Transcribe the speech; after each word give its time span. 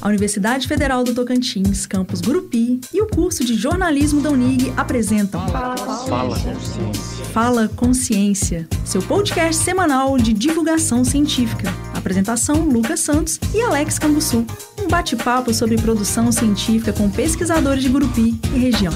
A 0.00 0.06
Universidade 0.06 0.68
Federal 0.68 1.02
do 1.02 1.12
Tocantins, 1.12 1.84
campus 1.84 2.20
Gurupi 2.20 2.80
e 2.94 3.02
o 3.02 3.08
curso 3.08 3.44
de 3.44 3.54
jornalismo 3.54 4.22
da 4.22 4.30
Unig 4.30 4.72
apresentam 4.76 5.44
Fala 5.48 5.76
Consciência. 5.76 7.24
Fala 7.32 7.68
Consciência, 7.68 8.68
seu 8.84 9.02
podcast 9.02 9.60
semanal 9.60 10.16
de 10.16 10.32
divulgação 10.32 11.04
científica. 11.04 11.68
Apresentação 11.96 12.62
Lucas 12.68 13.00
Santos 13.00 13.40
e 13.52 13.60
Alex 13.60 13.98
Cambuçu. 13.98 14.46
Um 14.80 14.86
bate-papo 14.86 15.52
sobre 15.52 15.76
produção 15.76 16.30
científica 16.30 16.92
com 16.92 17.10
pesquisadores 17.10 17.82
de 17.82 17.88
Gurupi 17.88 18.40
e 18.54 18.58
região. 18.58 18.92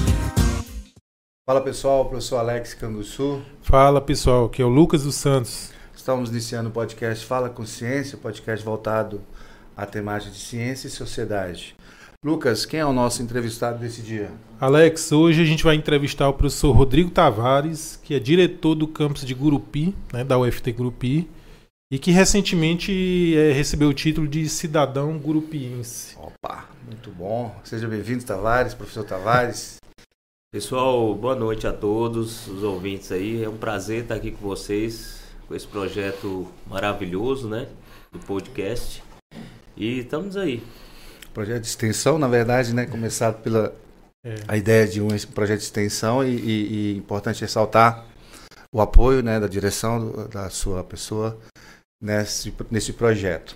Fala 1.45 1.59
pessoal, 1.59 2.05
professor 2.05 2.37
Alex 2.37 2.73
Canguçu. 2.75 3.41
Fala 3.61 3.99
pessoal, 3.99 4.45
aqui 4.45 4.61
é 4.61 4.65
o 4.65 4.69
Lucas 4.69 5.03
dos 5.03 5.15
Santos. 5.15 5.69
Estamos 5.93 6.29
iniciando 6.29 6.69
o 6.69 6.71
podcast 6.71 7.25
Fala 7.25 7.49
Consciência, 7.49 8.17
podcast 8.17 8.63
voltado 8.63 9.21
à 9.75 9.85
temática 9.85 10.31
de 10.31 10.39
ciência 10.39 10.87
e 10.87 10.91
sociedade. 10.91 11.75
Lucas, 12.23 12.65
quem 12.65 12.79
é 12.79 12.85
o 12.85 12.93
nosso 12.93 13.21
entrevistado 13.21 13.79
desse 13.79 14.01
dia? 14.01 14.31
Alex, 14.59 15.11
hoje 15.11 15.41
a 15.41 15.45
gente 15.45 15.63
vai 15.63 15.75
entrevistar 15.75 16.29
o 16.29 16.33
professor 16.33 16.71
Rodrigo 16.71 17.09
Tavares, 17.09 17.99
que 18.01 18.15
é 18.15 18.19
diretor 18.19 18.75
do 18.75 18.87
campus 18.87 19.25
de 19.25 19.33
Gurupi, 19.33 19.93
né, 20.13 20.23
da 20.23 20.39
UFT 20.39 20.71
Gurupi, 20.71 21.29
e 21.91 21.99
que 21.99 22.11
recentemente 22.11 23.35
é, 23.35 23.51
recebeu 23.51 23.89
o 23.89 23.93
título 23.93 24.25
de 24.25 24.47
cidadão 24.47 25.17
gurupiense. 25.17 26.15
Opa, 26.17 26.65
muito 26.87 27.11
bom. 27.11 27.53
Seja 27.63 27.87
bem-vindo, 27.89 28.23
Tavares, 28.23 28.73
professor 28.73 29.03
Tavares. 29.03 29.77
Pessoal, 30.49 31.13
boa 31.13 31.35
noite 31.35 31.67
a 31.67 31.73
todos 31.73 32.47
os 32.47 32.63
ouvintes 32.63 33.11
aí. 33.11 33.43
É 33.43 33.49
um 33.49 33.57
prazer 33.57 34.03
estar 34.03 34.15
aqui 34.15 34.31
com 34.31 34.47
vocês 34.47 35.21
com 35.47 35.53
esse 35.53 35.67
projeto 35.67 36.47
maravilhoso, 36.67 37.49
né, 37.49 37.67
do 38.11 38.19
podcast. 38.19 39.03
E 39.75 39.99
estamos 39.99 40.37
aí. 40.37 40.63
Projeto 41.33 41.61
de 41.61 41.67
extensão, 41.67 42.17
na 42.19 42.27
verdade, 42.27 42.73
né, 42.73 42.85
começado 42.85 43.41
pela 43.41 43.73
É. 44.25 44.35
a 44.47 44.55
ideia 44.55 44.87
de 44.87 45.01
um 45.01 45.07
projeto 45.33 45.59
de 45.59 45.65
extensão 45.65 46.23
e, 46.23 46.35
e, 46.35 46.93
e 46.93 46.97
importante 46.97 47.41
ressaltar 47.41 48.05
o 48.71 48.79
apoio, 48.79 49.21
né, 49.21 49.39
da 49.39 49.47
direção 49.47 50.27
da 50.29 50.49
sua 50.49 50.83
pessoa 50.83 51.37
nesse 52.01 52.53
nesse 52.71 52.93
projeto. 52.93 53.55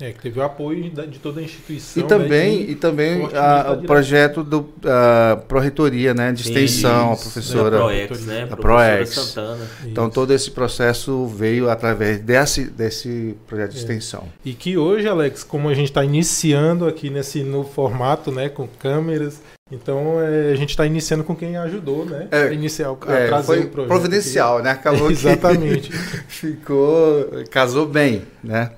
É, 0.00 0.10
que 0.12 0.22
teve 0.22 0.40
o 0.40 0.42
apoio 0.42 0.90
da- 0.90 1.06
de 1.06 1.20
toda 1.20 1.40
a 1.40 1.42
instituição. 1.44 2.02
E 2.02 2.06
também, 2.06 2.58
né, 2.58 2.64
de- 2.66 2.72
e 2.72 2.74
também 2.74 3.26
a- 3.26 3.62
da 3.62 3.72
o 3.74 3.82
projeto 3.84 4.42
do 4.42 4.68
a 4.84 5.36
Proreitoria, 5.46 6.12
né, 6.12 6.32
de 6.32 6.42
extensão, 6.42 7.10
a 7.10 7.14
Isso, 7.14 7.24
Da 7.24 7.30
professora. 7.30 7.76
Proex, 7.78 8.20
né? 8.26 8.48
A 8.50 8.56
Proex. 8.56 9.10
Santana. 9.10 9.64
Então 9.86 10.06
Isso. 10.06 10.14
todo 10.14 10.32
esse 10.34 10.50
processo 10.50 11.26
veio 11.28 11.70
através 11.70 12.18
desse, 12.18 12.64
desse 12.64 13.36
projeto 13.46 13.70
de 13.70 13.76
É. 13.76 13.80
extensão. 13.80 14.24
E 14.44 14.52
que 14.52 14.76
hoje, 14.76 15.06
Alex, 15.06 15.44
como 15.44 15.68
a 15.68 15.74
gente 15.74 15.88
está 15.90 16.04
iniciando 16.04 16.88
aqui 16.88 17.08
nesse 17.08 17.44
novo 17.44 17.70
formato, 17.70 18.32
né, 18.32 18.48
com 18.48 18.66
câmeras, 18.66 19.40
então 19.70 20.20
é, 20.20 20.50
a 20.52 20.56
gente 20.56 20.70
está 20.70 20.84
iniciando 20.84 21.22
com 21.22 21.36
quem 21.36 21.56
ajudou, 21.56 22.04
né, 22.04 22.26
É, 22.32 22.48
a 22.48 22.52
iniciar 22.52 22.90
o, 22.90 22.98
a 23.06 23.12
É, 23.14 23.26
trazer 23.28 23.46
foi 23.46 23.60
o 23.60 23.68
projeto 23.68 23.88
providencial, 23.88 24.60
né? 24.60 24.70
Acabou 24.72 25.06
aqui. 25.06 25.14
que 25.22 25.28
Exatamente. 25.28 25.92
ficou, 26.26 27.28
casou 27.48 27.86
bem, 27.86 28.22
né? 28.42 28.72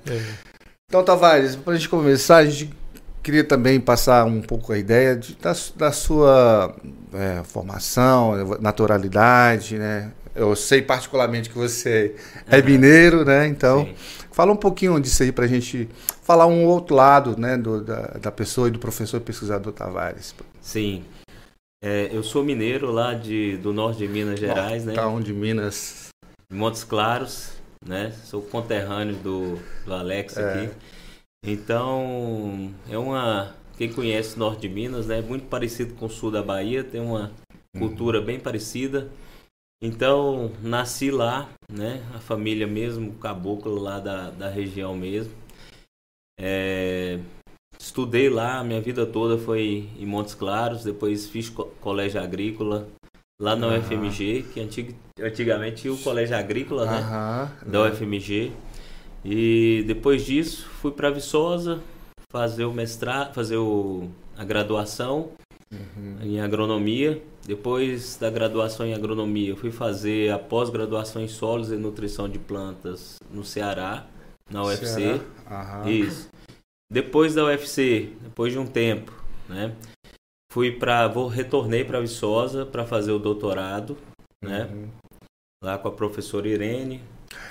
Então, 0.89 1.03
Tavares, 1.05 1.56
para 1.56 1.73
a 1.73 1.77
gente 1.77 1.89
começar, 1.89 2.37
a 2.37 2.47
gente 2.47 2.73
queria 3.20 3.42
também 3.42 3.81
passar 3.81 4.25
um 4.25 4.41
pouco 4.41 4.73
a 4.73 4.79
ideia 4.79 5.17
de- 5.17 5.34
da, 5.34 5.53
da 5.75 5.91
sua 5.91 6.77
é, 7.12 7.43
formação, 7.43 8.56
naturalidade, 8.61 9.78
né? 9.78 10.12
Eu 10.34 10.55
sei 10.55 10.81
particularmente 10.83 11.48
que 11.51 11.56
você 11.56 12.15
é 12.47 12.62
mineiro, 12.62 13.25
né? 13.25 13.48
Então, 13.48 13.84
Sim. 13.87 13.95
fala 14.31 14.53
um 14.53 14.56
pouquinho 14.56 15.01
disso 15.01 15.25
aí 15.25 15.33
para 15.33 15.45
a 15.47 15.48
gente 15.48 15.89
falar 16.23 16.47
um 16.47 16.65
outro 16.65 16.95
lado, 16.95 17.37
né? 17.37 17.56
do- 17.56 17.83
da, 17.83 18.03
da 18.21 18.31
pessoa 18.31 18.69
e 18.69 18.71
do 18.71 18.78
professor 18.78 19.21
pesquisador 19.21 19.73
Tavares. 19.73 20.34
Sim. 20.61 21.05
É, 21.83 22.11
eu 22.12 22.23
sou 22.23 22.45
mineiro 22.45 22.93
lá 22.93 23.12
de, 23.15 23.56
do 23.56 23.73
norte 23.73 23.98
de 23.98 24.09
Minas 24.09 24.39
Gerais, 24.39 24.84
né? 24.84 24.94
Tá 24.94 25.09
onde 25.09 25.33
Minas. 25.33 26.09
Montes 26.53 26.84
Claros, 26.84 27.50
né? 27.84 28.12
Sou 28.25 28.42
conterrâneo 28.42 29.16
do, 29.16 29.56
do 29.84 29.94
Alex 29.94 30.37
É. 30.37 30.42
aqui. 30.64 30.75
Então, 31.44 32.75
é 32.88 32.98
uma. 32.98 33.54
Quem 33.76 33.92
conhece 33.92 34.37
o 34.37 34.38
norte 34.38 34.62
de 34.62 34.69
Minas, 34.69 35.06
né? 35.06 35.20
Muito 35.20 35.47
parecido 35.47 35.94
com 35.94 36.06
o 36.06 36.10
sul 36.10 36.31
da 36.31 36.42
Bahia, 36.42 36.82
tem 36.82 37.00
uma 37.00 37.31
cultura 37.78 38.20
bem 38.20 38.41
parecida. 38.41 39.09
Então, 39.82 40.50
nasci 40.62 41.10
lá, 41.10 41.48
né? 41.70 42.03
A 42.15 42.19
família 42.19 42.66
mesmo, 42.66 43.12
caboclo 43.15 43.75
lá 43.78 44.00
da, 44.00 44.31
da 44.31 44.48
região 44.48 44.97
mesmo. 44.97 45.32
É, 46.41 47.19
estudei 47.78 48.28
lá, 48.28 48.62
minha 48.65 48.81
vida 48.81 49.06
toda 49.06 49.38
foi 49.38 49.88
em 49.98 50.06
Montes 50.06 50.34
Claros, 50.34 50.82
depois 50.84 51.28
fiz 51.28 51.48
co- 51.48 51.66
colégio 51.81 52.20
agrícola 52.20 52.88
lá 53.41 53.54
na 53.56 53.66
Aham. 53.66 53.78
UFMG, 53.78 54.44
que 54.52 54.60
antig, 54.60 54.94
antigamente 55.20 55.82
tinha 55.82 55.92
o 55.92 55.98
colégio 55.98 56.36
agrícola, 56.36 56.86
né? 56.86 56.98
Aham. 56.98 57.50
da 57.66 57.82
UFMG. 57.84 58.52
E 59.24 59.84
depois 59.86 60.24
disso 60.24 60.69
fui 60.80 60.92
para 60.92 61.10
Viçosa 61.10 61.80
fazer 62.30 62.64
o 62.64 62.72
mestrado, 62.72 63.34
fazer 63.34 63.56
o, 63.56 64.08
a 64.36 64.44
graduação 64.44 65.30
Uhum. 65.72 66.19
em 66.22 66.41
agronomia. 66.41 67.20
Depois 67.44 68.16
da 68.16 68.30
graduação 68.30 68.86
em 68.86 68.94
agronomia, 68.94 69.48
eu 69.50 69.56
fui 69.56 69.72
fazer 69.72 70.30
a 70.30 70.38
pós-graduação 70.38 71.20
em 71.20 71.26
solos 71.26 71.72
e 71.72 71.76
nutrição 71.76 72.28
de 72.28 72.38
plantas 72.38 73.16
no 73.32 73.44
Ceará, 73.44 74.06
na 74.48 74.62
UFC. 74.62 74.86
Ceará? 75.48 75.82
Isso. 75.91 76.28
Depois 76.91 77.34
da 77.34 77.44
UFC, 77.44 78.10
depois 78.22 78.53
de 78.53 78.60
um 78.60 78.66
tempo, 78.66 79.12
né? 79.48 79.72
Fui 80.56 80.72
para, 80.72 81.06
vou 81.06 81.28
retornei 81.28 81.84
para 81.84 82.00
Viçosa 82.00 82.65
para 82.65 82.87
fazer 82.87 83.12
o 83.12 83.19
doutorado, 83.19 83.94
né? 84.43 84.67
Uhum. 84.72 84.89
Lá 85.62 85.77
com 85.77 85.89
a 85.89 85.93
professora 85.93 86.49
Irene, 86.49 87.03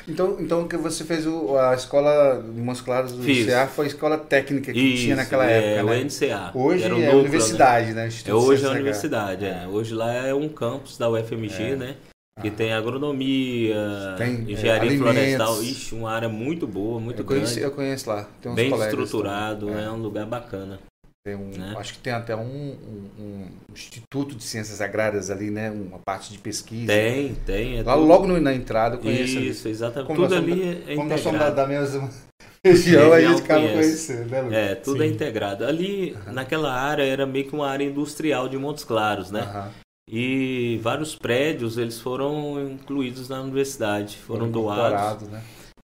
Então, 0.07 0.37
então 0.39 0.67
que 0.67 0.75
você 0.75 1.03
fez 1.03 1.27
o- 1.27 1.55
a 1.55 1.75
escola 1.75 2.43
Claros 2.83 3.11
do 3.11 3.21
Fiz. 3.21 3.45
CA 3.45 3.67
foi 3.67 3.85
a 3.85 3.87
escola 3.89 4.17
técnica 4.17 4.73
que 4.73 4.79
Isso, 4.79 5.03
tinha 5.03 5.15
naquela 5.17 5.45
é, 5.45 5.75
época, 5.75 5.83
o 5.85 5.89
né? 5.91 5.99
NCA. 6.01 6.51
Hoje 6.55 6.83
Era 6.83 6.95
o 6.95 6.97
é 6.97 7.01
núcleo, 7.05 7.19
universidade, 7.19 7.93
né? 7.93 8.05
né? 8.07 8.09
É 8.25 8.33
hoje 8.33 8.65
é 8.65 8.67
a 8.67 8.71
universidade, 8.71 9.45
é. 9.45 9.67
Hoje 9.67 9.93
lá 9.93 10.11
é 10.11 10.33
um 10.33 10.49
campus 10.49 10.97
da 10.97 11.07
UFMG, 11.07 11.61
É. 11.73 11.75
né? 11.75 11.95
Que 12.41 12.47
Ah. 12.47 12.51
tem 12.51 12.73
agronomia, 12.73 13.75
Tem, 14.17 14.27
é, 14.47 14.51
engenharia 14.51 14.89
alimentos. 14.89 15.13
florestal. 15.13 15.61
Ixi, 15.61 15.93
uma 15.93 16.11
área 16.11 16.27
muito 16.27 16.65
boa, 16.65 16.99
muito 16.99 17.21
eu, 17.21 17.25
conheci, 17.25 17.59
grande. 17.59 17.69
eu 17.69 17.71
conheço 17.71 18.09
lá. 18.09 18.27
Tem 18.41 18.51
uns 18.51 18.55
Bem 18.55 18.73
estruturado, 18.73 19.67
também. 19.67 19.83
é. 19.85 19.91
um 19.91 19.97
lugar 20.01 20.25
bacana. 20.25 20.79
Tem 21.25 21.35
um, 21.35 21.47
né? 21.57 21.73
Acho 21.79 21.93
que 21.93 21.99
tem 21.99 22.13
até 22.13 22.35
um, 22.35 22.41
um- 22.43 23.09
um 23.19 23.47
instituto 23.73 24.35
de 24.35 24.43
ciências 24.43 24.79
agrárias 24.79 25.31
ali, 25.31 25.49
né? 25.49 25.71
Uma 25.71 25.97
parte 25.97 26.31
de 26.31 26.37
pesquisa. 26.37 26.85
Tem, 26.85 27.33
tem. 27.33 27.79
É 27.79 27.83
Lá 27.83 27.95
tudo- 27.95 28.05
logo 28.05 28.27
no- 28.27 28.39
na 28.39 28.53
entrada 28.53 28.93
eu 28.95 28.99
conheço 28.99 29.35
ali. 29.39 29.49
Isso, 29.49 29.67
exatamente. 29.67 30.05
Como 30.05 30.21
tudo 30.21 30.35
somos 30.35 30.51
ali 30.51 30.83
é 30.87 30.95
Como 30.95 31.09
nós 31.09 31.21
somos 31.21 31.39
da, 31.39 31.47
integrado. 31.47 31.55
da 31.55 31.67
mesma 31.67 32.09
região, 32.63 33.11
a 33.11 33.15
Região 33.15 33.31
gente 33.37 33.43
acaba 33.43 33.59
conhece. 33.61 33.75
conhecendo, 33.81 34.29
né, 34.29 34.41
Lucas? 34.41 34.57
É, 34.57 34.75
tudo 34.75 35.03
é 35.03 35.07
Sim. 35.07 35.13
integrado. 35.15 35.65
Ali, 35.65 36.15
naquela 36.31 36.71
área, 36.71 37.01
era 37.01 37.25
meio 37.25 37.47
que 37.47 37.55
uma 37.55 37.67
área 37.67 37.83
industrial 37.83 38.47
de 38.47 38.55
Montes 38.59 38.83
Claros, 38.83 39.31
né? 39.31 39.71
E 40.07 40.79
vários 40.83 41.15
prédios, 41.15 41.79
eles 41.79 41.99
foram 41.99 42.61
incluídos 42.69 43.29
na 43.29 43.41
universidade, 43.41 44.17
foram 44.17 44.51
doados. 44.51 45.27
né? 45.27 45.41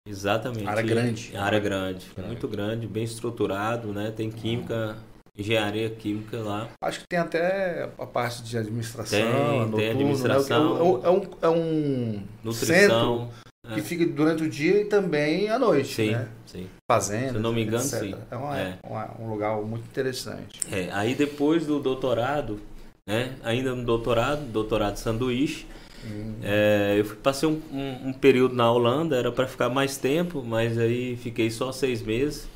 Exatamente. 0.06 0.68
Área 0.68 0.82
grande. 0.82 1.34
Área 1.34 1.58
grande, 1.58 2.06
Grande. 2.14 2.28
muito 2.28 2.46
grande, 2.46 2.86
bem 2.86 3.04
estruturado, 3.04 3.88
né? 3.94 4.12
Tem 4.14 4.30
química, 4.30 4.96
engenharia 5.40 5.90
química 5.90 6.38
lá. 6.38 6.68
Acho 6.82 7.00
que 7.00 7.06
tem 7.08 7.18
até 7.18 7.88
a 7.98 8.06
parte 8.06 8.42
de 8.42 8.56
administração, 8.58 9.18
Tem, 9.18 9.26
tem 9.32 9.58
noturno, 9.58 9.76
né? 9.78 9.90
administração. 9.90 10.78
É, 10.78 10.82
um- 10.82 11.04
é 11.04 11.10
um, 11.10 11.22
é 11.42 11.48
um 11.48 12.52
centro 12.52 12.96
Nutrição. 12.96 13.30
que 13.74 13.80
é. 13.80 13.82
fica 13.82 14.06
durante 14.06 14.42
o 14.42 14.48
dia 14.50 14.82
e 14.82 14.84
também 14.84 15.48
à 15.48 15.58
noite, 15.58 15.94
Sim, 15.94 16.10
né? 16.12 16.28
sim. 16.46 16.66
Fazenda. 16.90 17.34
Se 17.34 17.38
não 17.38 17.52
me 17.52 17.62
engano, 17.62 17.82
etc. 17.84 18.00
sim. 18.00 18.14
É, 18.30 18.36
uma- 18.36 18.58
É. 18.58 18.78
uma- 18.84 19.10
um 19.20 19.30
lugar 19.30 19.56
muito 19.62 19.84
interessante. 19.86 20.60
É, 20.70 20.88
aí 20.92 21.15
depois 21.15 21.66
do 21.66 21.78
doutorado, 21.80 22.60
né? 23.06 23.32
Ainda 23.42 23.74
no 23.74 23.84
doutorado, 23.84 24.42
doutorado 24.47 24.97
sanduíche, 24.97 25.66
Hum. 26.04 26.34
é, 26.42 26.97
eu 26.98 27.04
fui- 27.04 27.16
passei 27.16 27.48
um, 27.48 27.60
um- 27.72 28.09
um 28.09 28.12
período 28.12 28.54
na 28.54 28.70
Holanda, 28.72 29.16
era 29.16 29.30
para 29.30 29.47
ficar 29.47 29.68
mais 29.68 29.97
tempo, 29.98 30.42
mas 30.44 30.78
aí 30.78 31.16
fiquei 31.16 31.50
só 31.50 31.70
seis 31.72 32.03
meses 32.03 32.48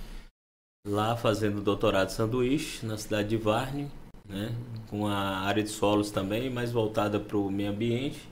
lá 0.86 1.16
fazendo 1.16 1.60
doutorado 1.60 2.10
sanduíche 2.10 2.84
na 2.84 2.96
cidade 2.98 3.28
de 3.28 3.36
Varne, 3.36 3.90
né? 4.28 4.54
Com 4.88 5.06
a 5.06 5.40
área 5.40 5.62
de 5.62 5.70
solos 5.70 6.10
também, 6.10 6.50
mais 6.50 6.70
voltada 6.70 7.18
para 7.18 7.36
o 7.36 7.50
meio 7.50 7.70
ambiente, 7.70 8.28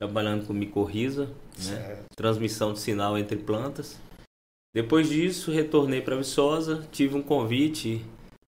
trabalhando 0.00 0.46
com 0.46 0.52
micorriza, 0.52 1.28
né? 1.64 2.04
Transmissão 2.14 2.72
de 2.72 2.80
sinal 2.80 3.16
entre 3.16 3.36
plantas. 3.36 3.98
Depois 4.74 5.08
disso, 5.08 5.50
retornei 5.50 6.02
para 6.02 6.16
Viçosa, 6.16 6.86
tive 6.92 7.16
um 7.16 7.22
convite 7.22 8.04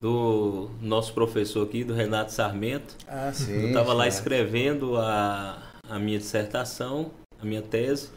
do 0.01 0.69
nosso 0.79 1.13
professor 1.13 1.65
aqui, 1.65 1.83
do 1.83 1.93
Renato 1.93 2.31
Sarmento. 2.31 2.95
Ah, 3.07 3.31
sim. 3.33 3.53
Eu 3.53 3.67
estava 3.69 3.93
lá 3.93 4.07
escrevendo 4.07 4.97
a, 4.97 5.61
a 5.89 5.97
minha 5.97 6.19
dissertação, 6.19 7.11
a 7.39 7.45
minha 7.45 7.61
tese, 7.61 8.09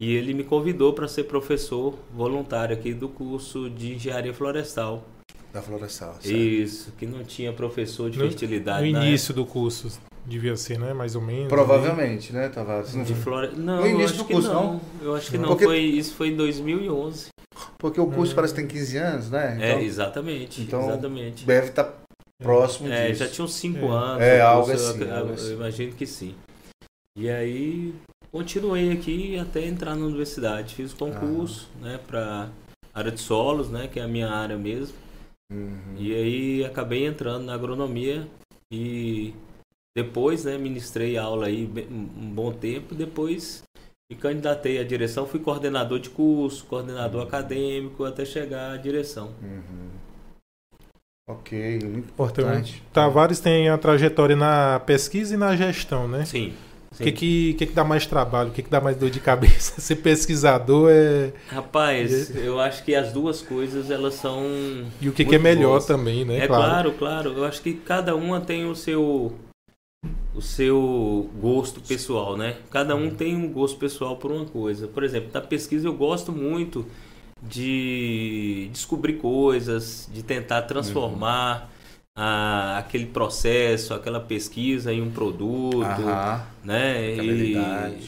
e 0.00 0.14
ele 0.14 0.32
me 0.32 0.42
convidou 0.42 0.92
para 0.94 1.06
ser 1.06 1.24
professor 1.24 1.94
voluntário 2.14 2.74
aqui 2.74 2.94
do 2.94 3.08
curso 3.08 3.68
de 3.68 3.94
Engenharia 3.94 4.32
Florestal. 4.32 5.04
Da 5.52 5.60
florestal. 5.60 6.14
certo. 6.20 6.36
Isso, 6.36 6.92
que 6.98 7.04
não 7.06 7.22
tinha 7.24 7.52
professor 7.52 8.08
de 8.08 8.18
No- 8.18 8.24
fertilidade 8.24 8.80
No 8.80 8.86
início 8.86 9.34
do 9.34 9.44
curso, 9.44 9.88
devia 10.24 10.56
ser, 10.56 10.78
né? 10.78 10.94
Mais 10.94 11.16
ou 11.16 11.20
menos. 11.22 11.48
Provavelmente, 11.48 12.32
né, 12.32 12.48
Tavares? 12.48 12.90
época. 12.90 13.04
de 13.04 13.14
flore... 13.14 13.50
Não, 13.56 13.80
No 13.80 13.86
início 13.86 14.00
eu 14.00 14.04
acho 14.06 14.16
do 14.18 14.24
que 14.26 14.32
curso, 14.32 14.48
não. 14.54 14.72
não? 14.74 14.80
Eu 15.02 15.14
acho 15.16 15.30
que 15.30 15.36
não, 15.38 15.48
Porque- 15.48 15.64
foi, 15.64 15.78
isso 15.80 16.14
foi 16.14 16.28
em 16.28 16.36
2011. 16.36 17.28
Porque 17.78 18.00
o 18.00 18.06
curso 18.06 18.32
Hum. 18.32 18.36
parece 18.36 18.54
que 18.54 18.60
tem 18.60 18.68
15 18.68 18.96
anos, 18.96 19.28
né? 19.30 19.58
é, 19.60 19.82
exatamente, 19.82 20.62
então, 20.62 20.82
exatamente. 20.84 21.44
deve 21.44 21.66
estar 21.68 21.92
próximo 22.40 22.88
É, 22.88 23.08
disso. 23.08 23.24
já 23.24 23.28
tinha 23.28 23.44
uns 23.44 23.52
5 23.54 23.86
É. 23.86 23.88
anos. 23.88 24.22
É, 24.22 24.40
algo 24.40 24.66
curso, 24.66 24.90
assim, 24.90 25.02
eu, 25.02 25.14
algo 25.16 25.28
eu 25.30 25.34
assim. 25.34 25.52
imagino 25.52 25.92
que 25.92 26.06
sim. 26.06 26.34
E 27.18 27.28
aí, 27.28 27.92
continuei 28.30 28.92
aqui 28.92 29.38
até 29.38 29.66
entrar 29.66 29.94
na 29.96 30.06
universidade. 30.06 30.74
Fiz 30.74 30.92
o 30.92 30.96
concurso, 30.96 31.68
né, 31.80 31.98
para 32.06 32.48
área 32.94 33.10
de 33.10 33.20
solos, 33.20 33.70
né, 33.70 33.88
que 33.88 33.98
é 34.00 34.02
a 34.02 34.08
minha 34.08 34.30
área 34.30 34.56
mesmo. 34.56 34.94
Uhum. 35.52 35.96
E 35.98 36.14
aí 36.14 36.64
acabei 36.64 37.06
entrando 37.06 37.44
na 37.44 37.54
agronomia 37.54 38.26
e 38.72 39.34
depois, 39.96 40.44
né, 40.44 40.56
ministrei 40.56 41.16
aula 41.16 41.46
aí 41.46 41.66
bem- 41.66 41.88
um 41.90 42.30
bom 42.32 42.52
tempo. 42.52 42.94
Depois 42.94 43.62
me 44.10 44.16
candidatei 44.16 44.78
à 44.78 44.84
direção, 44.84 45.26
fui 45.26 45.40
coordenador 45.40 45.98
de 45.98 46.10
curso, 46.10 46.64
coordenador 46.66 47.22
acadêmico, 47.22 48.04
até 48.04 48.24
chegar 48.24 48.72
à 48.72 48.76
direção. 48.76 49.34
Uhum. 49.42 49.90
Ok, 51.28 51.78
muito 51.84 52.08
importante. 52.08 52.82
Tavares 52.92 53.38
tem 53.38 53.68
a 53.68 53.78
trajetória 53.78 54.34
na 54.34 54.80
pesquisa 54.80 55.34
e 55.34 55.36
na 55.36 55.54
gestão, 55.54 56.08
né? 56.08 56.24
Sim. 56.24 56.52
O 56.92 57.02
que, 57.02 57.12
que, 57.12 57.54
que, 57.54 57.66
que 57.66 57.72
dá 57.72 57.84
mais 57.84 58.04
trabalho? 58.04 58.50
O 58.50 58.52
que, 58.52 58.62
que 58.62 58.68
dá 58.70 58.80
mais 58.80 58.96
dor 58.96 59.10
de 59.10 59.20
cabeça? 59.20 59.78
Ser 59.80 59.96
pesquisador 59.96 60.90
é. 60.90 61.32
Rapaz, 61.48 62.34
eu 62.34 62.58
acho 62.60 62.84
que 62.84 62.94
as 62.94 63.12
duas 63.12 63.40
coisas 63.40 63.90
elas 63.90 64.14
são 64.14 64.42
E 65.00 65.08
o 65.08 65.12
que, 65.12 65.24
que 65.24 65.36
é 65.36 65.38
melhor 65.38 65.70
boas. 65.70 65.86
também, 65.86 66.24
né? 66.24 66.38
É 66.38 66.46
claro, 66.48 66.92
claro. 66.92 67.32
Eu 67.32 67.44
acho 67.44 67.62
que 67.62 67.74
cada 67.74 68.16
uma 68.16 68.40
tem 68.40 68.68
o 68.68 68.74
seu 68.74 69.32
o 70.34 70.40
seu 70.42 71.30
gosto 71.40 71.80
pessoal, 71.80 72.36
né? 72.36 72.56
Cada 72.70 72.96
um 72.96 73.10
tem 73.10 73.36
um 73.36 73.52
gosto 73.52 73.78
pessoal 73.78 74.16
por 74.16 74.32
uma 74.32 74.44
coisa. 74.44 74.88
Por 74.88 75.04
exemplo, 75.04 75.30
na 75.32 75.40
pesquisa 75.40 75.86
eu 75.86 75.94
gosto 75.94 76.32
muito 76.32 76.86
de 77.42 78.68
descobrir 78.72 79.14
coisas, 79.14 80.08
de 80.12 80.22
tentar 80.22 80.62
transformar 80.62 81.70
a- 82.16 82.78
aquele 82.78 83.06
processo, 83.06 83.94
aquela 83.94 84.20
pesquisa 84.20 84.92
em 84.92 85.00
um 85.02 85.10
produto, 85.10 85.84
Aham. 85.84 86.46
né? 86.64 87.16
E, 87.16 87.98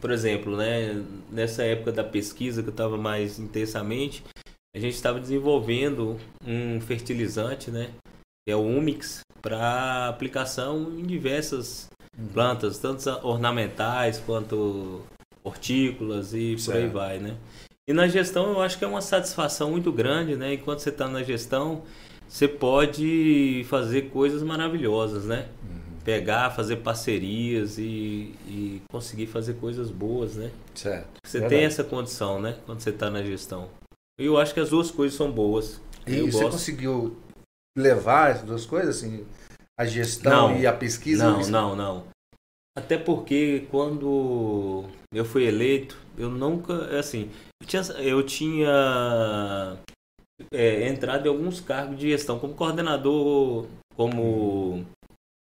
por 0.00 0.10
exemplo, 0.10 0.56
né, 0.56 1.02
nessa 1.30 1.62
época 1.62 1.92
da 1.92 2.04
pesquisa 2.04 2.62
que 2.62 2.68
eu 2.68 2.72
estava 2.72 2.96
mais 2.96 3.38
intensamente, 3.38 4.22
a 4.74 4.78
gente 4.78 4.94
estava 4.94 5.20
desenvolvendo 5.20 6.18
um 6.46 6.80
fertilizante, 6.80 7.70
né, 7.70 7.90
que 8.46 8.52
é 8.52 8.56
o 8.56 8.62
Umix, 8.62 9.20
para 9.40 10.08
aplicação 10.08 10.92
em 10.98 11.02
diversas 11.06 11.88
Uhum. 12.18 12.28
plantas, 12.28 12.78
tanto 12.78 13.08
ornamentais 13.26 14.20
quanto 14.24 15.02
hortícolas 15.42 16.32
e 16.32 16.56
por 16.64 16.74
aí 16.74 16.82
Certo. 16.82 16.92
vai, 16.92 17.18
né? 17.18 17.36
E 17.88 17.92
na 17.92 18.06
gestão 18.08 18.52
eu 18.52 18.62
acho 18.62 18.78
que 18.78 18.84
é 18.84 18.88
uma 18.88 19.02
satisfação 19.02 19.72
muito 19.72 19.92
grande, 19.92 20.36
né? 20.36 20.54
Enquanto 20.54 20.78
você 20.78 20.88
está 20.88 21.06
na 21.08 21.22
gestão, 21.22 21.82
você 22.28 22.48
pode 22.48 23.64
fazer 23.68 24.10
coisas 24.10 24.42
maravilhosas, 24.42 25.24
né? 25.24 25.48
Uhum. 25.62 25.98
Pegar, 26.04 26.50
fazer 26.50 26.76
parcerias 26.76 27.78
e, 27.78 28.34
e 28.46 28.82
conseguir 28.90 29.26
fazer 29.26 29.54
coisas 29.54 29.90
boas, 29.90 30.36
né? 30.36 30.50
Certo. 30.74 31.08
Você 31.24 31.40
Verdade. 31.40 31.54
tem 31.54 31.64
essa 31.64 31.84
condição, 31.84 32.40
né? 32.40 32.56
Quando 32.66 32.80
você 32.80 32.90
está 32.90 33.08
na 33.10 33.22
gestão. 33.22 33.68
E 34.20 34.26
eu 34.26 34.38
acho 34.38 34.52
que 34.52 34.60
as 34.60 34.70
duas 34.70 34.90
coisas 34.90 35.16
são 35.16 35.30
boas. 35.30 35.80
E 36.06 36.18
eu 36.18 36.26
você 36.26 36.42
gosto. 36.42 36.52
conseguiu 36.52 37.16
levar 37.76 38.32
as 38.32 38.42
duas 38.42 38.66
coisas, 38.66 38.96
assim, 38.96 39.24
a 39.78 39.84
gestão 39.84 40.50
Não. 40.50 40.60
e 40.60 40.66
a 40.66 40.72
pesquisa? 40.72 41.30
Não, 41.30 41.40
não, 41.48 41.76
não. 41.76 42.04
Até 42.76 42.98
porque 42.98 43.66
quando 43.70 44.84
eu 45.12 45.24
fui 45.24 45.44
eleito, 45.46 45.96
eu 46.18 46.28
nunca, 46.28 46.98
assim, 46.98 47.30
eu 47.60 47.66
tinha, 47.66 47.82
eu 48.00 48.22
tinha 48.22 49.73
é, 50.54 50.88
entrado 50.88 51.26
em 51.26 51.28
alguns 51.28 51.60
cargos 51.60 51.98
de 51.98 52.10
gestão, 52.10 52.38
como 52.38 52.54
coordenador, 52.54 53.66
como, 53.96 54.84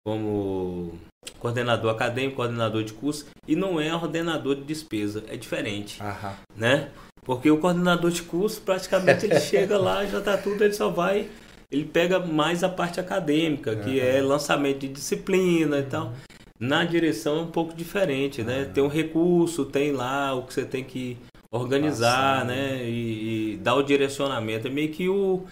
como 0.04 0.98
coordenador 1.38 1.90
acadêmico, 1.90 2.36
coordenador 2.36 2.82
de 2.82 2.92
curso, 2.92 3.26
e 3.46 3.54
não 3.54 3.80
é 3.80 3.94
ordenador 3.94 4.56
de 4.56 4.62
despesa, 4.62 5.24
é 5.28 5.36
diferente, 5.36 6.02
Aham. 6.02 6.34
né? 6.56 6.90
Porque 7.22 7.50
o 7.50 7.58
coordenador 7.58 8.10
de 8.10 8.22
curso, 8.22 8.60
praticamente, 8.62 9.26
ele 9.26 9.38
chega 9.40 9.78
lá, 9.78 10.04
já 10.06 10.20
tá 10.20 10.36
tudo, 10.36 10.62
ele 10.62 10.74
só 10.74 10.88
vai 10.88 11.28
ele 11.70 11.84
pega 11.84 12.18
mais 12.18 12.62
a 12.62 12.68
parte 12.68 13.00
acadêmica, 13.00 13.74
que 13.76 14.00
é 14.00 14.20
lançamento 14.20 14.80
de 14.80 14.88
disciplina 14.88 15.78
e 15.80 15.82
tal. 15.82 16.12
Na 16.58 16.84
direção 16.84 17.38
é 17.38 17.40
um 17.42 17.50
pouco 17.50 17.74
diferente, 17.74 18.42
né? 18.42 18.64
Tem 18.64 18.82
um 18.82 18.88
recurso, 18.88 19.64
tem 19.64 19.92
lá 19.92 20.32
o 20.34 20.44
que 20.44 20.54
você 20.54 20.64
tem 20.64 20.84
que 20.84 21.18
organizar, 21.56 22.40
Passar, 22.40 22.44
né? 22.46 22.84
E, 22.84 23.54
e 23.54 23.56
dar 23.58 23.74
o 23.74 23.82
direcionamento. 23.82 24.66
É 24.66 24.70
meio 24.70 24.90
que 24.90 25.08
o, 25.08 25.44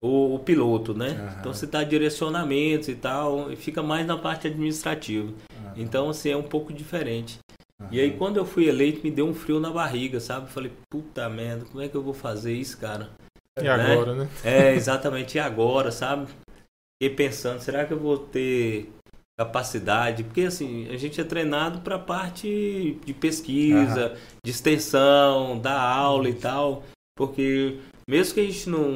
o, 0.00 0.34
o 0.34 0.38
piloto, 0.38 0.94
né? 0.94 1.10
Aham. 1.10 1.36
Então 1.40 1.54
você 1.54 1.66
dá 1.66 1.82
direcionamentos 1.82 2.88
e 2.88 2.94
tal, 2.94 3.52
e 3.52 3.56
fica 3.56 3.82
mais 3.82 4.06
na 4.06 4.16
parte 4.16 4.46
administrativa. 4.46 5.32
Então, 5.76 6.08
assim, 6.08 6.30
é 6.30 6.36
um 6.36 6.42
pouco 6.42 6.72
diferente. 6.72 7.38
E 7.90 8.00
aí, 8.00 8.16
quando 8.16 8.38
eu 8.38 8.46
fui 8.46 8.66
eleito, 8.66 9.02
me 9.04 9.10
deu 9.10 9.26
um 9.26 9.34
frio 9.34 9.60
na 9.60 9.70
barriga, 9.70 10.18
sabe? 10.18 10.50
Falei, 10.50 10.72
puta 10.90 11.28
merda, 11.28 11.66
como 11.66 11.82
é 11.82 11.88
que 11.88 11.94
eu 11.94 12.02
vou 12.02 12.14
fazer 12.14 12.54
isso, 12.54 12.78
cara? 12.78 13.10
E 13.58 13.62
né? 13.62 13.70
agora, 13.70 14.14
né? 14.14 14.28
É, 14.42 14.72
exatamente. 14.74 15.36
E 15.36 15.38
agora, 15.38 15.92
sabe? 15.92 16.26
Fiquei 16.98 17.14
pensando, 17.14 17.60
será 17.60 17.84
que 17.84 17.92
eu 17.92 17.98
vou 17.98 18.16
ter 18.16 18.90
capacidade? 19.38 20.24
Porque, 20.24 20.42
assim, 20.42 20.88
a 20.90 20.96
gente 20.96 21.20
é 21.20 21.24
treinado 21.24 21.80
para 21.80 21.98
parte 21.98 22.98
de 23.04 23.12
pesquisa, 23.12 24.16
de 24.44 24.50
extensão, 24.50 25.58
da 25.58 25.78
aula 25.80 26.28
e 26.28 26.34
tal. 26.34 26.82
Porque, 27.16 27.78
mesmo 28.08 28.34
que 28.34 28.40
a 28.40 28.44
gente 28.44 28.68
não, 28.68 28.88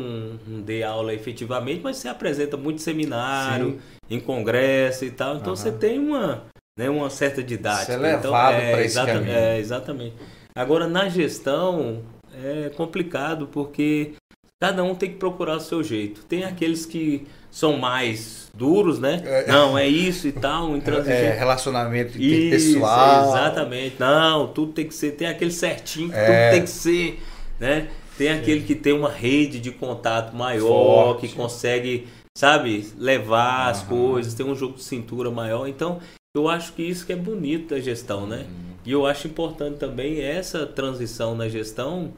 não 0.47 0.61
dê 0.63 0.83
aula 0.83 1.15
efetivamente, 1.15 1.81
mas 1.83 1.99
você 1.99 2.09
apresenta 2.09 2.57
muito 2.57 2.81
seminário, 2.83 3.81
em 4.09 4.19
congresso 4.21 5.05
e 5.05 5.11
tal. 5.11 5.37
Então, 5.37 5.49
Aham. 5.53 5.57
você 5.57 5.73
tem 5.73 5.99
uma, 5.99 6.45
né, 6.79 6.89
uma 6.91 7.11
certa 7.11 7.43
didática. 7.43 7.99
Você 7.99 8.07
é 8.07 8.15
então, 8.15 8.33
levado 8.33 8.55
é, 8.55 8.71
pra 8.73 8.81
esse 8.81 8.99
exata- 8.99 9.13
caminho. 9.13 9.33
É, 9.33 9.59
exatamente. 9.59 10.15
Agora, 10.55 10.89
na 10.89 11.09
gestão, 11.09 12.03
é 12.35 12.71
complicado 12.71 13.47
porque 13.47 14.15
cada 14.61 14.83
um 14.83 14.95
tem 14.95 15.11
que 15.13 15.17
procurar 15.17 15.57
o 15.57 15.61
seu 15.61 15.83
jeito. 15.83 16.23
Tem 16.25 16.45
aqueles 16.45 16.85
que 16.85 17.27
são 17.51 17.79
mais 17.79 18.50
duros, 18.61 18.99
né? 18.99 19.23
É. 19.25 19.47
Não, 19.51 19.77
é 19.79 19.89
isso 19.89 20.29
e 20.29 20.33
tal, 20.33 20.75
É, 20.75 20.77
intransigente. 20.77 21.39
relacionamento 21.39 22.21
Isso, 22.21 22.75
pessoal. 22.75 23.29
exatamente. 23.31 23.97
Não, 23.99 24.49
tudo 24.49 24.73
tem 24.73 24.87
que 24.87 24.95
ser. 24.95 25.13
Tem 25.13 25.27
aquele 25.27 25.51
certinho 25.51 26.13
É. 26.13 26.27
tudo 26.27 26.53
tem 26.53 26.63
que 26.65 26.71
ser, 26.71 27.19
né? 27.59 27.89
Tem 28.19 28.29
aquele 28.29 28.61
que 28.61 28.75
tem 28.75 28.93
uma 28.93 29.09
rede 29.11 29.59
de 29.59 29.71
contato 29.71 30.37
maior, 30.37 31.15
Forte. 31.15 31.27
que 31.29 31.35
consegue, 31.35 32.07
sabe, 32.37 32.87
levar 32.99 33.71
as 33.71 33.79
Aham. 33.81 33.89
coisas, 33.89 34.35
tem 34.35 34.45
um 34.45 34.55
jogo 34.55 34.75
de 34.75 34.83
cintura 34.83 35.31
maior. 35.31 35.67
Então, 35.67 35.99
eu 36.37 36.47
acho 36.47 36.75
que 36.75 36.83
isso 36.83 37.07
que 37.07 37.15
é 37.15 37.17
bonito 37.17 37.75
da 37.75 37.81
gestão, 37.81 38.27
né? 38.27 38.45
Uhum. 38.47 38.71
E 38.85 38.93
eu 38.93 39.07
acho 39.07 39.27
importante 39.27 39.79
também 39.79 40.21
essa 40.21 40.67
transição 40.67 41.35
na 41.35 41.49
gestão 41.49 42.13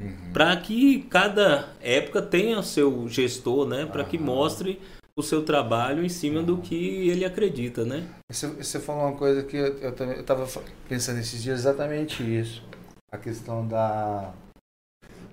Uhum. 0.00 0.32
para 0.32 0.56
que 0.56 1.00
cada 1.10 1.68
época 1.80 2.20
tenha 2.22 2.60
seu 2.62 3.06
gestor, 3.08 3.66
né? 3.66 3.84
Para 3.86 4.02
que 4.02 4.16
mostre 4.18 4.80
o 5.16 5.22
seu 5.22 5.44
trabalho 5.44 6.04
em 6.04 6.08
cima 6.08 6.42
do 6.42 6.58
que 6.58 7.08
ele 7.08 7.24
acredita, 7.24 7.84
né? 7.84 8.06
Você, 8.30 8.48
você 8.48 8.80
falou 8.80 9.08
uma 9.08 9.16
coisa 9.16 9.42
que 9.44 9.56
eu, 9.56 9.78
eu 9.78 9.92
também 9.92 10.18
estava 10.18 10.46
pensando 10.88 11.20
esses 11.20 11.42
dias 11.42 11.60
exatamente 11.60 12.22
isso. 12.22 12.62
A 13.12 13.16
questão 13.16 13.66
da 13.66 14.32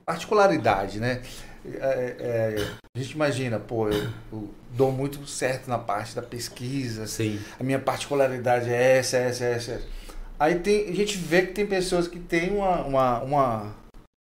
particularidade, 0.06 1.00
né? 1.00 1.22
É, 1.66 2.16
é, 2.20 2.68
a 2.96 3.00
gente 3.00 3.12
imagina, 3.12 3.60
pô, 3.60 3.88
eu, 3.90 4.10
eu 4.32 4.54
dou 4.72 4.92
muito 4.92 5.26
certo 5.28 5.68
na 5.68 5.78
parte 5.78 6.16
da 6.16 6.22
pesquisa, 6.22 7.06
Sim. 7.06 7.40
a 7.60 7.64
minha 7.64 7.80
particularidade 7.80 8.70
é 8.70 8.98
essa, 8.98 9.18
essa, 9.18 9.46
essa. 9.46 9.72
essa. 9.74 9.88
Aí 10.40 10.60
tem, 10.60 10.90
a 10.90 10.94
gente 10.94 11.18
vê 11.18 11.44
que 11.44 11.54
tem 11.54 11.66
pessoas 11.66 12.08
que 12.08 12.20
têm 12.20 12.52
uma. 12.52 12.84
uma, 12.84 13.20
uma 13.22 13.81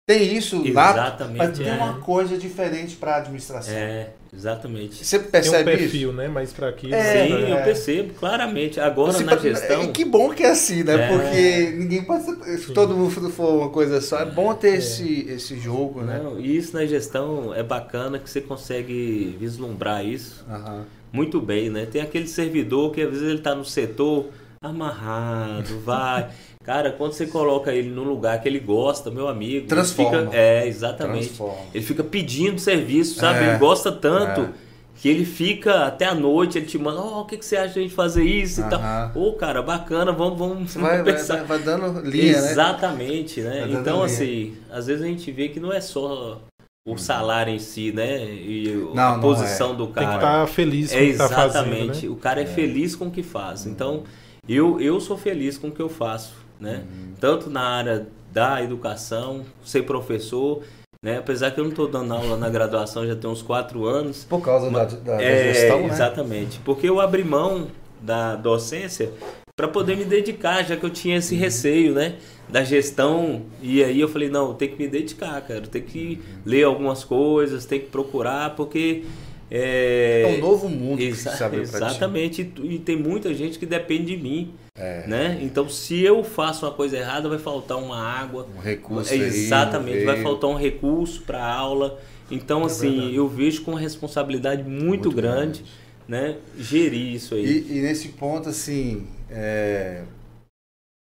tem 0.08 0.38
isso 0.38 0.56
lá, 0.72 0.90
Exatamente. 0.90 1.36
mas 1.36 1.58
tem 1.58 1.68
é. 1.68 1.72
uma 1.74 1.98
coisa 2.00 2.38
diferente 2.38 2.96
para 2.96 3.12
a 3.12 3.16
administração. 3.18 3.74
É, 3.74 4.08
exatamente. 4.34 5.04
Você 5.04 5.18
Tem 5.18 5.28
um 5.28 5.30
percebe 5.30 5.64
perfil, 5.76 6.08
isso? 6.08 6.16
né? 6.16 6.28
Mais 6.28 6.50
pra 6.50 6.70
aquilo. 6.70 6.94
É, 6.94 7.26
Sim, 7.26 7.34
né? 7.34 7.52
eu 7.52 7.62
percebo 7.62 8.14
claramente. 8.14 8.80
Agora 8.80 9.12
Você 9.12 9.22
na 9.22 9.36
pa- 9.36 9.42
gestão. 9.42 9.84
E 9.84 9.88
que 9.88 10.06
bom 10.06 10.30
que 10.30 10.42
é 10.42 10.48
assim, 10.50 10.82
né? 10.82 10.94
É. 10.94 11.08
Porque 11.08 11.76
ninguém 11.76 12.04
pode 12.04 12.24
ser, 12.24 12.58
se 12.58 12.72
todo 12.72 12.96
mundo 12.96 13.28
for 13.28 13.50
uma 13.60 13.68
coisa 13.68 14.00
só. 14.00 14.20
É 14.20 14.24
bom 14.24 14.54
ter 14.54 14.78
esse, 14.78 15.26
esse 15.28 15.58
jogo, 15.60 16.00
né? 16.00 16.22
Não, 16.24 16.40
e 16.40 16.56
isso 16.56 16.74
na 16.74 16.86
gestão 16.86 17.52
é 17.54 17.62
bacana 17.62 18.18
que 18.18 18.30
você 18.30 18.40
consegue 18.40 19.36
vislumbrar 19.38 20.02
isso 20.06 20.42
Aham. 20.48 20.86
muito 21.12 21.38
bem, 21.38 21.68
né? 21.68 21.84
Tem 21.84 22.00
aquele 22.00 22.28
servidor 22.28 22.92
que 22.92 23.02
às 23.02 23.10
vezes 23.10 23.28
ele 23.28 23.40
tá 23.40 23.54
no 23.54 23.62
setor 23.62 24.30
amarrado, 24.62 25.78
vai. 25.84 26.30
Cara, 26.68 26.92
quando 26.92 27.12
você 27.14 27.26
coloca 27.26 27.72
ele 27.72 27.88
num 27.88 28.04
lugar 28.04 28.38
que 28.42 28.46
ele 28.46 28.60
gosta, 28.60 29.10
meu 29.10 29.26
amigo, 29.26 29.54
ele 29.56 29.66
Transforma. 29.68 30.24
fica, 30.26 30.36
é, 30.36 30.66
exatamente. 30.68 31.28
Transforma. 31.28 31.56
Ele 31.72 31.82
fica 31.82 32.04
pedindo 32.04 32.58
serviço, 32.60 33.18
sabe? 33.18 33.38
É, 33.42 33.48
Ele 33.48 33.58
gosta 33.58 33.90
tanto 33.90 34.42
é. 34.42 34.48
que 34.94 35.08
ele 35.08 35.24
fica 35.24 35.86
até 35.86 36.04
a 36.04 36.14
noite, 36.14 36.58
ele 36.58 36.66
te 36.66 36.76
manda, 36.76 37.00
ó, 37.00 37.22
o 37.22 37.24
que, 37.24 37.38
que 37.38 37.46
você 37.46 37.56
acha 37.56 37.72
de 37.72 37.78
a 37.78 37.82
gente 37.84 37.94
fazer 37.94 38.22
isso 38.22 38.60
e 38.60 38.64
Aham. 38.64 39.10
tal. 39.14 39.22
Ô, 39.22 39.32
cara, 39.32 39.62
bacana, 39.62 40.12
vamos, 40.12 40.38
vamos, 40.38 40.70
Você 40.70 40.78
vamos 40.78 40.94
vai, 40.96 41.02
pensar. 41.14 41.36
vai- 41.44 41.58
vai 41.58 41.58
dando 41.60 42.00
linha, 42.02 42.38
né? 42.42 42.50
Exatamente, 42.50 43.40
né? 43.40 43.66
Então, 43.70 43.94
linha. 43.94 44.04
assim, 44.04 44.56
às 44.70 44.88
vezes 44.88 45.02
a 45.02 45.06
gente 45.06 45.32
vê 45.32 45.48
que 45.48 45.58
não 45.58 45.72
é 45.72 45.80
só 45.80 46.38
o 46.86 46.98
salário 46.98 47.50
em 47.50 47.58
si, 47.58 47.92
né? 47.92 48.22
E 48.26 48.90
Não, 48.94 49.02
a 49.02 49.12
não 49.12 49.20
posição 49.22 49.74
do 49.74 49.86
Tem 49.86 49.94
que 49.94 50.00
cara. 50.00 50.16
estar 50.16 50.46
feliz 50.48 50.90
com 50.92 50.98
É 50.98 51.02
o 51.02 51.06
que 51.12 51.16
tá 51.16 51.28
fazendo, 51.30 51.66
exatamente. 51.72 52.06
né? 52.06 52.12
O 52.12 52.16
cara 52.16 52.42
é, 52.42 52.44
feliz 52.46 52.94
com 52.94 53.06
o 53.06 53.10
que 53.10 53.22
faz. 53.22 53.64
Então, 53.64 54.02
eu, 54.46 54.78
eu 54.78 55.00
sou 55.00 55.16
feliz 55.16 55.56
com 55.56 55.68
o 55.68 55.72
que 55.72 55.80
eu 55.80 55.88
faço, 55.88 56.46
né? 56.60 56.84
Uhum. 56.90 57.14
Tanto 57.20 57.50
na 57.50 57.62
área 57.62 58.06
da 58.32 58.62
educação, 58.62 59.44
ser 59.64 59.82
professor, 59.82 60.62
né? 61.04 61.18
Apesar 61.18 61.50
que 61.52 61.60
eu 61.60 61.64
não 61.64 61.70
estou 61.70 61.88
dando 61.88 62.12
aula 62.12 62.36
na 62.36 62.48
graduação 62.48 63.06
já 63.06 63.14
tem 63.16 63.28
uns 63.30 63.42
quatro 63.42 63.86
anos. 63.86 64.24
Por 64.24 64.40
causa 64.42 64.70
da, 64.70 64.84
da, 64.84 65.16
da 65.16 65.22
É, 65.22 65.52
gestão, 65.54 65.80
né? 65.82 65.86
exatamente. 65.88 66.58
Porque 66.64 66.88
eu 66.88 67.00
abri 67.00 67.24
mão 67.24 67.68
da 68.00 68.34
docência 68.36 69.10
para 69.56 69.66
poder 69.66 69.96
me 69.96 70.04
dedicar, 70.04 70.62
já 70.64 70.76
que 70.76 70.84
eu 70.84 70.90
tinha 70.90 71.14
Uhum. 71.14 71.18
esse 71.18 71.34
receio, 71.34 71.94
né? 71.94 72.16
Da 72.48 72.62
gestão. 72.62 73.42
E 73.60 73.82
aí 73.82 74.00
eu 74.00 74.08
falei, 74.08 74.28
não, 74.28 74.54
tem 74.54 74.68
que 74.68 74.76
me 74.76 74.86
dedicar, 74.88 75.40
cara. 75.42 75.62
Tem 75.62 75.82
que 75.82 76.20
Uhum. 76.20 76.40
ler 76.46 76.64
algumas 76.64 77.02
coisas, 77.04 77.64
tem 77.64 77.80
que 77.80 77.86
procurar, 77.86 78.54
porque. 78.54 79.04
É, 79.50 80.22
É 80.22 80.36
um 80.36 80.40
novo 80.40 80.68
mundo 80.68 80.98
que 80.98 81.14
se 81.14 81.28
ti. 81.36 81.56
exatamente. 81.60 82.52
E 82.62 82.78
tem 82.78 82.96
muita 82.96 83.32
gente 83.34 83.58
que 83.58 83.66
depende 83.66 84.16
de 84.16 84.22
mim. 84.22 84.52
É. 84.76 85.04
Né? 85.06 85.38
Então, 85.42 85.68
se 85.68 86.00
eu 86.02 86.22
faço 86.22 86.64
uma 86.66 86.72
coisa 86.72 86.96
errada, 86.96 87.28
vai 87.28 87.38
faltar 87.38 87.78
uma 87.78 87.98
água. 87.98 88.46
Um 88.56 88.60
recurso 88.60 89.12
É, 89.12 89.16
aí, 89.16 89.22
Exatamente, 89.22 90.04
vai 90.04 90.14
veio. 90.14 90.22
faltar 90.26 90.50
um 90.50 90.54
recurso 90.56 91.22
para 91.22 91.44
aula. 91.44 91.98
Então, 92.30 92.64
assim, 92.64 92.90
verdade. 92.90 93.16
eu 93.16 93.26
vejo 93.28 93.62
com 93.62 93.72
uma 93.72 93.80
responsabilidade 93.80 94.62
muito, 94.62 94.84
Muito 94.86 95.10
grande, 95.10 95.64
né? 96.06 96.36
Gerir 96.58 97.14
isso 97.14 97.34
aí. 97.34 97.44
E, 97.68 97.78
e 97.78 97.80
nesse 97.80 98.08
ponto, 98.08 98.48
assim, 98.50 99.06
é, 99.30 100.02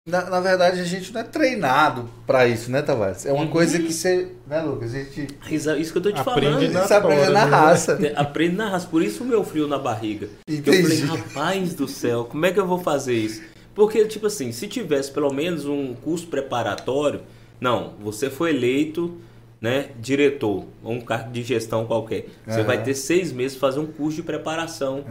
na, 0.08 0.30
na 0.30 0.40
verdade 0.40 0.80
a 0.80 0.84
gente 0.86 1.14
não 1.14 1.22
é 1.22 1.24
treinado 1.24 2.10
pra 2.26 2.48
isso, 2.48 2.72
né, 2.72 2.82
Tavares? 2.82 3.26
É 3.26 3.32
uma 3.34 3.44
Uhum. 3.44 3.50
coisa 3.52 3.78
que 3.78 3.92
você, 3.94 4.30
né, 4.48 4.62
Lucas? 4.62 4.96
A 4.96 5.00
gente 5.00 5.28
Isso 5.52 5.92
que 5.92 5.98
eu 5.98 6.02
tô 6.02 6.12
te 6.12 6.20
Aprende 6.22 6.48
falando. 6.56 6.72
na 6.74 6.82
você 6.88 6.94
aprende 6.94 7.24
na 7.26 7.46
né? 7.46 7.52
raça. 7.52 7.96
Te- 7.98 8.14
Aprende 8.16 8.56
na 8.56 8.70
raça. 8.70 8.88
Por 8.88 9.04
isso 9.04 9.24
o 9.24 9.28
meu 9.28 9.44
frio 9.44 9.68
na 9.68 9.78
barriga. 9.78 10.30
Eu 10.48 10.64
falei, 10.64 11.00
rapaz 11.02 11.74
do 11.76 11.88
céu, 11.88 12.26
como 12.26 12.46
é 12.46 12.52
que 12.52 12.60
eu 12.60 12.66
vou 12.66 12.80
fazer 12.80 13.14
isso? 13.16 13.42
Porque, 13.76 14.06
tipo 14.06 14.26
assim, 14.28 14.52
se 14.52 14.68
tivesse 14.68 15.12
pelo 15.12 15.32
menos 15.32 15.66
um 15.66 15.94
curso 15.94 16.26
preparatório, 16.28 17.22
não, 17.62 17.94
você 18.02 18.30
foi 18.30 18.50
eleito, 18.52 19.14
né, 19.60 19.88
diretor, 20.00 20.66
ou 20.84 20.94
um 20.94 21.02
cargo 21.02 21.32
de 21.32 21.42
gestão 21.44 21.86
qualquer. 21.86 22.26
Você 22.46 22.62
vai 22.64 22.82
ter 22.84 22.94
seis 22.94 23.32
meses 23.32 23.58
pra 23.58 23.70
fazer 23.70 23.80
um 23.80 23.88
curso 23.88 24.18
de 24.18 24.24
preparação, 24.24 25.04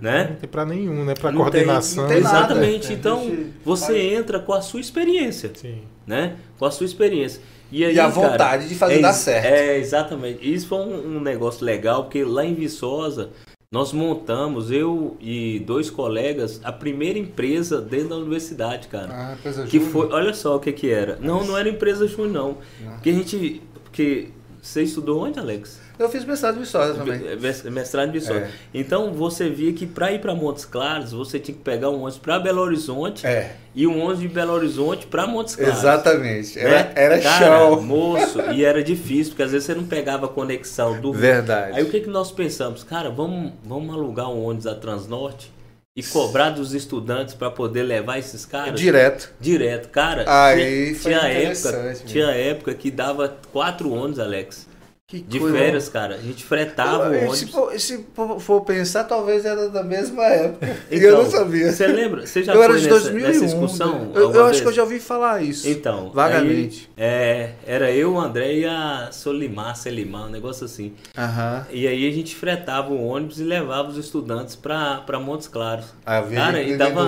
né? 0.00 0.28
Não 0.30 0.36
tem 0.36 0.48
pra 0.48 0.64
nenhum, 0.64 1.04
né? 1.04 1.14
Tem- 1.14 1.34
coordenação. 1.34 2.06
tem 2.06 2.20
nada. 2.20 2.38
Exatamente. 2.38 2.92
Então, 2.92 3.30
você 3.64 3.92
vai- 3.92 4.14
entra 4.14 4.38
com 4.38 4.52
a 4.52 4.60
sua 4.60 4.80
experiência, 4.80 5.50
Sim. 5.54 5.82
né? 6.06 6.36
Com 6.58 6.64
a 6.64 6.70
sua 6.70 6.86
experiência. 6.86 7.40
E, 7.70 7.84
aí, 7.84 7.94
E 7.96 8.00
a 8.00 8.04
cara, 8.10 8.14
vontade 8.14 8.68
de 8.68 8.74
fazer 8.74 8.94
é 8.94 9.02
dar 9.02 9.12
certo. 9.12 9.44
É, 9.46 9.76
exatamente. 9.78 10.38
Isso 10.54 10.68
foi 10.68 10.78
um, 10.78 11.16
um 11.16 11.20
negócio 11.20 11.64
legal, 11.66 12.04
porque 12.04 12.24
lá 12.24 12.42
em 12.44 12.54
Viçosa, 12.54 13.28
nós 13.70 13.92
montamos, 13.92 14.70
eu 14.70 15.18
e 15.20 15.58
dois 15.66 15.90
colegas, 15.90 16.58
a 16.64 16.72
primeira 16.72 17.18
empresa 17.18 17.78
dentro 17.82 18.08
da 18.08 18.16
universidade, 18.16 18.88
cara. 18.88 19.08
Ah, 19.12 19.36
coisa 19.42 19.66
que 19.66 19.78
foi, 19.78 20.08
olha 20.10 20.32
só 20.32 20.56
o 20.56 20.60
que 20.60 20.72
que 20.72 20.90
era. 20.90 21.18
Não, 21.20 21.44
não 21.44 21.58
era 21.58 21.68
empresa 21.68 22.06
júnior, 22.06 22.32
não. 22.32 22.56
Porque 22.94 23.10
a 23.10 23.12
gente, 23.12 23.60
porque 23.90 24.28
você 24.62 24.82
estudou 24.82 25.24
onde, 25.24 25.38
Alex? 25.38 25.80
Eu 25.98 26.08
fiz 26.08 26.24
mestrado 26.24 26.56
em 26.56 26.60
Viçosa 26.60 26.94
também. 26.94 27.18
Mes- 27.40 27.62
Mestrado 27.64 28.08
em 28.08 28.12
Viçosa. 28.12 28.38
É. 28.40 28.50
Então 28.72 29.12
você 29.12 29.48
via 29.48 29.72
que 29.72 29.84
para 29.84 30.12
ir 30.12 30.20
para 30.20 30.32
Montes 30.32 30.64
Claros, 30.64 31.10
você 31.10 31.40
tinha 31.40 31.56
que 31.56 31.62
pegar 31.62 31.90
um 31.90 31.94
ônibus 32.02 32.18
para 32.18 32.38
Belo 32.38 32.60
Horizonte 32.60 33.26
É, 33.26 33.56
e 33.74 33.84
um 33.84 33.98
ônibus 34.00 34.20
de 34.20 34.28
Belo 34.28 34.52
Horizonte 34.52 35.06
para 35.08 35.26
Montes 35.26 35.56
Claros. 35.56 35.78
exatamente. 35.78 36.56
né? 36.56 36.62
Era, 36.64 36.92
era 36.94 37.20
Cara, 37.20 37.58
show. 37.58 37.82
Moço, 37.82 38.40
e 38.52 38.64
era 38.64 38.80
difícil, 38.82 39.32
porque 39.32 39.42
às 39.42 39.50
vezes 39.50 39.66
você 39.66 39.74
não 39.74 39.84
pegava 39.84 40.26
a 40.26 40.28
conexão 40.28 41.00
do. 41.00 41.12
Verdade. 41.12 41.76
Aí 41.76 41.82
o 41.82 41.90
que, 41.90 41.98
que 42.00 42.08
nós 42.10 42.30
pensamos? 42.30 42.84
Cara, 42.84 43.10
vamos, 43.10 43.52
vamos 43.64 43.92
alugar 43.92 44.30
um 44.30 44.44
ônibus 44.44 44.66
da 44.66 44.76
Transnorte 44.76 45.50
e 45.98 46.02
cobrar 46.04 46.50
dos 46.50 46.74
estudantes 46.74 47.34
para 47.34 47.50
poder 47.50 47.82
levar 47.82 48.20
esses 48.20 48.46
caras? 48.46 48.78
Direto. 48.78 49.34
Direto, 49.40 49.88
cara. 49.88 50.24
Aí 50.28 50.94
tinha, 50.94 50.94
foi 50.94 51.12
tinha 51.12 51.28
época, 51.28 51.72
mesmo. 51.82 52.06
tinha 52.06 52.26
época 52.26 52.74
que 52.74 52.88
dava 52.88 53.36
quatro 53.50 53.90
ônibus, 53.90 54.20
Alex. 54.20 54.68
Que 55.10 55.20
De 55.20 55.40
coisa. 55.40 55.56
férias, 55.56 55.88
cara. 55.88 56.16
A 56.16 56.18
gente 56.18 56.44
fretava 56.44 57.08
o 57.08 57.12
Se 57.34 57.46
ônibus. 57.46 57.50
for, 57.50 57.80
se 57.80 58.06
for- 58.40 58.60
pensar, 58.60 59.04
talvez 59.04 59.42
era 59.46 59.70
da 59.70 59.82
mesma 59.82 60.22
época. 60.26 60.66
e 60.90 60.96
Então, 60.98 61.08
eu 61.08 61.22
não 61.24 61.30
sabia. 61.30 61.72
Você 61.72 61.86
lembra? 61.86 62.26
Você 62.26 62.42
já 62.42 62.52
eu 62.52 62.56
foi 62.58 62.64
era 62.66 62.78
de 62.78 62.82
nessa, 62.90 63.00
2001. 63.00 63.26
nessa 63.26 63.44
excursão? 63.46 63.98
né? 64.00 64.10
Eu, 64.14 64.20
eu 64.34 64.40
acho 64.42 64.50
vez? 64.50 64.60
que 64.60 64.66
eu 64.68 64.72
já 64.74 64.82
ouvi 64.82 65.00
falar 65.00 65.42
isso. 65.42 65.66
Então, 65.66 66.10
Vagamente. 66.12 66.90
aí, 66.94 67.02
é, 67.02 67.50
era 67.66 67.90
eu, 67.90 68.12
o 68.12 68.20
André 68.20 68.52
e 68.52 68.66
a 68.66 69.08
Solimar, 69.10 69.74
Selimar, 69.76 70.26
um 70.26 70.30
negócio 70.30 70.66
assim. 70.66 70.92
Aham. 71.16 71.66
E 71.70 71.88
aí 71.88 72.06
a 72.06 72.12
gente 72.12 72.36
fretava 72.36 72.92
o 72.92 73.02
ônibus 73.06 73.40
e 73.40 73.44
levava 73.44 73.88
os 73.88 73.96
estudantes 73.96 74.56
pra, 74.56 74.98
pra 75.06 75.18
Montes 75.18 75.48
Claros. 75.48 75.86
A 76.04 76.20
Cara, 76.20 76.60
e 76.60 76.76
dava, 76.76 77.00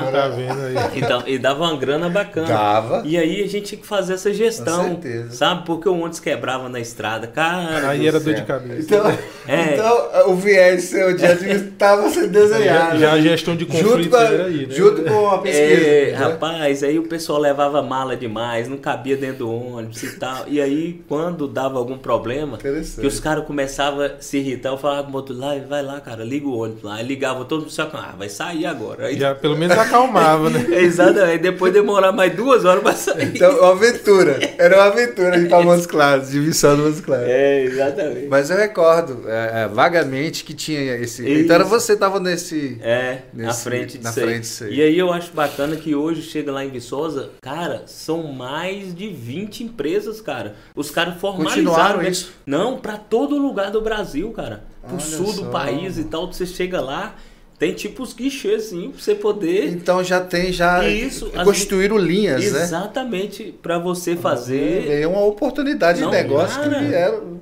e, 0.97 1.01
dava, 1.03 1.25
e 1.29 1.39
dava 1.39 1.65
uma 1.65 1.77
grana 1.77 2.09
bacana. 2.09 2.49
Dava. 2.49 3.03
E 3.05 3.19
aí 3.19 3.43
a 3.45 3.47
gente 3.47 3.67
tinha 3.67 3.81
que 3.83 3.87
fazer 3.87 4.15
essa 4.15 4.33
gestão, 4.33 4.85
Com 4.85 5.03
certeza. 5.03 5.33
sabe? 5.37 5.67
Porque 5.67 5.87
o 5.87 5.93
ônibus 5.99 6.19
quebrava 6.19 6.67
na 6.71 6.81
estrada. 6.81 7.27
Cara, 7.27 7.90
Aí 7.91 8.07
era 8.07 8.21
dor 8.21 8.35
de 8.35 8.43
cabeça. 8.43 8.81
Então, 8.81 9.11
É. 9.47 9.75
então, 9.75 10.31
o 10.31 10.35
viés 10.35 10.85
seu 10.85 11.17
de 11.17 11.25
administração 11.27 11.71
estava 11.73 12.11
sendo 12.11 12.29
desenhado. 12.29 12.99
Já 12.99 13.13
a 13.13 13.21
gestão 13.21 13.57
de 13.57 13.65
junto 13.65 13.77
conflitos 13.85 14.09
com, 14.09 14.17
a, 14.17 14.25
era 14.25 14.45
aí, 14.47 14.67
né? 14.67 14.75
junto 14.75 15.03
com 15.03 15.31
a 15.31 15.39
pesquisa. 15.39 15.63
É, 15.65 16.11
né? 16.13 16.17
rapaz, 16.17 16.83
aí 16.83 16.99
o 16.99 17.03
pessoal 17.05 17.39
levava 17.39 17.83
mala 17.83 18.17
demais, 18.17 18.69
não 18.69 18.77
cabia 18.77 19.17
dentro 19.17 19.39
do 19.39 19.51
ônibus 19.53 20.03
e 20.03 20.17
tal. 20.19 20.45
E 20.47 20.61
aí, 20.61 21.01
quando 21.09 21.49
dava 21.49 21.79
algum 21.79 21.99
problema, 21.99 22.59
que 22.59 23.07
os 23.07 23.21
caras 23.21 23.45
começavam 23.45 24.05
a 24.05 24.11
se 24.21 24.39
irritar, 24.39 24.71
eu 24.71 24.79
falava 24.79 25.05
com 25.05 25.13
o 25.13 25.17
outro 25.17 25.37
lá, 25.37 25.55
vai 25.69 25.83
lá, 25.83 26.01
cara, 26.01 26.25
liga 26.25 26.47
o 26.47 26.59
ônibus 26.59 26.83
lá. 26.83 26.97
Aí 26.97 27.07
ligava 27.07 27.45
todo 27.45 27.61
mundo, 27.63 27.71
só 27.71 27.87
que, 27.87 27.97
ah, 27.97 28.15
vai 28.19 28.29
sair 28.29 28.67
agora. 28.67 29.07
Aí, 29.07 29.19
Já 29.19 29.35
pelo 29.35 29.57
menos 29.57 29.77
acalmava, 29.77 30.51
né? 30.51 30.67
Exatamente, 30.81 31.39
depois 31.39 31.73
demorar 31.73 32.13
mais 32.13 32.35
duas 32.35 32.65
horas 32.65 32.83
pra 32.83 32.93
sair. 32.93 33.33
Então, 33.35 33.59
uma 33.59 33.73
aventura. 33.73 34.39
Era 34.59 34.77
uma 34.77 34.85
aventura 34.87 35.39
de 35.39 35.47
ir 35.47 35.49
para 35.49 35.63
Montes 35.63 35.87
Claros, 35.87 36.31
de 36.31 36.41
de 36.41 36.67
Montes 36.67 37.01
Claros. 37.01 37.27
É, 37.29 37.65
exatamente. 37.65 37.80
Mas 38.29 38.51
eu 38.51 38.57
recordo 38.57 39.23
é, 39.29 39.63
é, 39.65 39.69
vagamente 39.69 40.45
que 40.45 40.55
tinha 40.55 40.81
esse. 40.97 41.23
Isso. 41.23 41.41
Então 41.45 41.55
era 41.57 41.65
você 41.65 41.97
tava 41.97 42.21
nesse. 42.21 42.79
É, 42.83 43.23
na 43.33 43.47
Nesse- 43.49 43.63
frente 43.65 43.99
disso 43.99 44.03
na 44.03 44.11
aí. 44.11 44.15
frente 44.29 44.41
disso. 44.43 44.69
E 44.69 44.83
aí 44.83 44.99
eu 44.99 45.13
acho 45.13 45.33
bacana 45.33 45.77
que 45.77 45.95
hoje 45.95 46.23
chega 46.23 46.53
lá 46.53 46.65
em 46.65 46.71
Viçosa, 46.71 47.31
cara, 47.41 47.83
são 47.87 48.23
mais 48.33 48.95
de 48.95 49.09
20 49.09 49.65
empresas, 49.65 50.21
cara. 50.21 50.55
Os 50.75 50.91
caras 50.91 51.17
formalizaram 51.21 51.65
Continuaram 51.65 52.03
né? 52.03 52.09
isso? 52.11 52.33
Não, 52.47 52.79
pra 52.79 52.97
todo 52.97 53.37
lugar 53.39 53.71
do 53.71 53.81
Brasil, 53.81 54.31
cara. 54.33 54.63
Pro 54.83 54.93
Olha 54.97 55.01
sul 55.01 55.27
do 55.27 55.33
só. 55.45 55.51
país 55.51 55.99
e 55.99 56.05
tal, 56.05 56.33
você 56.33 56.47
chega 56.47 56.81
lá, 56.81 57.15
tem 57.59 57.75
tipo 57.75 58.03
os 58.03 58.15
guichês 58.15 58.67
assim, 58.69 58.91
pra 58.91 58.99
você 59.03 59.15
poder 59.15 59.67
Então 59.69 60.03
já 60.03 60.19
tem 60.21 60.51
já 60.51 60.83
Isso, 60.89 61.31
construíram 61.45 61.99
linhas, 61.99 62.51
né? 62.51 62.63
exatamente 62.63 63.55
pra 63.61 63.79
você 63.79 64.17
fazer 64.17 64.91
É 65.03 65.07
uma 65.07 65.23
oportunidade 65.25 66.01
Não, 66.01 66.11
de 66.11 66.17
negócio 66.17 66.59
cara. 66.61 66.79
que 66.79 66.85
vieram. 66.87 67.41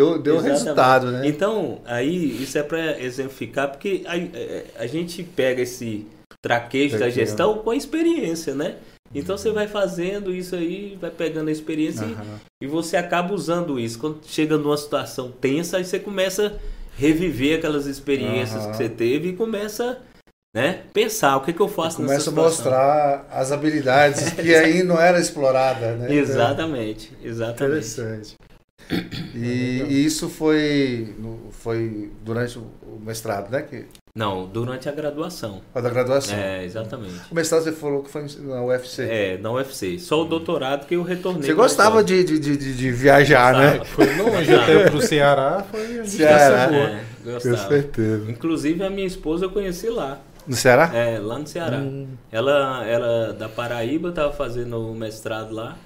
Deu, 0.00 0.18
deu 0.18 0.34
Exatamente. 0.36 0.58
resultado, 0.60 1.10
né? 1.12 1.22
Então, 1.26 1.80
aí 1.84 2.42
isso 2.42 2.56
é 2.56 2.62
para 2.62 2.98
exemplificar, 2.98 3.68
porque 3.70 4.02
a, 4.06 4.16
é, 4.16 4.64
a 4.78 4.86
gente 4.86 5.22
pega 5.22 5.60
esse 5.60 6.06
traquejo 6.42 6.98
da 6.98 7.10
gestão 7.10 7.58
com 7.58 7.70
a 7.70 7.76
experiência, 7.76 8.54
né? 8.54 8.76
Então 9.14 9.36
você 9.36 9.50
vai 9.50 9.66
fazendo 9.66 10.32
isso 10.32 10.54
aí, 10.54 10.96
vai 11.00 11.10
pegando 11.10 11.48
a 11.48 11.52
experiência 11.52 12.04
e- 12.04 12.12
Aham. 12.14 12.40
e, 12.62 12.66
você 12.66 12.96
acaba 12.96 13.34
usando 13.34 13.78
isso. 13.78 13.98
Quando 13.98 14.20
chega 14.24 14.56
numa 14.56 14.76
situação 14.76 15.30
tensa, 15.32 15.76
aí 15.76 15.84
você 15.84 15.98
começa 15.98 16.46
a 16.46 16.52
reviver 16.96 17.58
aquelas 17.58 17.86
experiências 17.86 18.62
Aham. 18.62 18.70
que 18.70 18.76
você 18.78 18.88
teve 18.88 19.30
e 19.30 19.32
começa, 19.34 19.98
né, 20.54 20.84
pensar 20.94 21.36
o 21.36 21.40
que, 21.42 21.52
que 21.52 21.60
eu 21.60 21.68
faço 21.68 21.96
Começa 21.96 22.14
nessa 22.14 22.30
a 22.30 22.32
situação. 22.32 22.64
mostrar 22.64 23.26
as 23.30 23.52
habilidades 23.52 24.30
que 24.32 24.54
aí 24.54 24.82
não 24.82 24.98
era 24.98 25.20
explorada, 25.20 25.92
né? 25.96 26.06
Exatamente, 26.14 27.12
exatamente. 27.22 27.64
interessante. 27.64 28.34
E, 29.34 29.84
e 29.88 30.04
isso 30.04 30.28
foi, 30.28 31.14
no- 31.18 31.50
foi 31.50 32.10
durante 32.24 32.58
o 32.58 32.66
o 32.90 32.98
mestrado, 32.98 33.50
né? 33.50 33.62
Que, 33.62 33.84
Não, 34.16 34.46
durante 34.48 34.88
a 34.88 34.92
graduação. 34.92 35.62
a 35.72 35.80
da 35.80 35.88
graduação. 35.88 36.36
É, 36.36 36.64
exatamente. 36.64 37.14
O 37.30 37.34
mestrado 37.36 37.62
você 37.62 37.70
falou 37.70 38.02
que 38.02 38.10
foi 38.10 38.26
na 38.40 38.64
UFC. 38.64 39.02
É, 39.08 39.38
na 39.38 39.52
UFC. 39.52 39.96
Só 40.00 40.22
o 40.22 40.24
doutorado 40.24 40.86
que 40.86 40.96
eu 40.96 41.02
retornei. 41.04 41.42
Você 41.42 41.54
gostava 41.54 42.02
de, 42.02 42.24
de, 42.24 42.38
de, 42.40 42.56
de 42.76 42.90
viajar, 42.90 43.54
né? 43.54 43.84
Foi 43.84 44.12
longe 44.16 44.52
até 44.52 44.90
pro 44.90 45.00
Ceará, 45.00 45.64
foi 45.70 46.00
a 46.00 46.04
Ceará. 46.04 46.66
distância 46.66 46.68
boa. 46.68 46.90
É, 46.90 47.04
Com 47.24 47.32
gostava. 47.32 47.68
certeza. 47.68 48.30
Inclusive 48.32 48.82
a 48.82 48.90
minha 48.90 49.06
esposa 49.06 49.44
eu 49.44 49.50
conheci 49.50 49.88
lá. 49.88 50.18
No 50.46 50.56
Ceará? 50.56 50.90
É, 50.92 51.18
lá 51.20 51.38
no 51.38 51.46
Ceará. 51.46 51.76
Hum. 51.78 52.08
Ela 52.32 52.84
era 52.84 53.32
da 53.34 53.48
Paraíba, 53.48 54.10
tava 54.10 54.32
fazendo 54.32 54.90
o 54.90 54.94
mestrado 54.96 55.54
lá 55.54 55.76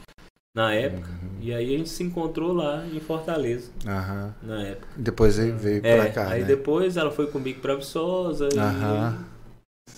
na 0.54 0.72
época. 0.72 1.08
Uhum. 1.08 1.28
E 1.40 1.52
aí 1.52 1.74
a 1.74 1.78
gente 1.78 1.88
se 1.90 2.02
encontrou 2.02 2.52
lá 2.52 2.84
em 2.92 3.00
Fortaleza, 3.00 3.70
Aham. 3.86 4.32
na 4.42 4.62
época. 4.62 4.86
Depois 4.96 5.38
ele 5.38 5.52
veio 5.52 5.80
É, 5.84 5.96
pra 5.96 6.10
cá, 6.10 6.28
aí 6.30 6.40
né? 6.42 6.46
depois 6.46 6.96
ela 6.96 7.10
foi 7.10 7.26
comigo 7.26 7.60
pra 7.60 7.74
Viçosa. 7.74 8.48
e- 8.54 8.58
Aham. 8.58 9.18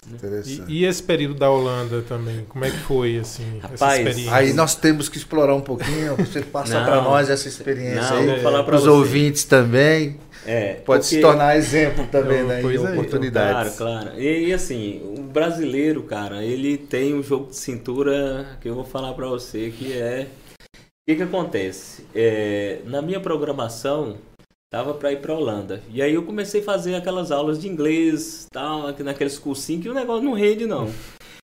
E, 0.08 0.14
Interessante. 0.14 0.64
e 0.72 0.84
esse 0.84 1.02
período 1.02 1.34
da 1.38 1.50
Holanda 1.50 2.02
também, 2.02 2.44
como 2.48 2.64
é 2.64 2.70
que 2.70 2.76
foi, 2.78 3.18
assim, 3.18 3.58
essa 3.58 3.68
Rapaz, 3.68 3.98
experiência? 3.98 4.34
Aí 4.34 4.52
nós 4.52 4.74
temos 4.74 5.08
que 5.08 5.16
explorar 5.16 5.54
um 5.54 5.60
pouquinho, 5.60 6.16
você 6.16 6.42
passa 6.42 6.80
para 6.84 7.02
nós 7.02 7.28
essa 7.30 7.46
experiência 7.48 8.10
Não, 8.10 8.18
aí, 8.18 8.26
vou 8.26 8.38
falar 8.38 8.58
pra 8.58 8.64
para 8.64 8.76
os 8.76 8.82
você. 8.82 8.88
ouvintes 8.90 9.44
também, 9.44 10.18
É, 10.44 10.74
pode 10.74 11.06
se 11.06 11.20
tornar 11.20 11.56
exemplo 11.56 12.06
também, 12.06 12.44
né, 12.44 12.60
pois 12.62 12.82
é, 12.82 12.92
oportunidades. 12.92 13.76
Claro, 13.76 14.02
claro. 14.02 14.20
E, 14.20 14.48
e, 14.48 14.52
assim, 14.52 15.00
o 15.16 15.22
brasileiro, 15.22 16.02
cara, 16.04 16.42
ele 16.44 16.76
tem 16.78 17.14
um 17.14 17.22
jogo 17.22 17.50
de 17.50 17.56
cintura 17.56 18.46
que 18.60 18.68
eu 18.68 18.74
vou 18.74 18.84
falar 18.84 19.12
pra 19.14 19.26
você 19.28 19.70
que 19.76 19.92
é. 19.92 20.26
O 21.06 21.12
que, 21.12 21.18
que 21.18 21.22
acontece? 21.22 22.04
É, 22.12 22.80
na 22.84 23.00
minha 23.00 23.20
programação, 23.20 24.18
tava 24.72 24.92
pra 24.92 25.12
ir 25.12 25.20
pra 25.20 25.34
Holanda. 25.34 25.80
E 25.88 26.02
aí 26.02 26.12
eu 26.12 26.24
comecei 26.24 26.62
a 26.62 26.64
fazer 26.64 26.96
aquelas 26.96 27.30
aulas 27.30 27.60
de 27.60 27.68
inglês, 27.68 28.48
tal, 28.50 28.92
naqueles 29.04 29.38
cursinhos 29.38 29.84
que 29.84 29.88
o 29.88 29.94
negócio 29.94 30.24
não 30.24 30.32
rende, 30.32 30.66
não. 30.66 30.90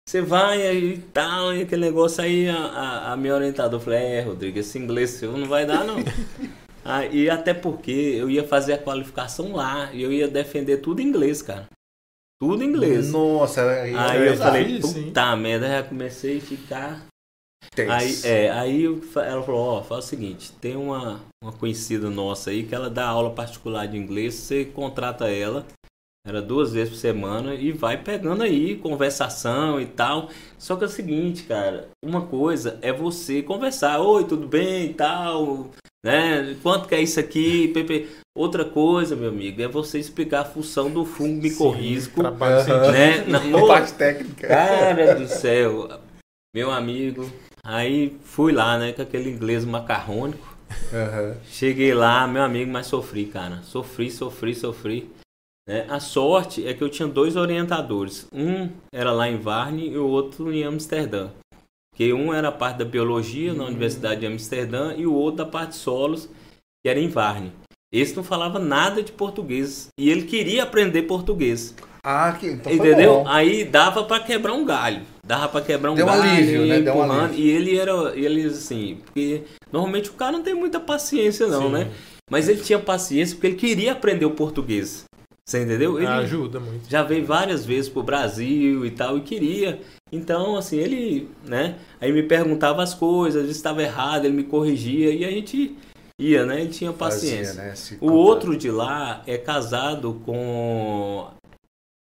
Você 0.07 0.21
vai 0.21 0.67
aí 0.67 0.95
e 0.97 0.99
tal, 0.99 1.55
e 1.55 1.63
aquele 1.63 1.87
negócio 1.87 2.23
aí, 2.23 2.51
a, 2.51 2.55
a, 2.55 3.13
a 3.15 3.17
minha 3.17 3.35
orientadora 3.35 3.83
falou, 3.83 3.99
é, 3.99 4.21
Rodrigo, 4.21 4.59
esse 4.59 4.79
inglês 4.79 5.11
seu 5.13 5.33
não 5.33 5.47
vai 5.49 5.65
dar, 5.65 5.85
não. 5.85 5.97
Ah, 6.89 7.05
e 7.05 7.29
até 7.29 7.53
porque 7.53 7.91
eu 7.91 8.31
ia 8.31 8.47
fazer 8.47 8.75
a 8.75 8.79
qualificação 8.79 9.57
lá, 9.57 9.93
e 9.93 10.05
eu 10.05 10.13
ia 10.13 10.29
defender 10.29 10.77
tudo 10.77 11.01
em 11.01 11.07
inglês, 11.09 11.43
cara. 11.43 11.67
Tudo 12.41 12.63
em 12.63 12.69
inglês. 12.69 13.11
Nossa, 13.11 13.69
aí, 13.69 13.93
Aí 13.97 14.23
é 14.23 14.29
eu 14.29 14.37
falei, 14.37 14.65
difícil, 14.67 14.99
hein? 15.01 15.07
puta 15.07 15.35
merda, 15.35 15.67
já 15.67 15.83
comecei 15.83 16.39
a 16.39 16.41
ficar. 16.41 17.07
Tenso. 17.75 17.93
Aí, 17.93 18.21
é, 18.25 18.51
aí 18.51 18.85
ela 19.17 19.43
falou, 19.43 19.79
ó, 19.79 19.83
faz 19.83 20.05
o 20.05 20.09
seguinte, 20.09 20.53
tem 20.61 20.77
uma, 20.77 21.21
uma 21.43 21.53
conhecida 21.53 22.09
nossa 22.11 22.51
aí 22.51 22.65
que 22.65 22.75
ela 22.75 22.91
dá 22.91 23.07
aula 23.07 23.31
particular 23.31 23.87
de 23.87 23.97
inglês, 23.97 24.35
você 24.35 24.65
contrata 24.65 25.31
ela, 25.31 25.67
era 26.27 26.43
duas 26.43 26.73
vezes 26.73 26.91
por 26.91 26.99
semana, 26.99 27.55
e 27.55 27.71
vai 27.71 28.03
pegando 28.03 28.43
aí 28.43 28.77
conversação 28.77 29.81
e 29.81 29.87
tal. 29.87 30.29
Só 30.59 30.75
que 30.75 30.83
é 30.83 30.87
o 30.89 30.91
seguinte, 30.91 31.45
cara, 31.45 31.89
uma 32.05 32.27
coisa 32.27 32.79
é 32.83 32.93
você 32.93 33.43
conversar, 33.43 34.01
oi, 34.01 34.25
tudo 34.25 34.49
bem 34.49 34.87
e 34.87 34.95
tal, 34.95 35.71
né? 36.05 36.57
Quanto 36.65 36.89
que 36.89 36.97
é 36.97 37.01
isso 37.01 37.21
aqui? 37.21 37.69
Pepe? 37.69 38.09
Outra 38.37 38.65
coisa, 38.65 39.17
meu 39.17 39.29
amigo, 39.29 39.63
é 39.63 39.69
você 39.69 39.99
explicar 39.99 40.41
a 40.41 40.45
função 40.45 40.91
do 40.91 41.05
fungo 41.05 41.41
micorrízico, 41.41 42.23
né? 42.93 43.25
Na, 43.31 43.41
parte 43.67 43.95
técnica. 43.95 44.49
Cara 44.49 45.15
do 45.15 45.29
céu, 45.29 45.89
meu 46.55 46.71
amigo. 46.71 47.31
Aí 47.67 48.17
fui 48.23 48.53
lá, 48.53 48.79
né, 48.79 48.93
com 48.93 49.03
aquele 49.03 49.29
inglês 49.29 49.65
macarrônico. 49.65 50.57
Aham. 50.93 51.37
Cheguei 51.49 51.93
lá, 51.93 52.25
meu 52.27 52.43
amigo, 52.43 52.71
mas 52.71 52.87
sofri, 52.87 53.27
cara. 53.27 53.61
Sofri, 53.65 54.09
sofri, 54.09 54.55
sofri. 54.55 55.11
né? 55.69 55.85
A 55.89 55.99
sorte 55.99 56.65
é 56.65 56.73
que 56.73 56.83
eu 56.83 56.89
tinha 56.89 57.09
dois 57.09 57.35
orientadores. 57.35 58.29
Um 58.33 58.71
era 58.93 59.11
lá 59.11 59.29
em 59.29 59.37
Varne 59.37 59.89
e 59.89 59.99
o 59.99 60.07
outro 60.07 60.53
em 60.53 60.63
Amsterdã. 60.63 61.31
Que 61.97 62.13
um 62.13 62.33
era 62.33 62.49
a 62.49 62.53
parte 62.53 62.79
da 62.79 62.85
biologia 62.85 63.53
na 63.53 63.65
Universidade 63.65 64.21
de 64.21 64.27
Amsterdã 64.27 64.95
e 64.95 65.05
o 65.05 65.13
outro 65.13 65.39
da 65.39 65.51
parte 65.51 65.71
de 65.71 65.77
solos, 65.77 66.29
que 66.85 66.89
era 66.89 67.01
em 67.01 67.09
Varne. 67.09 67.53
Esse 67.93 68.15
não 68.15 68.23
falava 68.23 68.61
nada 68.61 69.03
de 69.03 69.11
português 69.11 69.89
e 69.99 70.09
ele 70.09 70.23
queria 70.23 70.63
aprender 70.63 71.03
português. 71.03 71.75
Ah, 72.05 72.37
que, 72.39 72.47
então 72.47 72.73
Entendeu? 72.73 73.27
Aí 73.27 73.65
dava 73.65 74.05
pra 74.05 74.21
quebrar 74.21 74.53
um 74.53 74.65
galho. 74.65 75.03
Dava 75.27 75.49
pra 75.49 75.61
quebrar 75.61 75.91
um 75.91 75.95
Deu 75.97 76.07
um 76.07 76.09
galho. 76.09 76.23
alívio, 76.23 76.65
e 76.65 76.69
né? 76.69 76.81
Deu 76.81 76.95
um 76.95 77.11
alívio. 77.11 77.45
E 77.45 77.51
ele 77.51 77.77
era, 77.77 77.93
ele 78.17 78.45
assim, 78.47 78.99
porque 79.05 79.43
normalmente 79.73 80.09
o 80.09 80.13
cara 80.13 80.33
não 80.33 80.43
tem 80.43 80.55
muita 80.55 80.79
paciência 80.79 81.49
não, 81.49 81.63
Sim. 81.63 81.73
né? 81.73 81.91
Mas 82.31 82.49
ele 82.49 82.61
tinha 82.61 82.79
paciência 82.79 83.35
porque 83.35 83.49
ele 83.49 83.57
queria 83.57 83.93
aprender 83.93 84.25
o 84.25 84.31
português. 84.31 85.05
Você 85.49 85.63
entendeu? 85.63 85.97
Ele 85.99 86.07
Ajuda 86.07 86.59
muito. 86.59 86.89
já 86.89 87.03
veio 87.03 87.25
várias 87.25 87.65
vezes 87.65 87.89
pro 87.89 88.03
Brasil 88.03 88.85
e 88.87 88.91
tal 88.91 89.17
e 89.19 89.21
queria. 89.21 89.81
Então, 90.13 90.57
assim, 90.57 90.77
ele, 90.77 91.29
né? 91.45 91.77
Aí 92.01 92.13
me 92.13 92.23
perguntava 92.23 92.83
as 92.83 92.95
coisas, 92.95 93.37
às 93.41 93.47
vezes 93.47 93.57
estava 93.57 93.83
errado, 93.83 94.25
ele 94.25 94.35
me 94.35 94.45
corrigia 94.45 95.11
e 95.13 95.25
a 95.25 95.31
gente 95.31 95.77
ia, 96.21 96.45
né? 96.47 96.61
Ele 96.61 96.71
tinha 96.71 96.93
paciência. 96.93 97.55
Fazia, 97.63 97.97
né, 97.97 97.99
O 98.01 98.13
outro 98.13 98.57
de 98.57 98.71
lá 98.71 99.23
é 99.27 99.37
casado 99.39 100.21
com, 100.25 101.29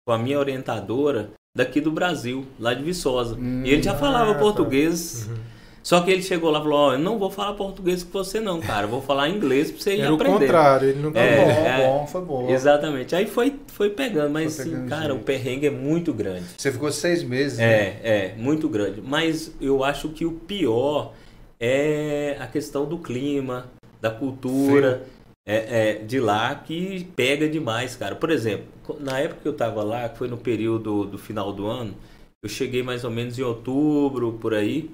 com 0.07 0.13
a 0.13 0.17
minha 0.17 0.39
orientadora 0.39 1.31
daqui 1.55 1.81
do 1.81 1.91
Brasil, 1.91 2.45
lá 2.59 2.73
de 2.73 2.83
Viçosa. 2.83 3.35
Hum, 3.35 3.63
e 3.65 3.71
ele 3.71 3.83
já 3.83 3.95
falava 3.95 4.31
ah, 4.31 4.33
tá. 4.35 4.39
português. 4.39 5.27
Uhum. 5.29 5.35
Só 5.83 5.99
que 6.01 6.11
ele 6.11 6.21
chegou 6.21 6.51
lá 6.51 6.59
e 6.59 6.61
falou: 6.61 6.77
Ó, 6.79 6.93
eu 6.93 6.99
não 6.99 7.17
vou 7.17 7.31
falar 7.31 7.53
português 7.53 8.03
com 8.03 8.11
você, 8.11 8.39
não, 8.39 8.59
cara. 8.59 8.85
Eu 8.85 8.89
vou 8.89 9.01
falar 9.01 9.29
inglês 9.29 9.71
pra 9.71 9.81
você 9.81 9.95
ir 9.95 10.01
Era 10.01 10.11
o 10.11 10.15
aprender. 10.15 10.39
contrário, 10.39 10.89
ele 10.89 11.01
não 11.01 11.09
É, 11.15 11.35
bom, 11.37 11.51
é. 11.51 11.87
bom, 11.87 12.07
foi 12.07 12.21
bom. 12.21 12.49
Exatamente. 12.49 13.15
Aí 13.15 13.25
foi, 13.25 13.55
foi 13.67 13.89
pegando, 13.89 14.31
mas 14.31 14.55
Foi 14.55 14.61
assim, 14.65 14.73
pegando 14.73 14.89
cara, 14.89 15.05
jeito. 15.07 15.15
o 15.15 15.23
perrengue 15.23 15.65
é 15.67 15.71
muito 15.71 16.13
grande. 16.13 16.45
Você 16.55 16.71
ficou 16.71 16.91
seis 16.91 17.23
meses, 17.23 17.57
né? 17.57 17.65
É, 17.65 17.99
é, 18.03 18.35
muito 18.37 18.69
grande. 18.69 19.01
Mas 19.03 19.51
eu 19.59 19.83
acho 19.83 20.09
que 20.09 20.23
o 20.23 20.33
pior 20.33 21.13
é 21.59 22.37
a 22.39 22.45
questão 22.45 22.85
do 22.85 22.99
clima, 22.99 23.65
da 23.99 24.11
cultura 24.11 25.01
é, 25.45 25.55
é, 25.55 25.93
de 26.03 26.19
lá, 26.19 26.53
que 26.55 27.05
pega 27.15 27.49
demais, 27.49 27.95
cara. 27.95 28.15
Por 28.15 28.29
exemplo, 28.29 28.67
na 28.99 29.19
época 29.19 29.41
que 29.41 29.47
eu 29.47 29.55
tava 29.55 29.83
lá, 29.83 30.09
que 30.09 30.17
foi 30.17 30.27
no 30.27 30.37
período 30.37 31.05
do 31.05 31.17
final 31.17 31.51
do 31.51 31.67
ano, 31.67 31.95
eu 32.43 32.49
cheguei 32.49 32.83
mais 32.83 33.03
ou 33.03 33.11
menos 33.11 33.37
em 33.37 33.43
outubro, 33.43 34.33
por 34.33 34.53
aí. 34.53 34.89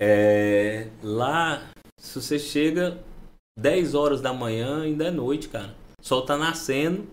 É, 0.00 0.88
lá, 1.02 1.62
se 1.98 2.20
você 2.20 2.38
chega 2.38 2.98
10 3.58 3.94
horas 3.94 4.20
da 4.20 4.32
manhã, 4.32 4.82
ainda 4.82 5.04
é 5.04 5.10
noite, 5.10 5.48
cara. 5.48 5.74
O 6.00 6.06
sol 6.06 6.22
tá 6.22 6.36
nascendo 6.36 7.06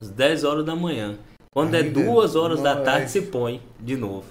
às 0.00 0.08
10 0.10 0.44
horas 0.44 0.64
da 0.64 0.76
manhã. 0.76 1.18
Quando 1.52 1.74
é 1.74 1.80
Ainda? 1.80 2.02
duas 2.02 2.34
horas 2.34 2.62
da 2.62 2.80
tarde, 2.82 3.10
se 3.10 3.22
põe 3.22 3.60
de 3.78 3.94
novo. 3.96 4.24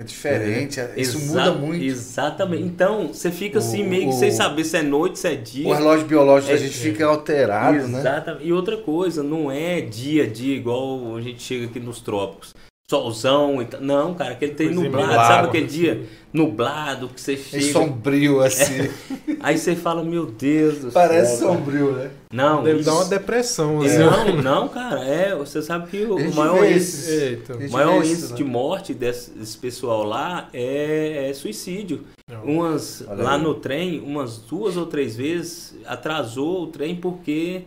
É 0.00 0.02
diferente, 0.02 0.80
isso 0.96 1.18
Exa- 1.18 1.26
muda 1.26 1.52
muito. 1.52 1.84
Exatamente. 1.84 2.62
Então, 2.62 3.08
você 3.08 3.30
fica 3.30 3.58
assim, 3.58 3.84
O- 3.84 3.86
meio 3.86 4.04
que 4.08 4.14
o- 4.14 4.18
sem 4.18 4.30
saber 4.30 4.64
se 4.64 4.78
é 4.78 4.82
noite, 4.82 5.18
se 5.18 5.28
é 5.28 5.34
dia. 5.34 5.68
O 5.68 5.74
relógio 5.74 6.06
biológico 6.06 6.50
É- 6.50 6.56
da 6.56 6.62
gente 6.62 6.72
fica 6.74 7.04
alterado, 7.04 7.86
né? 7.86 7.98
Exatamente. 7.98 8.46
E 8.46 8.50
outra 8.50 8.78
coisa, 8.78 9.22
não 9.22 9.52
é 9.52 9.82
dia 9.82 10.24
a 10.24 10.26
dia 10.26 10.56
igual 10.56 11.16
a 11.16 11.20
gente 11.20 11.42
chega 11.42 11.66
aqui 11.66 11.78
nos 11.78 12.00
trópicos. 12.00 12.54
Solzão 12.90 13.62
e 13.62 13.66
tal. 13.66 13.80
Não, 13.80 14.14
cara, 14.14 14.32
aquele 14.32 14.52
tem 14.52 14.66
Coisa 14.66 14.82
nublado. 14.82 15.06
nublado, 15.06 15.28
Sabe 15.32 15.48
aquele 15.48 15.66
assim. 15.66 15.76
dia 15.78 16.02
nublado 16.32 17.08
que 17.08 17.20
você 17.20 17.34
É 17.34 17.36
chega. 17.36 17.72
sombrio, 17.72 18.40
assim. 18.40 18.90
Aí 19.38 19.56
você 19.56 19.76
fala, 19.76 20.02
meu 20.02 20.26
Deus 20.26 20.78
do 20.78 20.90
Parece 20.90 21.38
céu. 21.38 21.48
cara. 21.50 21.58
sombrio, 21.60 21.92
né? 21.92 22.10
Não, 22.32 22.64
Deve 22.64 22.80
isso- 22.80 22.90
dar 22.90 22.96
uma 22.96 23.04
depressão, 23.04 23.80
né? 23.80 23.96
Não, 23.98 24.42
não, 24.42 24.68
cara. 24.68 25.04
É, 25.04 25.36
você 25.36 25.62
sabe 25.62 25.88
que 25.88 26.04
o 26.04 26.34
maior 26.34 26.64
índice. 26.68 27.38
O 27.68 27.72
maior 27.72 27.98
índice 28.04 28.30
né? 28.32 28.36
de 28.36 28.44
morte 28.44 28.92
desse, 28.92 29.30
desse 29.30 29.56
pessoal 29.56 30.02
lá 30.02 30.48
é, 30.52 31.28
é 31.30 31.32
suicídio. 31.32 32.00
Não. 32.28 32.42
Umas, 32.42 33.04
Olha 33.08 33.22
lá 33.22 33.34
aí. 33.36 33.42
no 33.42 33.54
trem, 33.54 34.00
umas 34.00 34.38
duas 34.38 34.76
ou 34.76 34.86
três 34.86 35.14
vezes 35.16 35.76
atrasou 35.86 36.64
o 36.64 36.66
trem 36.66 36.96
porque 36.96 37.62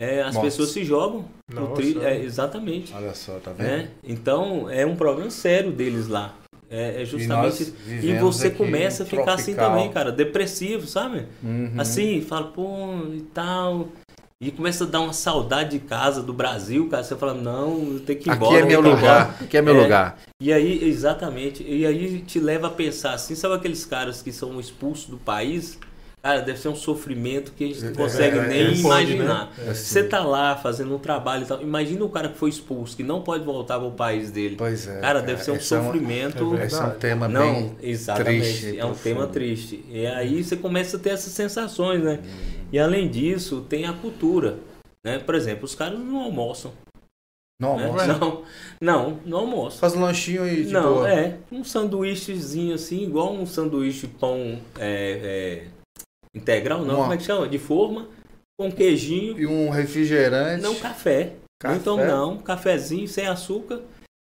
é, 0.00 0.22
as 0.22 0.36
pessoas 0.38 0.70
se 0.70 0.84
jogam. 0.84 1.26
no 1.52 1.60
Nossa. 1.60 1.74
tri- 1.82 1.98
é, 2.02 2.18
exatamente. 2.24 2.92
Olha 2.94 3.14
só, 3.14 3.34
tá 3.38 3.52
vendo? 3.52 3.66
Né? 3.68 3.88
Então 4.02 4.68
é 4.70 4.84
um 4.86 4.96
problema 4.96 5.30
sério 5.30 5.70
deles 5.70 6.08
lá. 6.08 6.34
É, 6.70 7.02
é 7.02 7.04
justamente. 7.04 7.62
E, 7.64 7.64
vivemos 8.00 8.36
você 8.36 8.46
aqui 8.46 8.56
começa 8.56 9.02
a 9.02 9.06
ficar 9.06 9.34
assim 9.34 9.54
tropical. 9.54 9.70
também, 9.76 9.90
cara, 9.92 10.10
depressivo, 10.12 10.86
sabe? 10.86 11.26
Uhum. 11.42 11.72
Assim, 11.76 12.20
fala, 12.22 12.46
pô, 12.46 12.94
e 13.12 13.20
tal. 13.34 13.88
E 14.42 14.50
começa 14.50 14.84
a 14.84 14.86
dar 14.86 15.00
uma 15.00 15.12
saudade 15.12 15.70
de 15.70 15.80
casa, 15.80 16.22
do 16.22 16.32
Brasil, 16.32 16.88
cara. 16.88 17.02
Você 17.02 17.14
fala, 17.16 17.34
não, 17.34 17.92
eu 17.94 18.00
tenho 18.00 18.18
que 18.20 18.28
ir 18.30 18.32
Aqui 18.32 18.42
embora. 18.44 18.60
é 18.60 18.64
meu 18.64 18.82
vou 18.82 18.92
embora. 18.92 18.96
lugar. 19.24 19.36
Aqui 19.42 19.56
é 19.56 19.60
meu 19.62 19.76
É. 19.76 19.82
lugar. 19.82 20.18
E 20.40 20.50
aí, 20.52 20.88
exatamente, 20.88 21.62
e 21.62 21.84
aí 21.84 22.20
te 22.20 22.40
leva 22.40 22.68
a 22.68 22.70
pensar 22.70 23.12
assim, 23.14 23.34
sabe 23.34 23.54
aqueles 23.56 23.84
caras 23.84 24.22
que 24.22 24.32
são 24.32 24.58
expulsos 24.58 25.06
do 25.10 25.18
país? 25.18 25.76
Cara, 26.22 26.40
deve 26.42 26.58
ser 26.58 26.68
um 26.68 26.76
sofrimento 26.76 27.52
que 27.52 27.64
a 27.64 27.66
gente 27.68 27.82
não 27.82 27.94
consegue 27.94 28.38
é, 28.38 28.46
nem 28.46 28.60
é, 28.66 28.72
imaginar. 28.72 29.46
né? 29.56 29.70
É. 29.70 29.74
Você 29.74 30.04
tá 30.04 30.22
lá 30.22 30.54
fazendo 30.54 30.94
um 30.94 30.98
trabalho 30.98 31.44
e 31.44 31.46
tal, 31.46 31.62
imagina 31.62 32.04
o 32.04 32.10
cara 32.10 32.28
que 32.28 32.36
foi 32.36 32.50
expulso, 32.50 32.94
que 32.94 33.02
não 33.02 33.22
pode 33.22 33.42
voltar 33.42 33.78
para 33.78 33.88
o 33.88 33.92
país 33.92 34.30
dele. 34.30 34.56
Pois 34.58 34.86
é. 34.86 35.00
cara, 35.00 35.22
deve 35.22 35.42
ser 35.42 35.52
um 35.52 35.56
esse 35.56 35.74
é 35.74 35.78
um- 35.78 35.84
sofrimento. 35.84 36.56
é 36.58 36.66
Esse 36.66 36.74
é 36.78 36.84
um 36.84 36.90
tema 36.90 37.26
não, 37.26 37.52
bem 37.52 37.76
exatamente. 37.82 38.42
triste, 38.42 38.78
é 38.78 38.84
um 38.84 38.88
profundo. 38.88 39.02
tema 39.02 39.26
triste. 39.28 39.84
E 39.88 40.06
aí 40.06 40.44
você 40.44 40.56
começa 40.56 40.98
a 40.98 41.00
ter 41.00 41.10
essas 41.10 41.32
sensações, 41.32 42.02
né? 42.02 42.20
Uhum. 42.22 42.60
E 42.72 42.78
além 42.78 43.08
disso, 43.08 43.64
tem 43.66 43.86
a 43.86 43.92
cultura. 43.94 44.58
Né? 45.02 45.18
Por 45.18 45.34
exemplo, 45.34 45.64
os 45.64 45.74
caras 45.74 45.98
não 45.98 46.20
almoçam. 46.20 46.72
Não, 47.60 47.76
né? 47.76 48.06
Não, 48.06 48.42
não, 48.80 49.20
não 49.24 49.38
almoçam. 49.38 49.80
Faz 49.80 49.94
um 49.94 50.00
lanchinho 50.00 50.46
e 50.48 50.64
tipo, 50.64 50.72
Não, 50.72 51.06
é. 51.06 51.36
Um 51.52 51.62
sanduíchezinho 51.62 52.74
assim, 52.74 53.02
igual 53.02 53.34
um 53.34 53.44
sanduíche 53.44 54.06
pão 54.06 54.58
é, 54.78 55.62
é, 55.62 55.79
integral, 56.34 56.80
não, 56.80 56.94
Uma- 56.94 57.02
como 57.02 57.12
é 57.12 57.16
que 57.16 57.22
chama? 57.24 57.48
De 57.48 57.58
forma, 57.58 58.08
com 58.58 58.70
queijinho, 58.70 59.38
e 59.38 59.46
um 59.46 59.70
refrigerante. 59.70 60.62
não 60.62 60.74
café. 60.74 61.32
Café? 61.60 61.76
Então 61.76 61.96
não, 61.96 62.38
cafezinho 62.38 63.06
sem 63.06 63.26
açúcar 63.26 63.80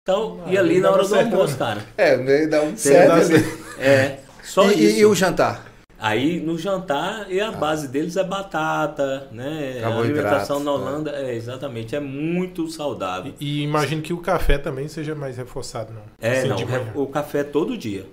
Então, 0.02 0.40
Ah, 0.44 0.52
e 0.52 0.58
ali 0.58 0.74
não 0.80 0.82
na 0.82 0.90
hora 0.92 1.02
do 1.02 1.08
certo, 1.08 1.32
almoço, 1.34 1.56
cara. 1.58 1.84
É, 1.96 2.16
né, 2.16 2.46
dá 2.46 2.62
um 2.62 2.68
Tem 2.68 2.76
certo. 2.76 3.30
É, 3.78 4.18
só 4.42 4.68
E, 4.70 4.74
e- 4.74 4.84
isso. 4.86 4.98
e 5.00 5.06
o 5.06 5.14
jantar? 5.14 5.66
Aí 5.98 6.40
no 6.40 6.56
jantar, 6.58 7.30
e 7.30 7.38
a 7.40 7.52
base 7.52 7.86
deles 7.86 8.16
é 8.16 8.24
batata, 8.24 9.28
né? 9.30 9.74
A 9.78 9.82
Carboidrato, 9.82 10.00
alimentação 10.00 10.58
na 10.60 10.64
né? 10.64 10.70
Holanda, 10.70 11.10
é, 11.10 11.34
exatamente, 11.34 11.94
é 11.94 12.00
muito 12.00 12.66
saudável. 12.70 13.34
E, 13.38 13.60
e 13.60 13.62
imagino 13.62 14.00
que 14.00 14.12
o 14.14 14.18
café 14.18 14.56
também 14.56 14.88
seja 14.88 15.14
mais 15.14 15.36
reforçado, 15.36 15.92
não? 15.92 16.02
É, 16.18 16.38
Assim, 16.38 16.48
não, 16.48 16.56
o 17.02 17.06
café 17.06 17.40
é 17.40 17.44
todo 17.44 17.76
dia. 17.76 18.06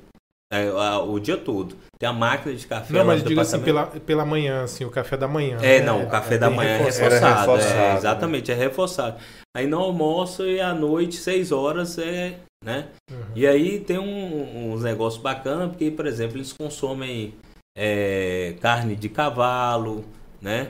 É, 0.52 0.72
o 0.72 1.20
dia 1.20 1.36
todo. 1.38 1.76
Tem 2.00 2.08
a 2.08 2.14
máquina 2.14 2.56
de 2.56 2.66
café 2.66 2.94
Não, 2.94 3.04
mas 3.04 3.22
diga 3.24 3.42
assim, 3.42 3.60
pela, 3.60 3.86
pela 3.88 4.26
manhã, 4.26 4.64
assim, 4.64 4.86
o 4.86 4.90
café 4.90 5.18
da 5.18 5.28
manhã. 5.28 5.58
É, 5.62 5.80
né? 5.80 5.86
não, 5.86 6.04
o 6.04 6.10
café 6.10 6.38
da 6.38 6.48
bem 6.48 6.56
manhã 6.56 6.70
é 6.70 6.78
reforçado. 6.78 7.06
Era 7.06 7.16
reforçado. 7.16 7.52
reforçado, 7.52 7.76
é, 7.80 7.90
né? 7.92 7.98
exatamente, 7.98 8.52
é 8.52 8.56
reforçado. 8.56 9.18
Aí 9.56 9.68
no 9.68 9.80
almoço 9.80 10.46
e 10.46 10.62
à 10.62 10.74
noite, 10.74 11.16
seis 11.18 11.52
horas, 11.52 11.98
é, 11.98 12.40
né? 12.64 12.88
Uhum. 13.12 13.18
E 13.36 13.46
aí 13.46 13.80
tem 13.80 14.00
um- 14.00 14.72
uns 14.74 14.84
negócios 14.84 15.22
bacanas, 15.22 15.70
porque, 15.70 15.92
por 15.92 16.06
exemplo, 16.06 16.38
eles 16.38 16.54
consomem 16.54 17.34
é, 17.78 18.56
carne 18.62 18.96
de 18.96 19.10
cavalo, 19.10 20.04
né? 20.42 20.70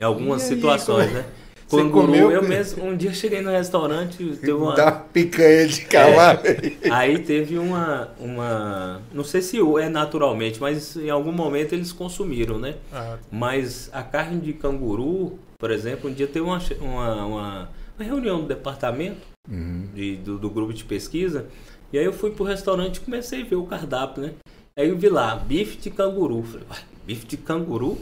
Em 0.00 0.04
algumas 0.04 0.42
E 0.42 0.44
aí, 0.44 0.54
situações, 0.54 1.10
como 1.10 1.24
Você 1.68 1.76
Canguru, 1.78 2.06
comeu? 2.06 2.30
eu 2.30 2.42
mesmo, 2.42 2.84
um 2.84 2.96
dia 2.96 3.12
cheguei 3.12 3.40
no 3.40 3.50
restaurante, 3.50 4.18
teve 4.40 4.52
uma, 4.52 4.74
uma 4.74 4.92
picanha 4.92 5.66
de 5.66 5.80
cavalo. 5.82 6.38
Aí 6.90 7.18
teve 7.18 7.58
uma, 7.58 8.08
uma. 8.20 9.00
Não 9.12 9.24
sei 9.24 9.42
se 9.42 9.58
é 9.80 9.88
naturalmente, 9.88 10.60
mas 10.60 10.96
em 10.96 11.10
algum 11.10 11.32
momento 11.32 11.72
eles 11.72 11.90
consumiram, 11.90 12.56
né? 12.58 12.76
Ah, 12.92 13.16
Mas 13.32 13.90
a 13.92 14.02
carne 14.02 14.40
de 14.40 14.52
canguru, 14.52 15.38
por 15.58 15.70
exemplo, 15.72 16.08
um 16.08 16.12
dia 16.12 16.26
teve 16.28 16.44
uma, 16.46 16.60
uma, 16.80 17.24
uma, 17.26 17.68
uma 17.98 18.04
reunião 18.04 18.40
do 18.42 18.46
departamento, 18.46 19.34
Uhum. 19.48 19.88
de- 19.94 20.16
do, 20.16 20.38
do 20.38 20.50
grupo 20.50 20.72
de 20.72 20.82
pesquisa, 20.84 21.46
e 21.92 21.98
aí 21.98 22.04
eu 22.04 22.12
fui 22.12 22.30
pro 22.32 22.44
restaurante 22.44 22.96
e 22.96 23.00
comecei 23.00 23.42
a 23.42 23.44
ver 23.44 23.54
o 23.56 23.64
cardápio, 23.64 24.22
né? 24.24 24.32
Aí 24.76 24.88
eu 24.88 24.96
vi 24.98 25.08
lá, 25.08 25.34
bife 25.36 25.76
de 25.78 25.90
canguru. 25.90 26.42
Falei, 26.42 26.66
"Uai, 26.68 26.80
bife 27.06 27.26
de 27.26 27.36
canguru? 27.36 27.96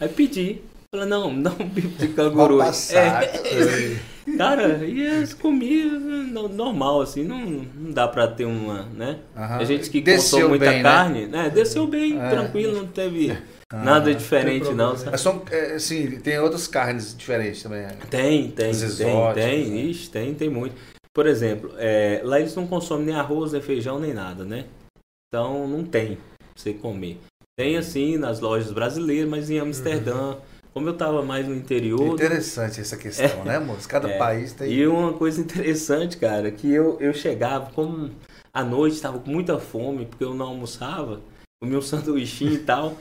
Aí 0.00 0.08
pedi. 0.08 0.60
Falei, 0.90 1.06
não, 1.08 1.32
não 1.32 1.52
bife 1.56 1.88
de 1.88 2.08
canguru. 2.08 2.58
Passado. 2.58 3.24
É. 3.24 4.16
Cara, 4.36 4.84
e 4.84 5.02
eu 5.22 5.36
comi 5.40 5.84
no- 5.84 6.48
normal, 6.48 7.00
assim, 7.00 7.22
não, 7.24 7.38
não 7.46 7.90
dá 7.92 8.08
pra 8.08 8.26
ter 8.26 8.44
uma, 8.44 8.82
né? 8.94 9.20
Aham. 9.36 9.56
A 9.58 9.64
gente 9.64 9.88
que 9.88 10.00
Desceu 10.00 10.38
consome 10.40 10.48
muita 10.58 10.64
bem, 10.72 10.82
né? 10.82 10.82
carne, 10.82 11.26
né? 11.26 11.50
Desceu 11.50 11.86
bem, 11.86 12.20
É. 12.20 12.28
tranquilo, 12.30 12.76
não 12.76 12.86
teve 12.88 13.36
nada 13.72 14.12
diferente, 14.14 14.72
não. 14.74 14.96
sabe? 14.96 15.12
Mas 15.12 15.20
são, 15.20 15.42
é, 15.50 15.74
assim, 15.74 16.18
tem 16.20 16.38
outras 16.40 16.66
carnes 16.66 17.16
diferentes 17.16 17.62
também. 17.62 17.82
né? 17.82 17.96
Tem, 18.10 18.50
tem, 18.50 18.70
Os 18.70 18.78
tem, 18.80 18.86
exóticos, 19.08 19.44
tem, 19.44 19.70
né? 19.70 19.76
ixi, 19.82 20.10
tem, 20.10 20.34
tem 20.34 20.50
muito. 20.50 20.74
Por 21.14 21.26
exemplo, 21.26 21.72
é, 21.78 22.20
lá 22.24 22.40
eles 22.40 22.54
não 22.54 22.66
consomem 22.66 23.06
nem 23.06 23.14
arroz, 23.14 23.52
nem 23.52 23.62
feijão, 23.62 23.98
nem 23.98 24.12
nada, 24.12 24.44
né? 24.44 24.64
Então 25.28 25.66
não 25.68 25.84
tem 25.84 26.16
pra 26.16 26.24
você 26.56 26.74
comer. 26.74 27.18
Tem 27.56 27.76
assim 27.76 28.18
nas 28.18 28.40
lojas 28.40 28.70
brasileiras, 28.72 29.28
mas 29.30 29.48
em 29.50 29.58
Amsterdã, 29.58 30.34
como 30.76 30.90
eu 30.90 30.94
tava 30.94 31.22
mais 31.22 31.48
no 31.48 31.54
interior. 31.54 32.06
Interessante 32.06 32.82
essa 32.82 32.98
questão, 32.98 33.42
né, 33.46 33.58
moço? 33.58 33.88
Cada 33.88 34.10
É. 34.10 34.18
país 34.18 34.52
tem. 34.52 34.70
E 34.70 34.86
uma 34.86 35.14
coisa 35.14 35.40
interessante, 35.40 36.18
cara, 36.18 36.50
que 36.50 36.70
eu, 36.70 37.00
eu 37.00 37.14
chegava, 37.14 37.70
como 37.72 38.10
à 38.52 38.62
noite 38.62 38.92
estava 38.96 39.18
com 39.18 39.30
muita 39.30 39.58
fome, 39.58 40.04
porque 40.04 40.22
eu 40.22 40.34
não 40.34 40.48
almoçava, 40.48 41.22
comia 41.62 41.78
um 41.78 41.80
sanduichinho 41.80 42.52
e 42.52 42.58
tal. 42.58 42.94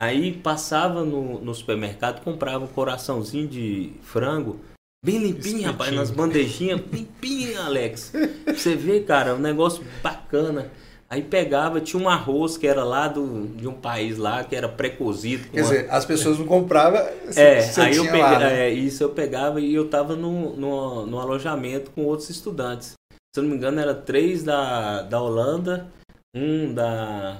Aí 0.00 0.32
passava 0.32 1.04
no, 1.04 1.40
no 1.40 1.52
supermercado, 1.52 2.22
comprava 2.22 2.64
um 2.64 2.68
coraçãozinho 2.68 3.48
de 3.48 3.94
frango, 4.04 4.60
bem 5.04 5.18
limpinho, 5.18 5.72
rapaz, 5.72 5.92
nas 5.92 6.12
bandejinhas, 6.12 6.80
limpinho, 6.92 7.60
Alex. 7.62 8.12
Você 8.46 8.76
vê, 8.76 9.00
cara, 9.00 9.34
um 9.34 9.40
negócio 9.40 9.84
bacana. 10.00 10.70
Aí 11.12 11.20
pegava, 11.22 11.78
tinha 11.78 12.02
um 12.02 12.08
arroz 12.08 12.56
que 12.56 12.66
era 12.66 12.82
lá 12.84 13.06
do, 13.06 13.46
de 13.48 13.68
um 13.68 13.74
país 13.74 14.16
lá, 14.16 14.42
que 14.44 14.56
era 14.56 14.66
pré-cozido. 14.66 15.46
Quer 15.50 15.60
uma- 15.60 15.68
dizer, 15.70 15.90
as 15.90 16.06
pessoas 16.06 16.38
não 16.38 16.46
compravam. 16.46 17.00
é, 17.36 17.60
você 17.60 17.80
aí 17.82 17.96
eu 17.96 18.04
peguei, 18.06 18.20
lá, 18.22 18.38
né? 18.38 18.60
é, 18.60 18.70
isso 18.70 19.04
eu 19.04 19.10
pegava 19.10 19.60
e 19.60 19.74
eu 19.74 19.90
tava 19.90 20.16
no, 20.16 20.56
no, 20.56 21.04
no 21.06 21.20
alojamento 21.20 21.90
com 21.90 22.06
outros 22.06 22.30
estudantes. 22.30 22.94
Se 23.12 23.40
eu 23.40 23.42
não 23.42 23.50
me 23.50 23.56
engano, 23.56 23.78
era 23.78 23.94
três 23.94 24.42
da, 24.42 25.02
da 25.02 25.20
Holanda, 25.20 25.86
um 26.34 26.72
da, 26.72 27.36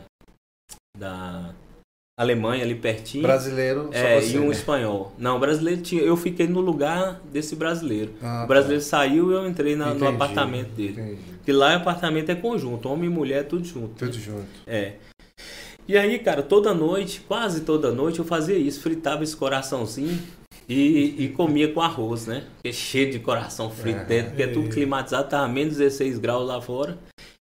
da 0.94 1.54
Alemanha 2.22 2.62
ali 2.62 2.74
pertinho. 2.74 3.22
Brasileiro, 3.22 3.88
é, 3.90 4.20
você, 4.20 4.36
e 4.36 4.38
um 4.38 4.46
né? 4.48 4.52
espanhol. 4.52 5.12
Não, 5.18 5.40
brasileiro 5.40 5.80
tinha. 5.80 6.02
Eu 6.02 6.14
fiquei 6.16 6.46
no 6.46 6.60
lugar 6.60 7.20
desse 7.32 7.56
brasileiro. 7.56 8.12
Ah, 8.22 8.42
o 8.44 8.46
brasileiro 8.46 8.82
saiu 8.82 9.30
e 9.32 9.34
eu 9.34 9.46
entrei 9.48 9.74
na- 9.74 9.86
no 9.86 9.96
Entendi, 9.96 10.14
apartamento 10.14 10.68
dele. 10.72 10.90
entendi. 11.00 11.18
Porque 11.38 11.52
lá 11.52 11.72
o 11.72 11.76
apartamento 11.76 12.28
é 12.30 12.34
conjunto, 12.34 12.86
homem 12.88 13.06
e 13.08 13.12
mulher, 13.12 13.44
tudo 13.48 13.64
junto. 13.64 13.94
Tudo 13.96 14.12
junto. 14.12 14.44
É. 14.66 14.94
E 15.88 15.96
aí, 15.96 16.18
cara, 16.18 16.42
toda 16.42 16.74
noite, 16.74 17.22
quase 17.26 17.62
toda 17.62 17.90
noite, 17.90 18.18
eu 18.18 18.24
fazia 18.26 18.56
isso, 18.58 18.80
fritava 18.82 19.24
esse 19.24 19.34
coraçãozinho 19.34 20.16
e, 20.68 21.24
e 21.24 21.28
comia 21.30 21.72
com 21.72 21.80
arroz, 21.80 22.26
né? 22.26 22.44
Porque 22.56 22.68
é 22.68 22.72
cheio 22.72 23.10
de 23.10 23.18
coração 23.20 23.70
frito 23.70 24.00
É. 24.00 24.04
dentro, 24.04 24.30
porque 24.32 24.42
é 24.42 24.46
tudo 24.48 24.68
climatizado, 24.68 25.28
tava 25.30 25.48
menos 25.48 25.78
16 25.78 26.18
graus 26.18 26.46
lá 26.46 26.60
fora. 26.60 26.98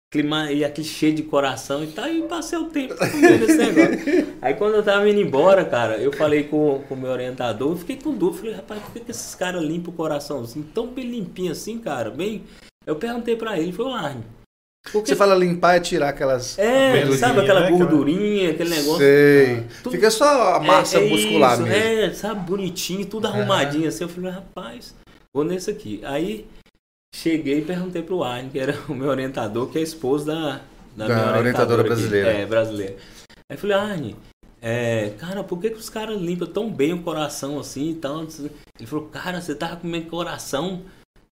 Clima, 0.10 0.50
e 0.54 0.64
aquele 0.64 0.88
cheio 0.88 1.14
de 1.14 1.24
coração 1.24 1.84
e 1.84 1.88
tal, 1.88 2.08
e 2.08 2.22
passei 2.24 2.58
o 2.58 2.66
tempo 2.70 2.94
esse 3.04 3.58
negócio. 3.58 4.28
Aí 4.42 4.54
quando 4.54 4.76
eu 4.76 4.84
tava 4.84 5.10
indo 5.10 5.20
embora, 5.20 5.66
cara, 5.66 5.98
eu 5.98 6.14
falei 6.14 6.44
com 6.46 6.82
o 6.90 6.96
meu 6.96 7.12
orientador, 7.12 7.72
eu 7.72 7.78
fiquei 7.78 7.98
com 7.98 8.14
dúvida, 8.14 8.40
falei, 8.40 8.56
rapaz, 8.56 8.82
por 8.84 8.94
que, 8.94 9.00
que 9.02 9.12
esses 9.12 9.36
caras 9.36 9.62
limpam 9.62 9.92
o 9.92 9.96
coraçãozinho 9.96 10.66
tão 10.74 10.88
bem 10.88 11.10
limpinho 11.10 11.52
assim, 11.52 11.78
cara? 11.78 12.10
Bem. 12.10 12.44
Eu 12.86 12.96
perguntei 12.96 13.36
pra 13.36 13.60
ele, 13.60 13.74
foi 13.74 13.84
o 13.84 13.90
Arne. 13.94 14.24
por 14.94 15.02
que 15.04 15.10
Você 15.10 15.16
fala 15.18 15.36
limpar 15.36 15.76
é 15.76 15.80
tirar 15.82 16.08
aquelas. 16.08 16.58
é, 16.58 17.06
sabe 17.18 17.42
aquela 17.42 17.60
né, 17.60 17.66
aquela- 17.66 17.86
gordurinha, 17.86 18.52
aquele 18.52 18.70
negócio. 18.70 19.00
Sei. 19.00 19.66
tudo- 19.84 19.92
Fica 19.92 20.10
só 20.10 20.56
a 20.56 20.60
massa 20.62 21.00
É, 21.00 21.06
é 21.06 21.10
muscular 21.10 21.54
isso, 21.56 21.64
mesmo. 21.64 21.76
É, 21.84 22.14
sabe, 22.14 22.50
bonitinho, 22.50 23.06
tudo 23.06 23.28
arrumadinho 23.28 23.90
assim. 23.90 24.06
Eu 24.06 24.10
falei, 24.10 24.32
rapaz, 24.32 24.96
vou 25.36 25.44
nesse 25.44 25.70
aqui. 25.70 26.00
Aí 26.06 26.46
cheguei 27.16 27.60
e 27.60 27.66
perguntei 27.66 28.02
pro 28.02 28.24
Arne, 28.24 28.50
que 28.50 28.60
era 28.60 28.78
o 28.88 28.94
meu 28.94 29.10
orientador, 29.10 29.68
que 29.70 29.80
é 29.80 29.82
esposo 29.82 30.26
da, 30.26 30.62
Da 30.96 31.08
da, 31.08 31.16
minha 31.16 31.38
orientadora 31.38 31.40
orientadora 31.40 31.82
aqui. 31.82 31.90
brasileira. 31.90 32.30
É, 32.32 32.46
brasileira. 32.46 32.96
Aí 33.50 33.56
eu 33.56 33.58
falei, 33.58 33.76
Arne, 33.78 34.16
é, 34.62 35.12
cara, 35.18 35.44
por 35.44 35.60
que, 35.60 35.70
que 35.70 35.78
os 35.80 35.90
caras 35.90 36.20
limpam 36.20 36.48
tão 36.48 36.70
bem 36.70 36.94
o 36.94 37.02
coração 37.04 37.60
assim 37.60 37.92
e 37.92 37.96
tal? 37.96 38.24
Ele 38.24 38.88
falou, 38.88 39.06
cara, 39.06 39.40
você 39.42 39.56
tava 39.56 39.78
comendo 39.78 40.08
coração? 40.10 40.82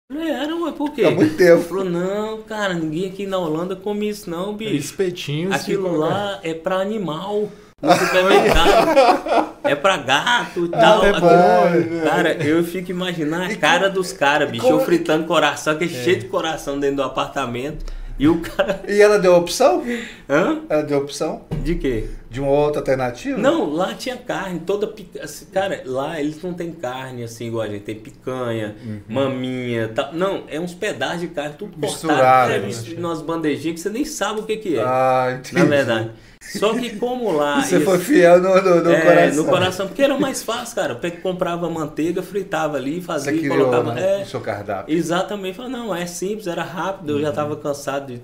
Eu 0.09 0.17
falei, 0.17 0.31
era, 0.33 0.55
ué, 0.57 0.71
por 0.73 0.91
quê? 0.91 1.05
Há 1.05 1.11
muito 1.11 1.35
Ele 1.35 1.37
tempo. 1.37 1.63
falou, 1.69 1.85
não, 1.85 2.41
cara, 2.43 2.73
ninguém 2.73 3.09
aqui 3.09 3.25
na 3.25 3.37
Holanda 3.37 3.75
come 3.77 4.09
isso 4.09 4.29
não, 4.29 4.53
bicho. 4.55 4.73
Espetinhos. 4.75 5.55
Aquilo 5.55 5.95
lá 5.95 6.39
é 6.43 6.53
pra 6.53 6.79
animal. 6.81 7.49
No 7.81 7.93
supermercado. 7.93 9.50
é 9.63 9.75
pra 9.75 9.97
gato 9.97 10.65
e 10.65 10.69
tal. 10.69 11.03
é 11.05 11.19
bom, 11.19 11.27
Aquilo- 11.27 12.01
cara, 12.03 12.33
eu 12.43 12.63
fico 12.63 12.91
imaginando 12.91 13.43
a 13.51 13.55
cara 13.55 13.89
dos 13.89 14.11
caras, 14.13 14.49
bicho. 14.49 14.63
como- 14.65 14.79
Eu 14.79 14.85
fritando 14.85 15.25
coração, 15.25 15.77
que 15.77 15.85
é 15.85 15.87
cheio 15.87 16.19
de 16.19 16.25
coração 16.27 16.79
dentro 16.79 16.97
do 16.97 17.03
apartamento. 17.03 17.85
E 18.19 18.27
o 18.27 18.39
cara. 18.39 18.81
E 18.87 19.01
ela 19.01 19.17
deu 19.17 19.33
opção? 19.35 19.83
Hã? 20.29 20.59
Ela 20.69 20.83
deu 20.83 20.99
opção 20.99 21.41
De 21.63 21.75
quê? 21.75 22.05
De 22.31 22.39
uma 22.39 22.49
outra 22.49 22.79
alternativa? 22.79 23.37
Não, 23.37 23.69
lá 23.69 23.93
tinha 23.93 24.15
carne, 24.15 24.61
toda 24.61 24.87
picanha. 24.87 25.25
Cara, 25.51 25.81
lá 25.85 26.17
eles 26.17 26.41
não 26.41 26.53
tem 26.53 26.71
carne 26.71 27.23
assim 27.23 27.47
igual 27.47 27.63
a 27.65 27.67
gente. 27.67 27.83
Tem 27.83 27.95
picanha, 27.95 28.73
maminha 29.09 29.91
tal. 29.93 30.13
Não, 30.13 30.45
é 30.47 30.57
uns 30.57 30.73
pedaços 30.73 31.19
de 31.19 31.27
carne, 31.27 31.55
tudo 31.59 31.77
Misturado. 31.77 32.53
É, 32.53 32.59
né? 32.59 32.69
umas 32.97 33.21
bandejinhas 33.21 33.75
que 33.75 33.81
você 33.81 33.89
nem 33.89 34.05
sabe 34.05 34.39
o 34.39 34.43
que, 34.43 34.55
que 34.55 34.77
é. 34.77 34.81
Ah, 34.81 35.37
entendi. 35.37 35.55
na 35.61 35.65
verdade. 35.65 36.11
Só 36.39 36.73
que 36.73 36.95
como 36.97 37.31
lá. 37.31 37.61
Você 37.61 37.81
foi 37.81 37.99
fiel 37.99 38.41
no, 38.41 38.61
no, 38.61 38.83
no 38.83 38.91
é, 38.91 39.01
coração. 39.01 39.43
no 39.43 39.49
coração, 39.49 39.87
porque 39.87 40.01
era 40.01 40.17
mais 40.17 40.41
fácil, 40.41 40.75
cara. 40.75 40.99
Eu 41.01 41.11
comprava 41.21 41.69
manteiga, 41.69 42.23
fritava 42.23 42.77
ali, 42.77 42.95
Você 42.99 43.05
fazia, 43.05 43.33
e 43.33 43.39
criou 43.39 43.57
colocava. 43.57 43.93
né, 43.93 44.21
É, 44.21 44.23
o 44.23 44.25
seu 44.25 44.41
cardápio. 44.41 44.95
exatamente. 44.95 45.55
Falei, 45.55 45.71
não, 45.71 45.93
é 45.95 46.05
simples, 46.07 46.47
era 46.47 46.63
rápido, 46.63 47.17
eu 47.17 47.21
já 47.21 47.29
estava 47.29 47.55
cansado 47.57 48.07
de 48.07 48.21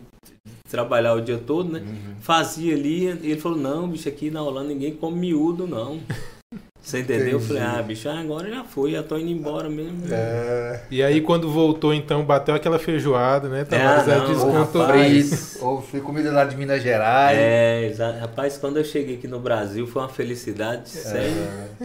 trabalhar 0.70 1.14
o 1.14 1.22
dia 1.22 1.38
todo, 1.38 1.72
né? 1.72 1.82
Fazia 2.20 2.74
ali, 2.76 3.06
e 3.06 3.32
ele 3.32 3.40
falou, 3.40 3.58
não, 3.58 3.88
bicho, 3.88 4.08
aqui 4.10 4.30
na 4.30 4.42
Holanda 4.42 4.70
ninguém 4.70 4.96
come 4.96 5.18
miúdo, 5.20 5.66
não. 5.68 6.00
Você 6.82 7.02
entendeu? 7.02 7.32
Eu 7.32 7.40
falei, 7.42 7.62
ah, 7.62 7.82
bicho, 7.82 8.08
agora 8.08 8.50
já 8.50 8.64
foi, 8.64 8.92
já 8.92 9.04
tô 9.04 9.18
indo 9.18 9.30
embora 9.30 9.70
mesmo. 9.70 10.04
É. 10.10 10.84
E 10.90 11.04
aí, 11.04 11.20
quando 11.20 11.52
voltou, 11.52 11.94
então, 11.94 12.24
bateu 12.24 12.56
aquela 12.56 12.80
feijoada, 12.80 13.50
né? 13.50 13.66
Tavares? 13.66 14.08
Ah, 14.08 14.14
Aí 14.14 14.20
não, 14.20 14.28
descontou. 14.28 15.68
Ou 15.68 15.82
fui 15.82 16.00
comida 16.00 16.32
lá 16.32 16.46
de 16.46 16.56
Minas 16.56 16.82
Gerais. 16.82 17.38
É, 17.38 17.88
exa- 17.88 18.18
rapaz, 18.22 18.58
quando 18.58 18.78
eu 18.78 18.86
cheguei 18.86 19.16
aqui 19.18 19.28
no 19.28 19.38
Brasil 19.38 19.86
foi 19.86 20.02
uma 20.02 20.08
felicidade 20.08 20.88
sem 20.88 21.34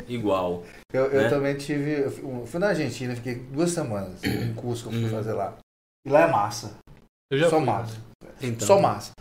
igual. 0.06 0.62
Eu, 0.92 1.06
eu 1.06 1.22
né? 1.22 1.28
também 1.28 1.56
tive. 1.56 2.02
Eu 2.02 2.10
fui- 2.12 2.46
fui 2.46 2.60
na 2.60 2.68
Argentina, 2.68 3.16
fiquei 3.16 3.34
duas 3.34 3.70
semanas. 3.70 4.20
Um 4.24 4.54
curso 4.54 4.88
que 4.88 4.94
eu 4.94 5.00
fui 5.00 5.10
fazer 5.10 5.32
lá. 5.32 5.56
E 6.06 6.10
lá 6.10 6.20
é 6.20 6.30
massa. 6.30 6.76
Eu 7.32 7.38
já 7.38 7.50
Só 7.50 7.56
fui. 7.56 7.66
massa. 7.66 7.96
Então, 8.42 8.66
Só 8.66 8.80
massa. 8.80 9.12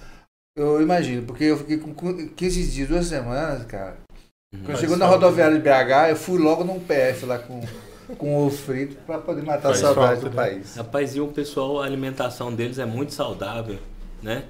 Eu 0.58 0.82
imagino, 0.82 1.26
porque 1.26 1.46
eu 1.46 1.58
fiquei 1.58 1.78
com 1.78 1.94
15 1.94 2.72
dias, 2.72 2.88
duas 2.88 3.06
semanas, 3.06 3.66
cara. 3.66 3.98
Quando 4.52 4.68
Mas 4.68 4.80
chegou 4.80 4.98
na 4.98 5.06
rodoviária 5.06 5.58
de 5.58 5.64
BH, 5.64 6.10
eu 6.10 6.16
fui 6.18 6.38
logo 6.38 6.64
num 6.64 6.80
PF 6.80 7.26
lá 7.26 7.40
com, 7.40 7.62
com 8.18 8.36
ovo 8.36 8.56
frito 8.56 8.98
para 9.06 9.18
poder 9.20 9.44
matar 9.44 9.70
Faz 9.70 9.78
a 9.78 9.94
saudade 9.94 10.22
falta, 10.22 10.30
do 10.30 10.36
né? 10.36 10.36
país. 10.36 10.76
Rapaz, 10.76 11.16
e 11.16 11.22
o 11.22 11.28
pessoal, 11.30 11.82
a 11.82 11.86
alimentação 11.86 12.54
deles 12.54 12.78
é 12.78 12.86
muito 12.86 13.14
saudável, 13.14 13.80
né? 14.22 14.44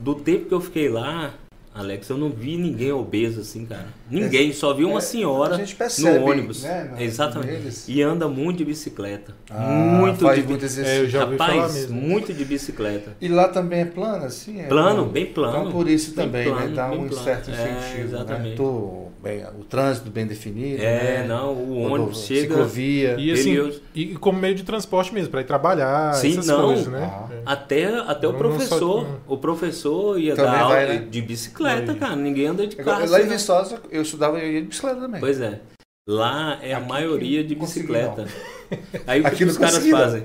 Do 0.00 0.14
tempo 0.14 0.46
que 0.46 0.54
eu 0.54 0.60
fiquei 0.62 0.88
lá, 0.88 1.34
Alex, 1.74 2.08
eu 2.08 2.16
não 2.18 2.28
vi 2.30 2.56
ninguém 2.56 2.90
obeso 2.90 3.40
assim, 3.40 3.64
cara. 3.64 3.86
Ninguém, 4.10 4.52
só 4.52 4.74
vi 4.74 4.84
uma 4.84 4.98
É, 4.98 5.00
senhora 5.00 5.54
a 5.54 5.58
gente 5.58 5.76
percebe, 5.76 6.18
no 6.18 6.26
ônibus. 6.26 6.62
né, 6.64 6.90
na- 6.92 7.02
Exatamente. 7.02 7.52
neles. 7.52 7.84
E 7.88 8.02
anda 8.02 8.26
muito 8.26 8.58
de 8.58 8.64
bicicleta. 8.64 9.32
Ah, 9.48 9.98
muito 10.00 10.18
faz 10.20 10.40
de 10.40 10.46
muito 10.48 10.60
bi- 10.60 10.66
exercício. 10.66 10.98
É, 11.00 11.04
eu 11.04 11.08
já 11.08 11.24
ouvi 11.24 11.36
falar 11.36 11.52
Rapaz, 11.54 11.74
mesmo. 11.74 12.00
muito 12.00 12.32
de 12.32 12.44
bicicleta. 12.44 13.12
E 13.20 13.28
lá 13.28 13.48
também 13.48 13.80
é 13.80 13.84
plano, 13.84 14.24
assim? 14.24 14.60
É 14.60 14.64
Plano, 14.64 15.04
bem 15.04 15.26
plano. 15.26 15.58
Então 15.58 15.72
por 15.72 15.88
isso 15.88 16.14
Bem 16.16 16.26
também, 16.26 16.44
plano, 16.48 16.68
né? 16.68 16.74
Dá 16.74 16.90
um 16.90 17.08
plano. 17.08 17.24
certo 17.24 17.50
É, 17.50 17.52
incentivo. 17.52 18.08
exatamente. 18.08 18.50
Né? 18.50 18.56
Tô 18.56 19.07
bem, 19.22 19.44
o 19.58 19.64
trânsito 19.64 20.10
bem 20.10 20.26
definido. 20.26 20.82
É, 20.82 21.18
né? 21.18 21.26
não, 21.26 21.52
o 21.54 21.80
ônibus 21.92 22.24
chega. 22.24 22.48
Ciclovia. 22.54 23.16
E 23.18 23.30
assim, 23.32 23.80
e 23.94 24.14
como 24.16 24.38
meio 24.38 24.54
de 24.54 24.62
transporte 24.62 25.12
mesmo, 25.12 25.30
para 25.30 25.40
ir 25.40 25.44
trabalhar, 25.44 26.14
Sim, 26.14 26.32
essas 26.32 26.46
não. 26.46 26.66
coisas, 26.66 26.86
né? 26.86 27.10
Ah. 27.12 27.28
É. 27.32 27.42
Até, 27.46 27.84
até 27.86 28.26
o 28.28 28.32
Não, 28.32 28.38
professor. 28.38 28.78
só- 29.06 29.20
O 29.26 29.36
professor 29.38 30.18
ia 30.18 30.34
Também 30.34 30.52
dar 30.52 30.60
aula 30.60 30.74
vai, 30.74 30.86
né? 30.86 31.06
de 31.10 31.22
bicicleta, 31.22 31.86
Vai. 31.92 31.96
cara. 31.96 32.16
Ninguém 32.16 32.46
anda 32.46 32.66
de 32.66 32.76
carro. 32.76 33.10
lá 33.10 33.20
em. 33.20 33.28
Viçosa, 33.28 33.80
eu 33.90 34.02
estudava 34.02 34.38
eu 34.38 34.52
ia 34.52 34.62
de 34.62 34.68
bicicleta 34.68 35.00
também. 35.00 35.20
Pois 35.20 35.40
é. 35.40 35.60
Lá 36.08 36.58
é 36.62 36.72
a 36.72 36.78
Aqui 36.78 36.88
maioria 36.88 37.42
que 37.42 37.48
de 37.48 37.54
bicicleta. 37.54 38.26
Aí 39.06 39.20
o 39.20 39.30
que 39.30 39.44
os 39.44 39.58
caras 39.58 39.86
fazem? 39.86 40.24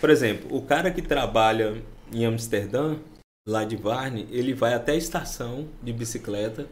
Por 0.00 0.10
exemplo, 0.10 0.56
o 0.56 0.62
cara 0.62 0.90
que 0.90 1.02
trabalha 1.02 1.74
em 2.12 2.24
Amsterdã, 2.24 2.96
lá 3.46 3.64
de 3.64 3.76
Varne, 3.76 4.26
ele 4.30 4.54
vai 4.54 4.72
até 4.74 4.92
a 4.92 4.96
estação 4.96 5.66
de 5.82 5.92
bicicleta, 5.92 6.66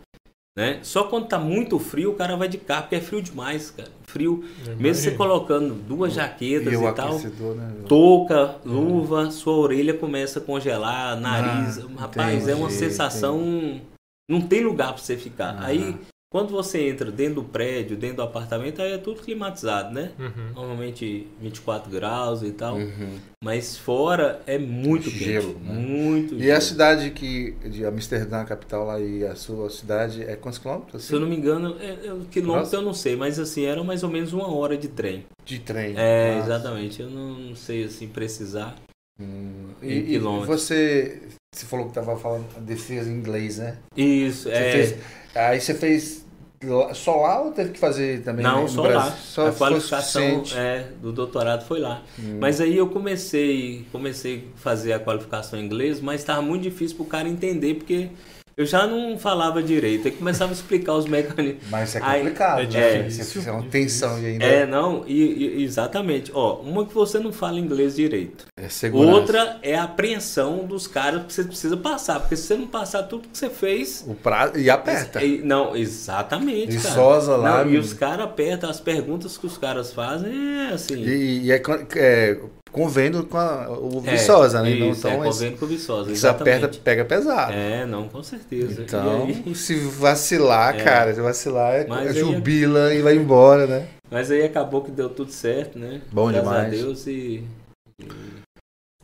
né? 0.57 0.81
Só 0.83 1.05
quando 1.05 1.29
tá 1.29 1.39
muito 1.39 1.79
frio, 1.79 2.13
o 2.13 2.15
cara 2.15 2.35
vai 2.35 2.49
de 2.49 2.57
carro, 2.57 2.83
porque 2.85 2.97
é 2.97 3.01
frio 3.01 3.21
demais, 3.21 3.71
cara. 3.71 3.91
Frio. 4.05 4.43
Eu 4.67 4.77
Mesmo 4.77 5.03
você 5.03 5.11
colocando 5.11 5.75
duas 5.75 6.15
jaquetas 6.15 6.73
E 6.73 6.77
e, 6.77 6.93
tal, 6.93 7.19
né? 7.55 7.75
touca, 7.87 8.57
luva, 8.65 9.31
sua 9.31 9.55
orelha 9.55 9.93
começa 9.93 10.39
a 10.39 10.43
congelar, 10.43 11.21
nariz. 11.21 11.79
Ah, 11.79 12.01
Rapaz, 12.01 12.49
é 12.49 12.55
uma 12.55 12.67
entendi, 12.69 12.79
sensação. 12.79 13.81
Não 14.29 14.41
tem 14.41 14.65
lugar 14.65 14.95
pra 14.95 15.03
você 15.03 15.17
ficar. 15.17 15.57
Ah. 15.59 15.67
Aí, 15.67 15.95
quando 16.37 16.51
você 16.51 16.87
entra 16.87 17.11
dentro 17.11 17.37
do 17.37 17.45
prédio, 17.45 17.97
dentro 17.97 18.17
do 18.17 18.23
apartamento, 18.23 18.83
aí 18.83 18.93
é 18.93 18.99
tudo 18.99 19.23
climatizado, 19.23 19.95
né? 19.95 20.11
Uhum. 20.19 20.53
Normalmente 20.55 21.27
24 21.41 21.91
graus 21.91 22.43
e 22.43 22.51
tal. 22.51 22.77
Uhum. 22.77 23.17
Mas 23.43 23.79
fora 23.79 24.43
é 24.47 24.59
muito 24.59 25.09
Gelo, 25.09 25.55
quente. 25.55 25.65
né? 25.65 25.73
Muito 25.73 26.35
E 26.35 26.41
gelo. 26.43 26.59
a 26.59 26.61
cidade 26.61 27.11
que, 27.13 27.53
de 27.71 27.87
Amsterdã, 27.87 28.43
a 28.43 28.45
capital 28.45 28.85
lá, 28.85 29.01
e 29.01 29.25
a 29.25 29.35
sua 29.35 29.71
cidade 29.71 30.23
é 30.25 30.37
quantos 30.37 30.59
quilômetros? 30.59 31.05
Se 31.05 31.15
eu 31.15 31.21
não 31.21 31.27
me 31.27 31.37
engano, 31.37 31.75
é, 31.81 31.93
é, 32.07 32.13
quilômetro 32.31 32.77
eu 32.77 32.83
não 32.83 32.93
sei, 32.93 33.17
mas 33.17 33.39
assim, 33.39 33.65
era 33.65 33.83
mais 33.83 34.03
ou 34.03 34.11
menos 34.11 34.35
uma 34.35 34.47
hora 34.55 34.77
de 34.77 34.89
trem. 34.89 35.25
De 35.43 35.59
trem. 35.61 35.95
É, 35.97 36.35
Ah, 36.35 36.45
exatamente. 36.45 37.01
Eu 37.01 37.09
não, 37.09 37.31
não 37.39 37.57
sei 37.57 37.85
assim 37.85 38.09
precisar. 38.09 38.75
hum. 39.19 39.69
Em 39.83 39.89
E, 39.89 39.99
e 40.01 40.03
quilômetros. 40.19 40.49
você, 40.61 41.23
você 41.55 41.65
falou 41.65 41.87
que 41.87 41.93
estava 41.99 42.15
falando 42.19 42.45
defesa 42.61 43.09
em 43.09 43.15
inglês, 43.15 43.57
né? 43.57 43.79
Isso, 43.97 44.51
Você 44.51 44.55
é. 44.55 44.73
fez- 44.73 44.97
aí 45.35 45.61
você 45.61 45.73
fez 45.75 46.26
só 46.95 47.23
lá 47.23 47.41
ou 47.43 47.53
teve 47.53 47.73
que 47.73 47.79
fazer 47.79 48.23
também 48.23 48.43
Não, 48.45 48.67
só 48.67 48.83
Brasil? 48.83 49.11
lá. 49.11 49.17
Só 49.17 49.49
a 49.49 49.53
qualificação 49.53 50.43
é, 50.55 50.87
do 51.01 51.13
doutorado 51.13 51.65
foi 51.65 51.81
lá. 51.81 52.03
Hum. 52.19 52.39
Mas 52.41 52.61
aí 52.61 52.77
eu 52.77 52.89
comecei, 52.89 53.85
comecei 53.93 54.49
a 54.55 54.59
fazer 54.59 54.93
a 54.93 54.99
qualificação 54.99 55.59
em 55.59 55.65
inglês, 55.65 56.01
mas 56.01 56.21
estava 56.21 56.43
muito 56.43 56.63
difícil 56.63 56.97
para 56.97 57.05
o 57.05 57.09
cara 57.09 57.29
entender, 57.29 57.75
porque 57.75 58.09
eu 58.57 58.65
já 58.65 58.87
não 58.87 59.19
falava 59.19 59.63
direito. 59.63 60.07
Aí 60.09 60.13
começava 60.15 60.51
a 60.53 60.55
explicar 60.55 60.95
os 60.95 61.07
mecanismos. 61.07 61.63
Mas 61.71 61.95
é 61.95 62.01
Aí- 62.03 62.21
complicado, 62.21 62.61
é 62.61 62.67
né? 62.67 62.99
difícil, 63.03 63.25
Você 63.25 63.33
fizer 63.39 63.51
uma 63.53 63.63
tensão 63.65 64.19
e 64.21 64.27
ainda 64.27 64.45
É, 64.45 64.65
não, 64.67 65.05
e, 65.07 65.23
e- 65.59 65.63
exatamente. 65.65 66.31
Ó, 66.35 66.61
uma 66.61 66.87
que 66.87 66.95
você 66.95 67.19
não 67.19 67.33
fala 67.33 67.59
inglês 67.61 67.97
direito. 67.97 68.47
é 68.59 68.69
segurança. 68.69 69.15
Outra 69.15 69.59
é 69.63 69.77
a 69.77 69.85
apreensão 69.85 70.65
dos 70.67 70.87
caras 70.87 71.25
que 71.27 71.33
você 71.33 71.45
precisa 71.45 71.77
passar. 71.77 72.21
Porque 72.21 72.37
se 72.37 72.45
você 72.45 72.57
não 72.57 72.67
passar 72.67 73.03
tudo 73.05 73.29
que 73.29 73.37
você 73.37 73.51
fez. 73.51 74.05
O 74.07 74.15
prazo, 74.15 74.59
e 74.59 74.71
aperta. 74.71 75.23
E- 75.23 75.43
Não, 75.43 75.77
exatamente. 75.77 76.77
cara. 76.77 76.89
Viçosa 76.89 77.37
lá, 77.37 77.65
Não, 77.65 77.73
e 77.73 77.77
os 77.77 77.93
caras 77.93 78.25
apertam, 78.25 78.71
as 78.71 78.81
perguntas 78.81 79.37
que 79.37 79.47
os 79.47 79.59
caras 79.59 79.93
fazem 79.93 80.33
é 80.69 80.73
assim. 80.73 80.97
E, 81.03 81.43
e 81.45 81.53
é, 81.53 81.63
é 81.97 82.39
convênio 82.77 83.25
com 83.25 83.39
a, 83.39 83.69
o 83.71 84.03
É, 84.05 84.11
Viçosa, 84.13 84.61
né? 84.63 84.71
Então, 84.71 84.91
Isso, 84.91 85.07
é 85.09 85.11
então 85.47 85.59
com 85.59 85.65
o 85.65 85.69
Viçosa, 85.69 86.15
se 86.15 86.27
aperta, 86.29 86.69
pega 86.69 87.05
pesado. 87.05 87.53
É, 87.53 87.87
não, 87.87 88.07
com 88.09 88.23
certeza. 88.23 88.83
Então, 88.83 89.27
E 89.29 89.43
aí- 89.47 89.55
se 89.55 89.75
vacilar, 89.77 90.79
É. 90.79 90.85
cara, 90.85 91.15
se 91.15 91.21
vacilar, 91.21 91.73
é, 91.75 91.87
é 91.89 92.09
aí- 92.09 92.13
jubila 92.15 92.93
e 92.93 93.01
vai 93.01 93.17
embora, 93.17 93.67
né? 93.67 93.89
mas 94.11 94.31
aí 94.31 94.45
acabou 94.45 94.83
que 94.83 94.91
deu 94.91 95.09
tudo 95.09 95.33
certo, 95.33 95.79
né? 95.79 96.01
Bom 96.13 96.29
Graças 96.31 96.49
demais. 96.49 96.67
a 96.67 96.71
Deus 96.71 97.07
e. 97.07 97.43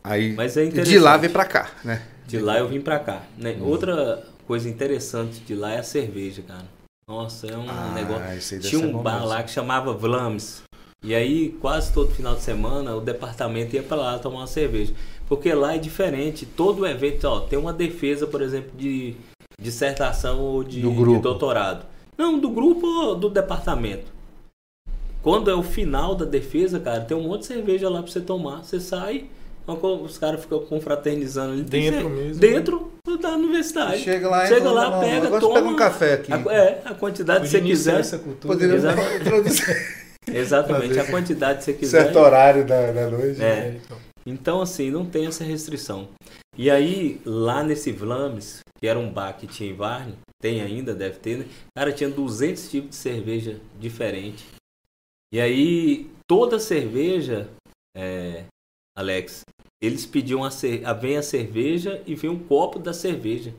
Aí, 0.03 0.33
Mas 0.33 0.55
é 0.57 0.65
de 0.65 0.99
lá 0.99 1.17
vem 1.17 1.29
pra 1.29 1.45
cá, 1.45 1.71
né? 1.83 2.01
De 2.27 2.37
lá 2.39 2.59
eu 2.59 2.67
vim 2.67 2.81
pra 2.81 2.99
cá. 2.99 3.23
Né? 3.37 3.55
Uhum. 3.59 3.67
Outra 3.67 4.21
coisa 4.45 4.67
interessante 4.69 5.39
de 5.39 5.55
lá 5.55 5.71
é 5.73 5.79
a 5.79 5.83
cerveja, 5.83 6.41
cara. 6.45 6.65
Nossa, 7.07 7.47
é 7.47 7.57
um 7.57 7.69
Ah, 7.69 7.91
negócio. 7.95 8.37
isso 8.37 8.59
Tinha 8.59 8.85
um 8.85 9.01
bar 9.01 9.13
mesmo. 9.15 9.27
lá 9.27 9.43
que 9.43 9.51
chamava 9.51 9.93
Vlams. 9.93 10.61
E 11.03 11.13
aí, 11.13 11.49
quase 11.59 11.91
todo 11.91 12.11
final 12.11 12.33
de 12.35 12.41
semana, 12.41 12.95
o 12.95 13.01
departamento 13.01 13.75
ia 13.75 13.83
pra 13.83 13.97
lá 13.97 14.17
tomar 14.19 14.37
uma 14.39 14.47
cerveja. 14.47 14.93
Porque 15.27 15.53
lá 15.53 15.75
é 15.75 15.77
diferente. 15.77 16.45
Todo 16.45 16.85
evento, 16.87 17.25
ó, 17.25 17.41
tem 17.41 17.59
uma 17.59 17.73
defesa, 17.73 18.25
por 18.25 18.41
exemplo, 18.41 18.71
de 18.77 19.13
dissertação 19.59 20.39
ou 20.39 20.63
de, 20.63 20.81
Do 20.81 20.91
grupo. 20.91 21.17
de 21.17 21.21
doutorado. 21.23 21.85
Não, 22.17 22.39
do 22.39 22.49
grupo 22.49 22.85
ou 22.87 23.15
do 23.15 23.29
departamento. 23.29 24.05
Quando 25.21 25.49
é 25.49 25.55
o 25.55 25.63
final 25.63 26.15
da 26.15 26.25
defesa, 26.25 26.79
cara, 26.79 27.01
tem 27.01 27.15
um 27.15 27.23
monte 27.23 27.41
de 27.41 27.45
cerveja 27.47 27.89
lá 27.89 28.01
pra 28.01 28.11
você 28.11 28.19
tomar. 28.21 28.63
Você 28.63 28.79
sai, 28.79 29.25
os 29.67 30.17
caras 30.17 30.41
ficam 30.41 30.59
confraternizando 30.59 31.53
ali. 31.53 31.63
Dentro 31.63 32.09
mesmo. 32.09 32.39
Dentro 32.39 32.91
da 33.21 33.31
universidade. 33.31 34.01
Chega 34.01 34.29
lá, 34.29 34.45
Chega 34.45 34.69
lá, 34.71 34.89
não, 34.89 34.99
pega, 34.99 35.27
agora 35.27 35.41
toma. 35.41 35.53
pega 35.55 35.67
um 35.67 35.75
café 35.75 36.13
aqui. 36.13 36.31
A- 36.33 36.43
é, 36.53 36.81
a 36.85 36.93
quantidade 36.93 37.43
que 37.45 37.49
você 37.49 37.61
quiser. 37.61 37.99
essa 37.99 38.17
cultura. 38.17 38.53
Poderia 38.53 38.79
Exatamente, 40.27 40.99
a 40.99 41.05
quantidade 41.09 41.59
que 41.59 41.65
você 41.65 41.73
quiser. 41.73 42.03
certo 42.03 42.19
horário 42.19 42.65
da, 42.65 42.91
da 42.91 43.09
noite. 43.09 43.41
É. 43.41 43.45
É, 43.45 43.79
então. 43.83 43.97
Então, 44.25 44.61
assim, 44.61 44.89
não 44.89 45.05
tem 45.05 45.25
essa 45.25 45.43
restrição. 45.43 46.09
E 46.57 46.69
aí, 46.69 47.19
lá 47.25 47.63
nesse 47.63 47.91
Vlames, 47.91 48.59
que 48.79 48.87
era 48.87 48.97
um 48.97 49.11
bar 49.11 49.33
que 49.33 49.47
tinha 49.47 49.69
em 49.69 49.75
Varne, 49.75 50.17
tem 50.41 50.61
ainda, 50.61 50.93
deve 50.93 51.19
ter, 51.19 51.37
né? 51.39 51.45
Cara, 51.75 51.91
tinha 51.91 52.09
200 52.09 52.69
tipos 52.69 52.89
de 52.91 52.95
cerveja 52.95 53.59
diferente. 53.79 54.45
E 55.33 55.41
aí, 55.41 56.09
toda 56.27 56.59
cerveja, 56.59 57.49
é, 57.95 58.43
Alex, 58.95 59.41
eles 59.81 60.05
pediam 60.05 60.43
a, 60.43 60.49
a 60.85 60.93
vem 60.93 61.17
a 61.17 61.23
cerveja 61.23 62.01
e 62.05 62.15
vem 62.15 62.29
um 62.29 62.39
copo 62.39 62.79
da 62.79 62.93
cerveja. 62.93 63.53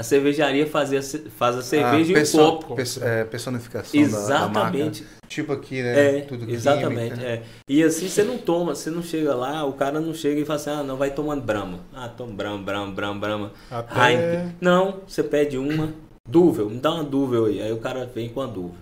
A 0.00 0.02
cervejaria 0.02 0.66
fazia, 0.66 1.02
faz 1.36 1.56
a 1.56 1.60
cerveja 1.62 1.94
Ah, 1.94 2.00
e 2.08 2.10
um 2.10 2.14
perso- 2.14 2.38
copo. 2.38 2.74
perso- 2.74 3.04
é, 3.04 3.22
personificação 3.22 4.00
da, 4.00 4.06
da. 4.08 4.16
Exatamente. 4.16 5.04
Tipo 5.28 5.52
aqui, 5.52 5.82
né? 5.82 6.16
É, 6.16 6.20
Tudo 6.22 6.50
exatamente. 6.50 7.10
química. 7.16 7.26
É. 7.28 7.42
E 7.68 7.82
assim 7.84 8.08
você 8.08 8.22
não 8.24 8.38
toma, 8.38 8.74
você 8.74 8.90
não 8.90 9.02
chega 9.02 9.34
lá, 9.34 9.62
o 9.66 9.74
cara 9.74 10.00
não 10.00 10.14
chega 10.14 10.40
e 10.40 10.44
fala 10.46 10.58
assim, 10.58 10.70
ah, 10.70 10.82
não, 10.82 10.96
vai 10.96 11.10
tomando 11.10 11.42
Brahma. 11.42 11.80
Ah, 11.94 12.08
toma 12.08 12.32
Brahma, 12.32 12.62
Brahma, 12.62 12.92
Brahma, 12.92 13.20
Brahma. 13.20 13.52
Até. 13.70 14.46
Não, 14.58 15.00
você 15.06 15.22
pede 15.22 15.58
uma, 15.58 15.92
Duvel, 16.26 16.70
me 16.70 16.78
dá 16.80 16.94
uma 16.94 17.04
Duvel 17.04 17.44
aí. 17.44 17.60
Aí 17.60 17.70
o 17.72 17.76
cara 17.78 18.06
vem 18.14 18.30
com 18.30 18.40
a 18.40 18.46
Duvel. 18.46 18.72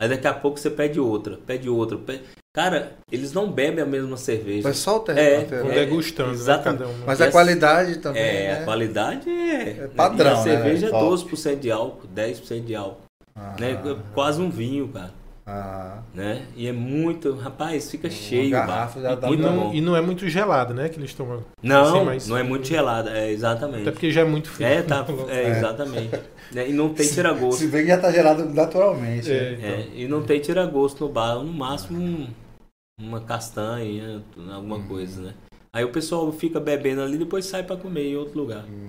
Aí 0.00 0.08
daqui 0.08 0.26
a 0.26 0.34
pouco 0.34 0.58
você 0.58 0.68
pede 0.70 1.00
outra, 1.00 1.38
pede 1.46 1.68
outra. 1.68 1.96
pede- 1.96 2.22
Cara, 2.54 2.92
eles 3.12 3.32
não 3.32 3.50
bebem 3.50 3.82
a 3.82 3.86
mesma 3.86 4.16
cerveja. 4.16 4.66
Mas 4.66 4.78
só 4.78 4.96
o 4.96 5.00
ter- 5.00 5.16
É, 5.16 5.34
é, 5.42 5.44
degustando, 5.74 6.30
né, 6.30 6.34
exatamente. 6.34 6.78
cada 6.82 6.90
um. 6.90 7.04
Mas 7.06 7.20
a 7.20 7.30
qualidade 7.30 7.98
também, 7.98 8.22
É, 8.22 8.48
né? 8.54 8.60
a 8.60 8.64
qualidade 8.64 9.28
é. 9.30 9.68
É 9.84 9.88
padrão, 9.94 10.30
E 10.30 10.34
a 10.34 10.42
cerveja 10.42 10.80
né? 10.82 10.86
é 10.86 10.90
Top. 10.90 11.04
12% 11.04 11.60
de 11.60 11.70
álcool, 11.70 12.06
10% 12.08 12.64
de 12.64 12.74
álcool. 12.74 13.02
Ah, 13.34 13.54
Né? 13.60 13.78
Quase 14.14 14.40
um 14.40 14.48
vinho, 14.50 14.88
cara. 14.88 15.10
Ah. 15.46 15.98
Né? 16.14 16.46
E 16.56 16.66
é 16.66 16.72
muito. 16.72 17.32
Rapaz, 17.34 17.90
fica 17.90 18.10
cheio. 18.10 18.48
o 18.48 18.50
bar. 18.50 18.66
garrafa 18.66 19.00
já 19.00 19.14
dá 19.14 19.26
E 19.26 19.30
Muito 19.30 19.42
pra- 19.42 19.52
não, 19.52 19.60
bom. 19.68 19.74
e 19.74 19.80
não 19.80 19.96
é 19.96 20.00
muito 20.00 20.28
gelado, 20.28 20.74
né? 20.74 20.88
Que 20.88 20.98
eles 20.98 21.14
tomam. 21.14 21.44
Não, 21.62 21.96
Assim, 21.96 22.04
mas- 22.04 22.28
não 22.28 22.36
é 22.36 22.42
muito 22.42 22.66
gelada, 22.66 23.10
é 23.16 23.30
exatamente. 23.30 23.82
Até 23.82 23.92
porque 23.92 24.10
já 24.10 24.22
é 24.22 24.24
muito 24.24 24.48
frio. 24.50 24.66
É, 24.66 24.82
tá, 24.82 25.04
é, 25.28 25.50
exatamente. 25.50 26.10
Né, 26.52 26.68
E 26.70 26.72
não 26.72 26.92
tem 26.92 27.08
tira-gosto. 27.08 27.58
Se 27.60 27.68
bem 27.68 27.82
que 27.82 27.88
já 27.88 27.98
tá 27.98 28.10
gerado 28.10 28.44
naturalmente. 28.52 29.30
É, 29.30 29.34
né? 29.34 29.52
então. 29.58 29.70
É, 29.70 29.86
e 30.02 30.08
não 30.08 30.22
tem 30.22 30.40
tira-gosto 30.40 31.04
no 31.06 31.12
bar, 31.12 31.36
no 31.36 31.52
máximo 31.52 31.98
um- 32.00 32.28
uma 33.00 33.20
castanha, 33.20 34.22
alguma 34.52 34.76
Uhum. 34.76 34.86
coisa, 34.88 35.20
né? 35.20 35.34
Aí 35.72 35.84
o 35.84 35.90
pessoal 35.90 36.32
fica 36.32 36.58
bebendo 36.58 37.02
ali 37.02 37.16
e 37.16 37.18
depois 37.18 37.44
sai 37.44 37.62
pra 37.62 37.76
comer 37.76 38.06
em 38.06 38.16
outro 38.16 38.38
lugar. 38.38 38.64
Uhum. 38.64 38.88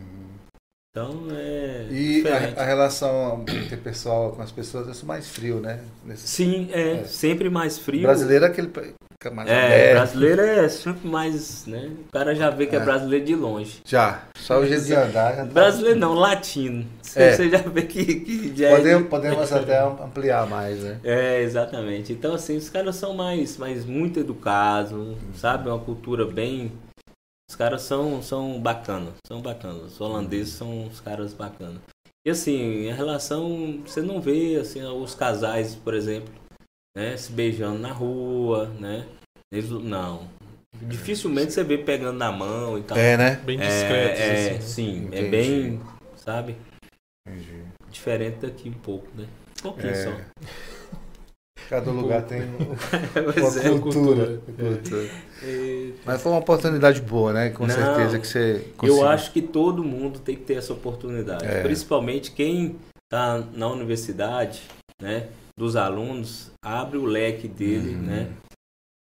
Então 0.98 1.28
é. 1.32 1.86
E 1.92 2.24
a, 2.28 2.62
a 2.62 2.66
relação 2.66 3.44
interpessoal 3.48 4.32
com 4.32 4.42
as 4.42 4.52
pessoas 4.52 5.02
é 5.02 5.06
mais 5.06 5.28
frio, 5.30 5.60
né? 5.60 5.80
Nesse- 6.06 6.28
Sim, 6.28 6.70
é, 6.72 7.02
É. 7.02 7.04
sempre 7.06 7.50
mais 7.50 7.78
frio. 7.78 8.02
brasileiro 8.04 8.46
é 8.46 8.48
aquele 8.48 8.72
mais 9.34 9.50
É, 9.50 9.66
aberto. 9.66 9.94
brasileiro 9.96 10.42
é 10.42 10.70
sempre 10.70 11.08
mais, 11.08 11.66
né? 11.68 11.92
O 12.08 12.12
cara 12.12 12.34
já 12.34 12.50
vê 12.50 12.66
que 12.66 12.76
é, 12.76 12.80
É. 12.80 12.84
brasileiro 12.84 13.26
de 13.26 13.36
longe. 13.36 13.82
Já. 13.86 14.24
Só 14.38 14.60
o 14.60 14.66
jeito 14.66 14.86
de 14.86 14.94
andar 14.96 15.36
tá. 15.36 15.46
Brasileiro 15.46 16.00
não, 16.00 16.14
latino. 16.14 16.86
Você, 17.02 17.20
É. 17.22 17.36
você 17.36 17.50
já 17.50 17.58
vê 17.58 17.82
que, 17.84 18.06
que 18.22 18.54
já 18.56 18.70
é 18.70 18.76
Podemos, 18.78 19.04
de- 19.04 19.10
podemos 19.10 19.52
até 19.54 19.80
ampliar 19.84 20.48
mais, 20.48 20.80
né? 20.80 21.00
É, 21.04 21.42
exatamente. 21.42 22.14
Então, 22.14 22.34
assim, 22.34 22.56
os 22.58 22.70
caras 22.70 22.96
são 22.96 23.14
mais, 23.14 23.58
mais 23.58 23.86
muito 23.86 24.20
educados, 24.20 25.16
sabe? 25.36 25.68
Uma 25.70 25.80
cultura 25.80 26.26
bem. 26.26 26.72
Os 27.50 27.56
caras 27.56 27.82
são, 27.84 28.22
são 28.22 28.60
bacanas, 28.60 29.14
são 29.26 29.42
bacanas. 29.42 29.94
Os 29.94 30.02
holandeses 30.02 30.54
são 30.54 30.86
os 30.88 31.00
caras 31.00 31.34
bacanas. 31.34 31.82
E 32.26 32.30
assim, 32.30 32.90
a 32.90 32.94
relação, 32.94 33.82
você 33.86 34.02
não 34.02 34.20
vê 34.22 34.58
assim, 34.58 34.84
os 34.84 35.16
casais, 35.16 35.74
por 35.76 35.94
exemplo, 35.94 36.34
né, 36.96 37.16
se 37.16 37.32
beijando 37.32 37.80
na 37.80 37.92
rua, 37.94 38.66
né? 38.80 39.08
Eles, 39.52 39.70
não. 39.70 40.28
Dificilmente 40.82 41.54
você 41.54 41.64
vê 41.64 41.78
pegando 41.78 42.18
na 42.18 42.32
mão 42.32 42.78
e 42.78 42.84
tal. 42.84 42.98
É, 42.98 43.16
né? 43.16 43.36
Bem 43.38 43.58
É, 43.62 43.68
discretos, 43.68 44.20
é, 44.20 44.50
assim. 44.58 44.62
sim, 44.62 45.10
é 45.14 45.20
Entendi. 45.22 45.30
bem, 45.30 45.82
sabe? 46.18 46.58
Entendi. 47.26 47.64
Diferente 47.90 48.40
daqui 48.46 48.70
um 48.70 48.74
pouco, 48.74 49.08
né? 49.16 49.26
Um 49.60 49.62
pouquinho 49.62 49.94
É. 49.94 50.04
só. 50.04 50.12
Cada 51.70 51.92
lugar 51.92 52.22
tem 52.24 52.42
uma 52.56 52.74
é. 52.74 53.80
cultura. 53.80 53.80
cultura. 53.80 54.42
cultura. 54.58 55.10
É, 55.44 55.90
Mas 56.06 56.22
foi 56.22 56.32
uma 56.32 56.40
oportunidade 56.40 57.02
boa, 57.02 57.34
né? 57.34 57.50
Com 57.50 57.68
Não, 57.68 57.76
certeza 57.76 58.20
que 58.20 58.28
você 58.28 58.66
conseguiu. 58.78 59.02
Eu 59.04 59.08
acho 59.08 59.32
que 59.34 59.42
todo 59.42 59.84
mundo 59.84 60.20
tem 60.20 60.36
que 60.36 60.44
ter 60.44 60.56
essa 60.56 60.72
oportunidade. 60.74 61.46
É. 61.46 61.62
Principalmente 61.62 62.32
quem 62.32 62.78
está 63.04 63.44
na 63.54 63.68
universidade, 63.68 64.62
né? 65.02 65.28
Dos 65.58 65.76
alunos, 65.76 66.52
abre 66.64 66.98
o 66.98 67.06
leque 67.06 67.48
dele, 67.48 67.96
Uhum. 67.96 68.02
né? 68.02 68.28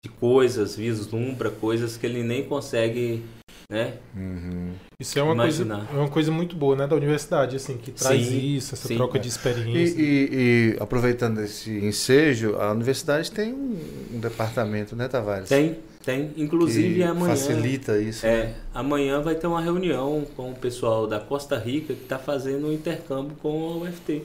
De 0.06 0.10
coisas, 0.10 0.76
vislumbra 0.76 1.50
coisas 1.50 1.98
que 1.98 2.06
ele 2.06 2.22
nem 2.22 2.44
consegue, 2.44 3.24
né? 3.68 3.96
Uhum. 4.16 4.74
Isso 5.00 5.18
é 5.18 5.24
uma, 5.24 5.36
coisa, 5.36 5.64
Imaginar. 5.64 5.90
é 5.92 5.98
uma 5.98 6.08
coisa 6.10 6.32
muito 6.32 6.56
boa, 6.56 6.76
né, 6.76 6.86
da 6.86 6.96
universidade, 6.96 7.56
assim, 7.56 7.76
que 7.76 7.90
traz 7.90 8.24
Sim, 8.28 8.56
isso, 8.56 8.76
essa 8.76 8.88
sim. 8.88 8.98
troca 8.98 9.18
de 9.18 9.28
E, 9.28 9.32
experiência. 9.32 10.00
e- 10.00 10.30
e, 10.32 10.78
aproveitando 10.80 11.40
esse 11.42 11.72
ensejo, 11.72 12.56
a 12.58 12.72
universidade 12.72 13.32
tem 13.32 13.52
um, 13.52 13.76
um 14.14 14.20
departamento, 14.20 14.96
né, 14.96 15.08
Tavares? 15.08 15.50
Tem, 15.50 15.80
tem. 16.06 16.30
Inclusive 16.38 16.94
que 16.98 17.04
amanhã. 17.04 17.36
facilita 17.36 18.00
isso. 18.00 18.28
É, 18.28 18.44
né? 18.44 18.56
amanhã 18.76 19.22
vai 19.24 19.34
ter 19.34 19.48
uma 19.48 19.60
reunião 19.60 20.24
com 20.36 20.52
o 20.52 20.56
pessoal 20.56 21.08
da 21.08 21.20
Costa 21.20 21.58
Rica 21.58 21.96
que 21.96 22.04
está 22.04 22.20
fazendo 22.20 22.68
um 22.68 22.72
intercâmbio 22.72 23.36
com 23.42 23.50
a 23.74 23.78
UFT. 23.88 24.22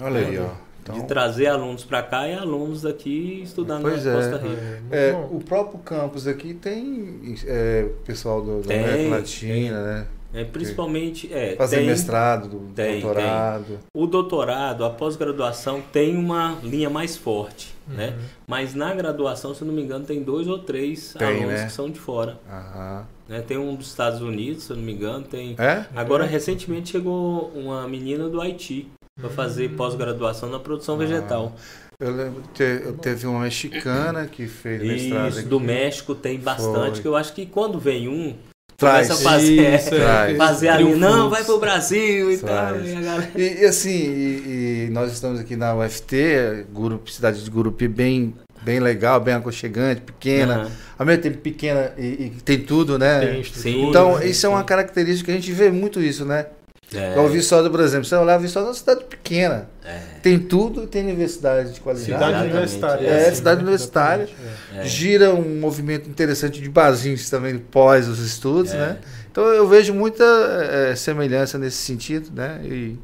Olha 0.00 0.26
aí, 0.26 0.38
ó. 0.38 0.67
Então, 0.88 1.00
de 1.00 1.06
trazer 1.06 1.46
alunos 1.46 1.84
para 1.84 2.02
cá 2.02 2.26
e 2.28 2.34
alunos 2.34 2.82
daqui 2.82 3.40
estudando 3.42 3.82
Pois 3.82 4.04
na 4.04 4.10
é. 4.10 4.14
Costa 4.14 4.36
Rica. 4.36 4.62
É, 4.90 5.12
muito 5.12 5.34
é, 5.34 5.36
o 5.36 5.40
próprio 5.40 5.78
campus 5.80 6.26
aqui 6.26 6.54
tem 6.54 7.18
é, 7.46 7.88
pessoal 8.04 8.42
do, 8.42 8.60
da 8.62 8.68
Tem, 8.68 8.84
América 8.84 9.10
Latina, 9.16 9.82
né? 9.84 10.06
É, 10.34 10.44
principalmente, 10.44 11.32
é, 11.32 11.56
Fazer 11.56 11.76
tem 11.78 11.86
mestrado, 11.86 12.48
do- 12.48 12.72
tem, 12.74 13.00
doutorado. 13.00 13.78
o 13.94 14.06
doutorado, 14.06 14.84
a 14.84 14.90
pós-graduação 14.90 15.80
tem 15.90 16.14
uma 16.18 16.58
linha 16.62 16.90
mais 16.90 17.16
forte, 17.16 17.74
né? 17.88 18.08
Uhum. 18.08 18.24
Mas 18.46 18.74
na 18.74 18.94
graduação, 18.94 19.54
se 19.54 19.62
eu 19.62 19.66
não 19.68 19.74
me 19.74 19.80
engano, 19.82 20.04
tem 20.04 20.22
dois 20.22 20.46
ou 20.46 20.58
três 20.58 21.14
Tem, 21.18 21.26
alunos 21.28 21.60
né? 21.60 21.64
que 21.66 21.72
são 21.72 21.88
de 21.88 21.98
fora. 21.98 22.38
Aham. 22.46 23.06
Né? 23.26 23.40
Tem 23.40 23.56
um 23.56 23.74
dos 23.74 23.86
Estados 23.88 24.20
Unidos, 24.20 24.64
se 24.64 24.70
eu 24.70 24.76
não 24.76 24.84
me 24.84 24.92
engano, 24.92 25.24
tem. 25.24 25.54
É? 25.58 25.84
Agora, 25.96 26.24
recentemente 26.26 26.90
chegou 26.90 27.50
uma 27.54 27.88
menina 27.88 28.28
do 28.28 28.38
Haiti 28.40 28.86
para 29.20 29.30
fazer 29.30 29.70
pós-graduação 29.70 30.48
na 30.50 30.58
produção 30.58 30.94
Ah, 30.94 30.98
vegetal. 30.98 31.56
Eu 32.00 32.12
lembro 32.14 32.42
que 32.42 32.48
te- 32.54 32.84
eu 32.86 32.92
teve 32.92 33.26
uma 33.26 33.40
mexicana 33.40 34.26
que 34.26 34.46
fez 34.46 34.80
mestrado 34.82 35.28
Isso, 35.30 35.38
aqui. 35.40 35.48
do 35.48 35.58
México 35.58 36.14
tem 36.14 36.38
bastante, 36.38 36.92
Foi. 36.92 37.02
que 37.02 37.08
eu 37.08 37.16
acho 37.16 37.32
que 37.32 37.44
quando 37.44 37.78
vem 37.80 38.06
um, 38.08 38.36
Traz. 38.76 39.08
começa 39.08 39.28
a 39.28 39.32
fazer, 39.32 39.74
Isso, 39.74 39.88
é, 39.96 39.98
Traz. 39.98 40.36
fazer 40.36 40.68
ali, 40.68 40.94
não, 40.94 41.28
vai 41.28 41.42
pro 41.42 41.58
Brasil 41.58 42.30
e 42.30 42.38
Traz. 42.38 42.76
tal. 42.76 42.80
E 42.86 42.94
a 42.94 43.00
galera... 43.00 43.68
Assim, 43.68 43.90
e, 43.90 44.86
e 44.86 44.90
nós 44.92 45.12
estamos 45.12 45.40
aqui 45.40 45.56
na 45.56 45.74
UFT, 45.74 46.66
Gurupi, 46.72 47.12
cidade 47.12 47.42
de 47.42 47.50
Gurupi 47.50 47.88
bem, 47.88 48.32
bem 48.62 48.78
legal, 48.78 49.18
bem 49.20 49.34
aconchegante, 49.34 50.00
pequena. 50.02 50.54
Aham. 50.58 50.70
Ao 51.00 51.04
mesmo 51.06 51.22
tempo 51.22 51.38
pequena 51.38 51.92
e, 51.98 52.06
e 52.26 52.30
tem 52.44 52.60
tudo, 52.60 52.96
né? 52.96 53.42
Tem. 53.60 53.88
Então, 53.88 54.22
isso 54.22 54.46
é 54.46 54.48
uma 54.48 54.62
característica 54.62 55.32
que 55.32 55.36
a 55.36 55.40
gente 55.40 55.52
vê 55.52 55.68
muito 55.70 56.00
isso, 56.00 56.24
né? 56.24 56.46
É, 56.94 57.18
o 57.20 57.28
Viçosa, 57.28 57.68
por 57.68 57.80
exemplo, 57.80 58.06
você 58.06 58.14
olhar 58.14 58.38
o 58.38 58.40
Viçosa 58.40 58.66
é 58.66 58.68
uma 58.68 58.74
cidade 58.74 59.04
pequena. 59.04 59.68
é, 59.84 59.98
Tem 60.22 60.38
tudo 60.38 60.84
e 60.84 60.86
tem 60.86 61.02
universidade 61.04 61.72
de 61.74 61.80
qualidade. 61.80 62.06
Cidade 62.12 62.24
Exatamente, 62.30 62.52
universitária. 62.54 63.06
é, 63.06 63.26
assim, 63.26 63.34
cidade 63.36 63.56
né? 63.56 63.62
universitária. 63.62 64.28
É. 64.74 64.84
Gira 64.84 65.34
um 65.34 65.60
movimento 65.60 66.08
interessante 66.08 66.60
de 66.62 66.68
barzinhos 66.70 67.28
também 67.28 67.58
pós 67.58 68.08
os 68.08 68.18
estudos, 68.20 68.72
É. 68.72 68.76
né? 68.78 68.98
Então 69.30 69.44
eu 69.48 69.68
vejo 69.68 69.92
muita 69.94 70.24
eh, 70.24 70.96
semelhança 70.96 71.58
nesse 71.58 71.76
sentido, 71.76 72.30
né? 72.34 72.60
E, 72.64 72.98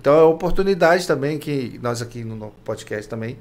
então 0.00 0.12
é 0.14 0.22
uma 0.22 0.26
oportunidade 0.30 1.06
também 1.06 1.38
que 1.38 1.78
nós 1.80 2.02
aqui 2.02 2.24
no 2.24 2.52
podcast 2.64 3.08
também, 3.08 3.38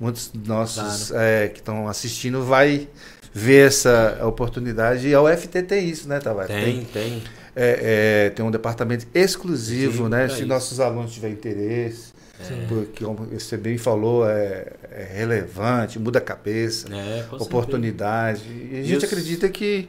muitos 0.00 0.32
nossos 0.46 1.12
eh, 1.14 1.48
que 1.52 1.60
estão 1.60 1.86
assistindo 1.86 2.42
vai 2.42 2.88
ver 3.32 3.68
essa 3.68 4.18
oportunidade 4.24 5.06
e 5.06 5.14
a 5.14 5.20
UFT 5.22 5.62
tem 5.64 5.86
isso, 5.88 6.08
né, 6.08 6.18
Tavares? 6.18 6.50
Tem, 6.50 6.84
tem. 6.92 7.22
É, 7.60 8.26
é, 8.26 8.30
tem 8.30 8.44
um 8.44 8.52
departamento 8.52 9.04
exclusivo, 9.12 10.04
Sim, 10.04 10.10
né? 10.10 10.26
pra 10.26 10.28
Se 10.28 10.40
isso. 10.40 10.46
nossos 10.46 10.78
alunos 10.78 11.12
tiverem 11.12 11.36
interesse, 11.36 12.12
É, 12.40 12.66
porque 12.68 13.04
como 13.04 13.26
você 13.26 13.56
bem 13.56 13.76
falou, 13.76 14.24
é, 14.24 14.74
é 14.92 15.08
relevante, 15.12 15.98
muda 15.98 16.20
a 16.20 16.22
cabeça, 16.22 16.86
é, 16.94 17.26
oportunidade. 17.32 18.44
E 18.48 18.80
a 18.80 18.82
gente 18.84 19.04
acredita 19.04 19.48
que, 19.48 19.88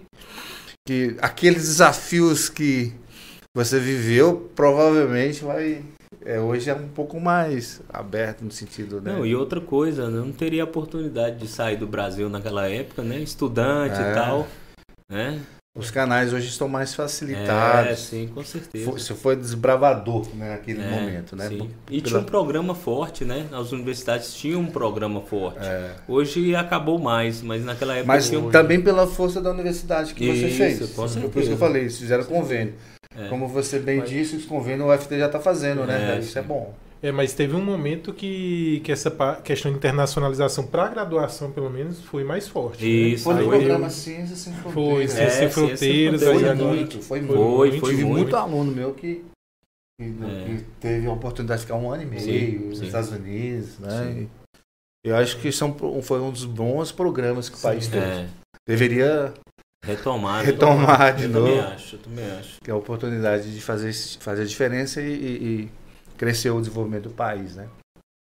que 0.88 1.16
aqueles 1.22 1.62
desafios 1.62 2.50
que 2.50 2.92
você 3.56 3.80
viveu 3.80 4.50
provavelmente 4.56 5.44
vai. 5.44 5.84
É, 6.26 6.40
hoje 6.40 6.70
é 6.72 6.74
um 6.74 6.88
pouco 6.88 7.20
mais 7.20 7.82
aberto 7.88 8.44
no 8.44 8.52
sentido, 8.52 9.00
né? 9.00 9.14
Não, 9.14 9.26
e 9.26 9.36
outra 9.36 9.62
coisa, 9.62 10.04
eu 10.04 10.10
não 10.12 10.32
teria 10.32 10.64
a 10.64 10.66
oportunidade 10.66 11.38
de 11.38 11.48
sair 11.48 11.78
do 11.78 11.86
Brasil 11.88 12.30
naquela 12.30 12.68
época, 12.68 13.04
né? 13.04 13.20
Estudante 13.20 13.96
É. 14.02 14.12
e 14.12 14.14
tal, 14.16 14.48
né? 15.10 15.40
Os 15.78 15.92
canais 15.92 16.34
hoje 16.34 16.48
estão 16.48 16.68
mais 16.68 16.92
É, 16.94 16.96
facilitados. 16.96 18.00
sim, 18.00 18.28
com 18.34 18.44
certeza. 18.44 18.86
Foi- 18.90 19.00
Você 19.00 19.14
foi 19.14 19.36
desbravador 19.36 20.28
né, 20.36 20.52
naquele 20.52 20.82
É, 20.82 20.90
momento, 20.90 21.36
né? 21.36 21.48
sim. 21.48 21.70
E 21.90 22.02
pela- 22.02 22.08
tinha 22.08 22.20
um 22.20 22.24
programa 22.24 22.74
forte, 22.74 23.24
né? 23.24 23.46
As 23.52 23.72
universidades 23.72 24.34
tinham 24.34 24.62
um 24.62 24.66
programa 24.66 25.22
forte. 25.22 25.60
É. 25.62 25.92
Hoje 26.08 26.56
acabou 26.56 26.98
mais, 26.98 27.44
mas 27.44 27.64
naquela 27.64 27.94
época 27.94 28.08
Mas 28.08 28.28
tinha 28.30 28.42
também 28.50 28.82
pela 28.82 29.06
força 29.06 29.40
da 29.40 29.52
universidade 29.52 30.16
que 30.16 30.26
você 30.26 30.48
Isso, 30.48 30.58
fez. 30.58 30.80
com 30.90 30.96
Por 30.96 31.06
isso 31.06 31.20
que 31.20 31.26
eu 31.26 31.32
certeza. 31.32 31.58
falei, 31.58 31.82
eles 31.84 32.00
fizeram 32.00 32.24
convênio. 32.24 32.74
É. 33.16 33.28
Como 33.28 33.48
você 33.48 33.78
bem 33.80 34.00
Mas- 34.00 34.10
disse, 34.10 34.36
os 34.38 34.46
convênios 34.46 34.88
o 34.88 34.92
UFT 34.92 35.20
já 35.20 35.28
está 35.28 35.40
fazendo, 35.40 35.86
né? 35.86 36.16
É, 36.16 36.20
isso 36.20 36.38
é 36.38 36.42
bom. 36.42 36.74
É, 37.02 37.14
mas 37.14 37.34
teve 37.34 37.56
um 37.56 37.64
momento 37.64 38.12
que, 38.14 38.82
que 38.84 38.92
essa 38.92 39.10
questão 39.42 39.72
de 39.72 39.78
internacionalização 39.78 40.68
para 40.68 40.90
graduação, 40.90 41.50
pelo 41.50 41.70
menos, 41.70 42.02
foi 42.02 42.26
mais 42.26 42.48
forte. 42.48 42.84
né? 42.84 42.90
Isso, 42.90 43.24
Foi 43.24 43.36
no 43.36 43.40
Aí 43.42 43.48
programa 43.48 43.86
eu- 43.88 43.90
Ciências 43.90 44.40
Sem 44.40 44.54
Foi, 44.54 44.72
Fronteiras. 44.74 45.12
Ciência 45.12 45.24
É, 45.24 45.30
Sem 45.30 45.38
Ciência 45.50 45.50
Sem 45.50 45.68
Fronteiras, 45.70 46.24
Foi 46.24 46.50
agora- 46.50 46.56
muito, 46.56 47.02
foi 47.02 47.22
Foi, 47.22 47.38
muito. 47.38 47.80
foi 47.80 47.90
Tive 47.92 48.04
muito. 48.04 48.18
muito 48.18 48.36
aluno 48.36 48.72
meu 48.74 48.94
que, 48.94 49.24
que, 49.98 50.04
É. 50.06 50.46
que 50.58 50.64
teve 50.82 51.08
a 51.08 51.12
oportunidade 51.14 51.62
de 51.62 51.68
ficar 51.68 51.78
um 51.80 51.90
ano 51.90 52.04
e 52.04 52.06
meio 52.06 52.22
Sim, 52.22 52.58
nos 52.68 52.80
sim. 52.80 52.86
Estados 52.88 53.12
Unidos, 53.12 53.80
né? 53.80 53.90
Sim. 54.14 54.30
Eu 55.06 55.16
acho 55.16 55.40
que 55.40 55.50
são, 55.54 55.74
foi 56.02 56.20
um 56.20 56.32
dos 56.32 56.44
bons 56.44 56.92
programas 56.92 57.48
que 57.48 57.56
o 57.58 57.62
país 57.62 57.88
teve. 57.88 58.06
É, 58.06 58.28
Deveria 58.68 59.34
retomar. 59.86 60.44
Retomar 60.44 61.16
de 61.16 61.24
eu 61.24 61.30
novo. 61.30 61.46
também 61.48 61.60
acho, 61.62 61.96
eu 61.96 62.00
também 62.00 62.26
acho. 62.32 62.60
ter 62.62 62.72
a 62.72 62.76
oportunidade 62.76 63.54
de 63.54 63.62
fazer, 63.62 63.94
fazer 64.20 64.42
a 64.42 64.46
diferença 64.46 65.02
e, 65.02 65.14
e- 65.14 65.70
crescer 66.20 66.50
o 66.52 66.60
desenvolvimento 66.60 67.04
do 67.04 67.10
país, 67.12 67.56
né? 67.56 67.68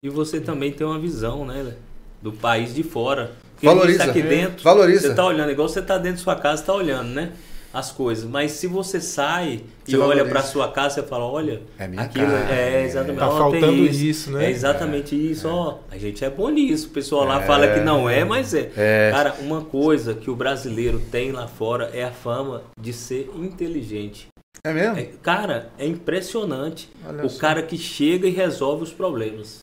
E 0.05 0.09
você 0.09 0.39
também 0.39 0.71
tem 0.71 0.85
uma 0.87 0.99
visão, 0.99 1.43
né? 1.45 1.73
Do 2.21 2.31
país 2.31 2.73
de 2.73 2.83
fora. 2.83 3.31
Porque 3.55 3.67
a 3.67 3.71
Valoriza. 3.73 3.97
tá 4.05 4.11
aqui 4.11 4.19
É. 4.19 4.23
dentro, 4.23 4.63
Valoriza. 4.63 5.07
você 5.09 5.13
tá 5.15 5.25
olhando, 5.25 5.51
igual 5.51 5.67
você 5.67 5.81
tá 5.81 5.97
dentro 5.97 6.19
da 6.19 6.23
sua 6.23 6.35
casa, 6.35 6.63
tá 6.63 6.73
olhando, 6.73 7.09
né? 7.09 7.33
As 7.73 7.91
coisas. 7.91 8.23
Mas 8.27 8.53
se 8.53 8.65
você 8.65 8.99
sai 9.01 9.61
Você 9.85 9.91
e 9.91 9.95
olha 9.95 10.07
valoriza. 10.23 10.29
pra 10.29 10.41
sua 10.41 10.71
casa, 10.71 10.95
você 10.95 11.03
fala, 11.03 11.25
olha, 11.25 11.61
É 11.77 11.87
minha 11.87 12.01
aquilo 12.01 12.25
cara. 12.27 12.51
é 12.55 12.83
exatamente. 12.85 13.19
Tá 13.19 13.29
ó, 13.29 13.37
faltando 13.37 13.73
isso. 13.85 14.03
isso, 14.05 14.31
né? 14.31 14.45
É 14.45 14.49
exatamente 14.49 15.15
isso, 15.31 15.47
ó. 15.47 15.77
A 15.91 15.97
gente 15.97 16.23
é 16.25 16.29
bom 16.31 16.49
nisso. 16.49 16.87
O 16.87 16.89
pessoal 16.91 17.25
lá 17.25 17.43
É. 17.43 17.45
fala 17.45 17.67
que 17.67 17.79
não 17.81 18.09
é, 18.09 18.23
mas 18.23 18.53
é. 18.55 18.71
É. 18.75 19.11
Cara, 19.13 19.35
uma 19.41 19.61
coisa 19.61 20.13
que 20.15 20.31
o 20.31 20.35
brasileiro 20.35 20.99
tem 21.11 21.31
lá 21.31 21.47
fora 21.47 21.91
é 21.93 22.03
a 22.03 22.11
fama 22.11 22.63
de 22.79 22.91
ser 22.93 23.29
inteligente. 23.35 24.27
É 24.63 24.73
mesmo? 24.73 24.97
É, 24.97 25.07
cara, 25.21 25.69
é 25.77 25.85
impressionante. 25.85 26.89
Olha 27.07 27.25
o 27.25 27.29
só. 27.29 27.39
cara 27.39 27.61
que 27.63 27.77
chega 27.77 28.27
e 28.27 28.31
resolve 28.31 28.83
os 28.83 28.91
problemas. 28.91 29.59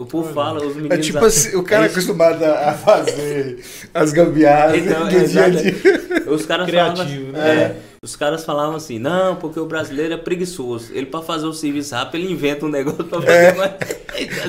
O 0.00 0.04
povo 0.04 0.24
Olha. 0.26 0.34
fala, 0.34 0.66
os 0.66 0.76
É 0.76 0.80
meninos. 0.80 1.06
tipo 1.06 1.24
assim, 1.24 1.56
o 1.56 1.62
cara 1.62 1.84
é 1.84 1.88
acostumado 1.88 2.44
a 2.44 2.72
fazer 2.72 3.64
as 3.94 4.12
gambiarras 4.12 4.76
Então, 4.84 5.04
do 5.08 5.26
dia 5.28 5.44
a 5.44 5.48
dia. 5.48 5.74
Os 6.26 6.44
caras 6.44 6.66
Criativo, 6.66 7.32
falavam, 7.32 7.54
né? 7.54 7.62
é, 7.62 7.76
os 8.02 8.16
caras 8.16 8.44
falavam 8.44 8.74
assim, 8.76 8.98
não, 8.98 9.36
porque 9.36 9.60
o 9.60 9.66
brasileiro 9.66 10.14
é 10.14 10.16
preguiçoso. 10.16 10.90
Ele, 10.92 11.06
para 11.06 11.22
fazer 11.22 11.46
o 11.46 11.52
serviço 11.52 11.94
rápido, 11.94 12.20
ele 12.22 12.32
inventa 12.32 12.66
um 12.66 12.68
negócio 12.68 13.04
pra 13.04 13.20
fazer 13.22 13.32
É. 13.32 13.52
mais. 13.54 13.72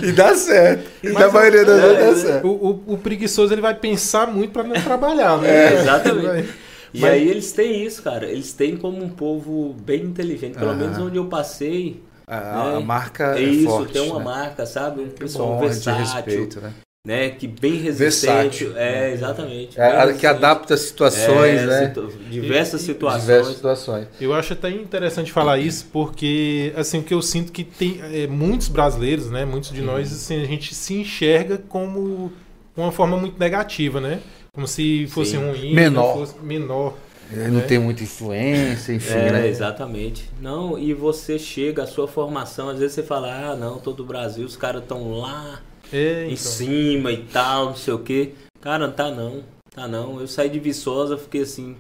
E 0.01 0.11
dá 0.13 0.35
certo. 0.35 0.89
E 1.03 1.09
Mas 1.09 1.25
na 1.25 1.31
maioria 1.31 1.63
das 1.63 1.79
é, 1.83 1.87
vezes 1.95 2.23
dá 2.23 2.29
é. 2.29 2.31
certo. 2.33 2.47
O, 2.47 2.69
o- 2.89 2.93
o 2.93 2.97
preguiçoso 2.97 3.53
ele 3.53 3.61
vai 3.61 3.75
pensar 3.75 4.25
muito 4.27 4.51
pra 4.51 4.63
não 4.63 4.73
trabalhar, 4.81 5.37
né? 5.37 5.47
É, 5.75 5.79
exatamente. 5.79 6.49
E 6.95 6.99
Mas- 7.01 7.11
aí 7.11 7.29
eles 7.29 7.51
têm 7.51 7.83
isso, 7.85 8.01
cara. 8.01 8.25
Eles 8.25 8.53
têm 8.53 8.77
como 8.77 9.03
um 9.03 9.09
povo 9.09 9.75
bem 9.85 10.03
inteligente. 10.03 10.57
Pelo 10.57 10.75
menos 10.75 10.97
onde 10.97 11.17
eu 11.17 11.25
passei. 11.25 12.01
A, 12.27 12.39
né? 12.71 12.77
a 12.77 12.79
marca 12.79 13.37
é 13.37 13.43
é, 13.43 13.47
isso, 13.47 13.67
forte, 13.69 13.93
tem 13.93 14.01
uma 14.09 14.17
né? 14.19 14.25
marca, 14.25 14.65
sabe? 14.65 15.01
Um 15.01 15.09
pessoal 15.09 15.49
Bom, 15.49 15.59
de 15.61 15.67
versátil, 15.67 16.01
respeito, 16.23 16.59
né? 16.61 16.73
né? 17.05 17.29
Que 17.29 17.47
bem 17.47 17.75
resistente. 17.75 18.63
Versátil. 18.63 18.73
É, 18.77 19.11
exatamente. 19.13 19.79
É, 19.79 19.83
Bem 19.83 19.91
que 19.91 19.97
resistente. 20.05 20.25
adapta 20.25 20.75
situações, 20.77 21.59
É, 21.61 21.65
né? 21.67 21.87
situ- 21.89 22.11
Diversas 22.31 22.81
situações. 22.81 23.21
Diversas 23.21 23.55
situações. 23.55 24.07
Eu 24.19 24.33
acho 24.33 24.53
até 24.53 24.71
interessante 24.71 25.31
falar 25.31 25.59
isso 25.59 25.85
porque 25.93 26.73
assim 26.75 26.97
o 26.99 27.03
que 27.03 27.13
eu 27.13 27.21
sinto 27.21 27.51
que 27.51 27.63
tem 27.63 27.99
é, 28.11 28.25
muitos 28.25 28.69
brasileiros, 28.69 29.29
né, 29.29 29.45
muitos 29.45 29.71
de 29.71 29.81
nós 29.83 30.11
assim, 30.11 30.41
a 30.41 30.45
gente 30.45 30.73
se 30.73 30.95
enxerga 30.95 31.59
como 31.69 32.31
uma 32.75 32.91
forma 32.91 33.17
muito 33.17 33.37
negativa, 33.39 34.01
né? 34.01 34.19
Como 34.55 34.67
se 34.67 35.05
fosse 35.07 35.31
Sim. 35.31 35.37
ruim, 35.37 35.73
Menor. 35.75 36.17
né, 36.17 36.25
fosse 36.25 36.39
menor. 36.43 36.93
Ele 37.31 37.47
não 37.49 37.59
É. 37.59 37.63
tem 37.63 37.77
muita 37.79 38.03
influência, 38.03 38.93
enfim, 38.93 39.13
É, 39.13 39.31
né? 39.31 39.47
exatamente. 39.47 40.29
Não, 40.41 40.77
e 40.79 40.93
você 40.93 41.37
chega, 41.37 41.83
a 41.83 41.87
sua 41.87 42.07
formação, 42.07 42.69
às 42.69 42.79
vezes 42.79 42.93
você 42.95 43.03
fala, 43.03 43.51
ah, 43.51 43.55
não, 43.55 43.77
todo 43.79 44.01
o 44.01 44.05
Brasil, 44.05 44.45
os 44.45 44.55
caras 44.55 44.81
estão 44.83 45.11
lá 45.19 45.61
em 45.91 46.25
então. 46.25 46.37
cima 46.37 47.11
e 47.11 47.17
tal, 47.23 47.65
não 47.67 47.75
sei 47.75 47.93
o 47.93 47.99
quê. 47.99 48.31
Cara, 48.61 48.87
tá 48.89 49.11
não, 49.11 49.43
tá 49.73 49.87
não. 49.87 50.19
Eu 50.21 50.27
saí 50.27 50.49
de 50.49 50.59
Viçosa, 50.59 51.17
fiquei 51.17 51.41
assim, 51.41 51.75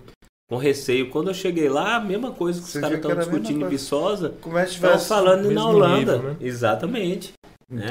com 0.49 0.57
receio. 0.57 1.09
Quando 1.09 1.29
eu 1.29 1.33
cheguei 1.33 1.69
lá, 1.69 1.95
a 1.95 1.99
mesma 1.99 2.31
coisa 2.31 2.59
que 2.59 2.67
os 2.67 2.73
caras 2.73 2.97
estão 2.97 3.15
discutindo 3.15 3.65
em. 3.65 3.69
Viçosa, 3.69 4.33
Como 4.41 4.57
é 4.57 4.63
que 4.65 4.71
estão 4.71 4.89
tivesse... 4.91 5.07
falando 5.07 5.49
na 5.51 5.65
Holanda. 5.65 5.97
nível, 6.17 6.19
né? 6.31 6.35
Exatamente. 6.41 7.33
né? 7.69 7.87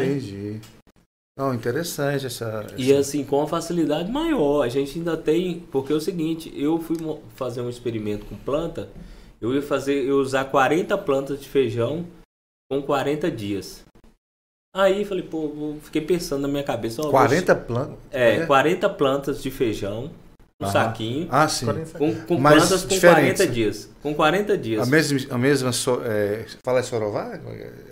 Não, 1.37 1.53
interessante 1.53 2.26
essa... 2.26 2.64
E 2.76 2.91
essa- 2.93 3.01
assim, 3.01 3.24
com 3.24 3.39
uma 3.39 3.47
facilidade 3.49 4.11
maior. 4.11 4.62
A 4.62 4.68
gente 4.68 4.99
ainda 4.99 5.16
tem. 5.16 5.61
Porque 5.72 5.93
é 5.93 5.97
o 5.97 6.01
seguinte, 6.01 6.53
eu 6.55 6.78
fui 6.78 6.97
fazer 7.35 7.61
um 7.61 7.68
experimento 7.68 8.24
com 8.26 8.37
planta, 8.37 8.89
eu 9.41 9.53
ia 9.53 9.61
fazer, 9.62 9.95
eu 10.03 10.07
ia 10.07 10.14
usar 10.16 10.45
40 10.45 10.97
plantas 10.97 11.41
de 11.41 11.49
feijão 11.49 12.07
com 12.70 12.80
40 12.80 13.30
dias. 13.30 13.85
Aí 14.76 15.05
falei, 15.05 15.22
pô, 15.24 15.76
fiquei 15.82 16.01
pensando 16.03 16.43
na 16.43 16.49
minha 16.49 16.62
cabeça, 16.64 17.03
vou- 17.03 17.11
40 17.11 17.55
plantas? 17.55 17.97
É, 18.11 18.45
40 18.47 18.89
plantas 18.91 19.43
de 19.43 19.51
feijão, 19.51 20.11
um 20.62 20.66
saquinho, 20.70 21.26
Ah, 21.30 21.48
sim. 21.48 21.64
40 21.66 21.98
com, 21.98 22.14
com 22.14 22.38
Mas 22.38 22.55
plantas 22.62 22.82
com 22.82 22.88
diferentes, 22.88 23.38
40 23.38 23.44
né? 23.46 23.50
dias. 23.50 23.90
Com 24.00 24.14
40 24.14 24.57
dias. 24.59 24.86
A 24.86 24.90
mesma... 24.90 25.18
A 25.30 25.38
mesma 25.38 25.72
so- 25.72 26.00
é, 26.05 26.44
fala 26.64 26.78
é 26.78 26.82
Sorová? 26.82 27.38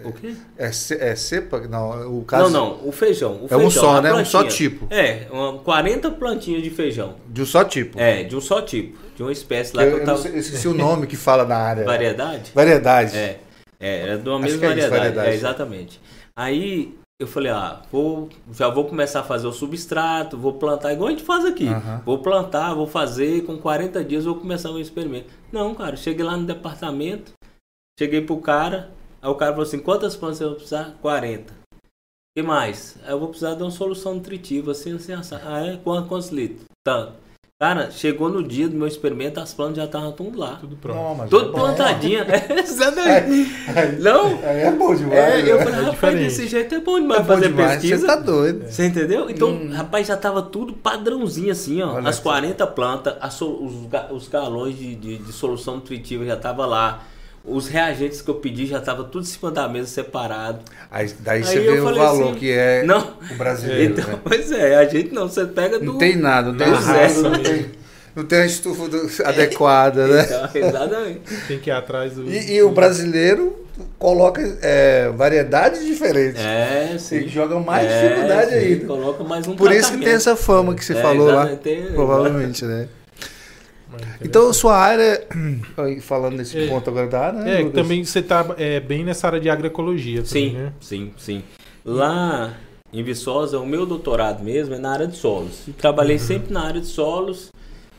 O 0.05 0.13
quê? 0.13 0.35
É, 0.57 0.67
é 0.69 1.17
cepa? 1.17 1.61
Não, 1.69 2.19
o 2.19 2.25
caso... 2.25 2.51
Não, 2.51 2.79
não, 2.79 2.89
o 2.89 2.93
feijão. 2.93 3.33
o 3.43 3.47
É 3.51 3.57
um 3.57 3.61
feijão, 3.63 3.83
só, 3.83 4.01
né? 4.01 4.13
Um 4.15 4.25
só 4.25 4.41
plantinha. 4.43 4.71
tipo. 4.71 4.87
É, 4.95 5.27
uma, 5.33 5.59
40 5.59 6.11
plantinhas 6.13 6.63
de 6.63 6.71
feijão. 6.71 7.17
De 7.29 7.43
um 7.43 7.47
só 7.47 7.65
tipo. 7.65 7.99
É, 7.99 8.23
de 8.23 8.37
um 8.37 8.41
só 8.41 8.63
tipo. 8.63 8.97
De 9.17 9.23
uma 9.25 9.33
espécie 9.33 9.77
lá 9.77 9.83
eu, 9.85 9.97
que 9.97 10.01
eu 10.03 10.07
tava. 10.07 10.19
sei, 10.23 10.33
eu 10.33 10.39
esqueci 10.39 10.69
o 10.69 10.75
nome 10.75 11.07
que 11.09 11.17
fala 11.17 11.45
na 11.45 11.57
área. 11.57 11.85
Variedade? 11.85 12.53
Variedade. 12.55 13.17
É. 13.17 13.41
É, 13.81 13.99
era 14.03 14.19
de 14.19 14.29
uma 14.29 14.37
Acho 14.39 14.45
mesma 14.45 14.59
que 14.61 14.65
é 14.67 14.69
isso, 14.69 14.89
variedade. 14.91 14.91
variedade. 15.17 15.29
É, 15.29 15.35
exatamente. 15.35 16.01
Aí 16.37 16.95
eu 17.23 17.27
falei, 17.27 17.53
ah, 17.53 17.83
vou, 17.91 18.29
já 18.53 18.69
vou 18.69 18.85
começar 18.85 19.21
a 19.21 19.25
fazer 19.25 19.47
o 19.47 19.53
substrato, 19.53 20.37
vou 20.37 20.55
plantar 20.55 20.93
igual 20.93 21.09
a 21.09 21.11
gente 21.13 21.23
faz 21.23 21.45
aqui. 21.45 21.69
Aham. 21.69 22.03
Vou 22.05 22.19
plantar, 22.19 22.75
vou 22.75 22.87
fazer, 22.87 23.45
com 23.47 23.57
40 23.57 24.05
dias 24.05 24.25
vou 24.25 24.35
começar 24.35 24.71
o 24.71 24.75
meu 24.75 24.83
experimento. 24.83 25.33
Não, 25.53 25.75
cara, 25.75 25.97
cheguei 25.97 26.25
lá 26.25 26.37
no 26.37 26.47
departamento, 26.47 27.33
cheguei 27.99 28.21
pro 28.21 28.39
cara, 28.39 28.91
aí 29.21 29.31
o 29.31 29.35
cara 29.35 29.53
falou 29.53 29.67
assim, 29.67 29.79
quantas 29.79 30.17
plantas 30.17 30.41
eu 30.41 30.49
vou 30.49 30.57
precisar? 30.57 30.97
40. 31.01 31.55
que 32.37 32.43
mais? 32.43 32.97
Eu 33.07 33.19
vou 33.19 33.29
precisar 33.29 33.55
de 33.55 33.63
uma 33.63 33.71
solução 33.71 34.15
nutritiva, 34.15 34.73
assim, 34.73 34.95
assim, 34.97 35.13
assim. 35.13 35.37
Ah, 35.45 35.67
é? 35.67 35.77
Quantos 35.77 36.31
litros? 36.31 36.65
Tanto. 36.85 37.15
Cara, 37.63 37.93
chegou 37.93 38.29
no 38.29 38.43
dia 38.43 38.69
do 38.69 38.75
meu 38.75 38.89
experimento, 38.89 39.39
as 39.39 39.55
plantas 39.55 39.77
já 39.77 39.85
estavam 39.85 40.11
tudo 40.11 40.37
lá. 40.37 40.57
Tudo 40.61 40.75
pronto. 40.75 40.97
Não, 41.21 41.29
Tudo 41.29 41.51
é 41.51 41.53
plantadinha. 41.53 42.27
É, 42.29 42.59
exatamente. 42.59 43.55
Aí- 43.69 44.01
Não? 44.01 44.27
aí 44.27 44.63
é 44.63 44.73
bom 44.73 44.93
demais. 44.93 45.17
É, 45.17 45.49
eu 45.49 45.59
né? 45.59 45.65
falei, 45.65 45.85
rapaz, 45.85 46.15
desse 46.19 46.49
jeito 46.49 46.75
é 46.75 46.81
bom 46.81 46.99
demais 46.99 47.21
É 47.21 47.23
bom 47.23 47.35
fazer 47.35 47.49
demais, 47.51 47.73
pesquisa. 47.75 48.01
Você 48.01 48.07
tá 48.09 48.17
doido. 48.17 48.67
Você 48.69 48.85
entendeu? 48.87 49.31
Então, 49.31 49.51
Hum. 49.51 49.71
rapaz, 49.73 50.09
já 50.09 50.17
tava 50.17 50.43
tudo 50.43 50.73
padrãozinho 50.73 51.53
assim, 51.53 51.81
ó. 51.83 51.93
Olha 51.95 52.09
As 52.09 52.17
que- 52.17 52.25
40 52.25 52.67
plantas, 52.67 53.15
as 53.21 53.35
so- 53.35 53.65
os, 53.65 53.75
os 54.11 54.27
galões 54.27 54.77
de, 54.77 54.97
de, 54.97 55.19
de 55.19 55.33
solução 55.33 55.77
nutritiva 55.77 56.25
já 56.25 56.37
tava 56.37 56.67
lá. 56.67 57.05
Os 57.45 57.67
reagentes 57.67 58.23
que 58.23 58.31
eu 58.31 58.37
pedi 58.37 58.67
já 58.67 58.81
tava 58.81 59.03
tudo 59.03 59.23
em 59.23 59.27
cima 59.27 59.51
da 59.51 59.69
mesa 59.69 59.89
separado. 59.89 60.61
Aí, 60.89 61.11
daí 61.21 61.39
Aí 61.39 61.45
você 61.45 61.59
vê 61.59 61.71
o 61.81 61.85
valor 61.85 62.25
assim, 62.29 62.35
que 62.39 62.51
é 62.53 62.85
Não. 62.85 63.15
o 63.31 63.35
brasileiro. 63.35 63.95
Então, 63.95 64.07
né? 64.13 64.19
pois 64.23 64.53
é, 64.53 64.77
a 64.77 64.85
gente 64.85 65.13
não, 65.13 65.29
você 65.29 65.45
pega 65.47 65.79
do. 65.81 65.85
Não 65.87 65.99
tem 65.99 66.15
nada, 66.15 66.53
não 66.53 66.57
tem 66.59 66.81
zero. 66.81 67.23
não 67.23 67.43
tem, 67.43 67.67
não 68.15 68.25
tem 68.25 68.39
a 68.43 68.47
estufa 68.47 68.89
do- 68.89 69.09
adequada, 69.27 70.07
né? 70.07 70.23
Então, 70.25 70.51
exatamente. 70.69 71.21
Tem 71.49 71.59
que 71.59 71.69
ir 71.69 71.73
atrás 71.73 72.13
do. 72.13 72.31
E, 72.31 72.53
e 72.55 72.63
o 72.63 72.71
brasileiro 72.71 73.59
coloca 73.99 74.41
é, 74.63 75.09
variedades 75.09 75.85
diferentes. 75.85 76.41
É, 76.41 76.95
sim. 76.97 77.17
Ele 77.17 77.29
joga 77.29 77.59
mais 77.59 77.91
É, 77.91 78.03
dificuldade 78.09 78.51
sim, 78.53 78.57
ainda. 78.57 78.87
Coloca 78.87 79.25
mais 79.25 79.49
um 79.49 79.57
Por 79.57 79.67
isso 79.73 79.79
que 79.79 79.81
tratamento. 79.99 80.05
tem 80.05 80.15
essa 80.15 80.37
fama 80.37 80.77
que 80.77 80.85
você 80.85 80.93
É, 80.93 81.03
falou 81.03 81.27
lá. 81.29 81.47
tem- 81.57 81.87
Provavelmente, 81.93 82.65
né? 82.65 82.87
Então, 84.25 84.53
sua 84.53 84.77
área, 84.77 85.27
falando 86.03 86.37
nesse 86.37 86.59
É. 86.59 86.69
ponto 86.69 86.89
agora 86.91 87.07
da 87.07 87.21
área, 87.27 87.41
né? 87.41 87.55
É, 87.61 87.65
Lucas? 87.65 87.75
também 87.83 88.05
você 88.05 88.19
está 88.21 88.45
bem 88.87 89.05
nessa 89.05 89.27
área 89.27 89.41
de 89.41 89.49
agroecologia 89.51 90.23
também, 90.23 90.51
Sim, 90.51 90.57
né? 90.57 90.73
sim, 90.81 91.13
sim. 91.19 91.43
Lá 91.85 92.55
em 92.93 93.03
Viçosa, 93.03 93.59
o 93.59 93.67
meu 93.67 93.85
doutorado 93.87 94.43
mesmo 94.43 94.75
é 94.75 94.79
na 94.79 94.91
área 94.93 95.07
de 95.07 95.17
solos. 95.17 95.63
Eu 95.67 95.75
trabalhei 95.75 96.19
sempre 96.19 96.53
na 96.53 96.63
área 96.65 96.81
de 96.81 96.87
solos, 96.87 97.51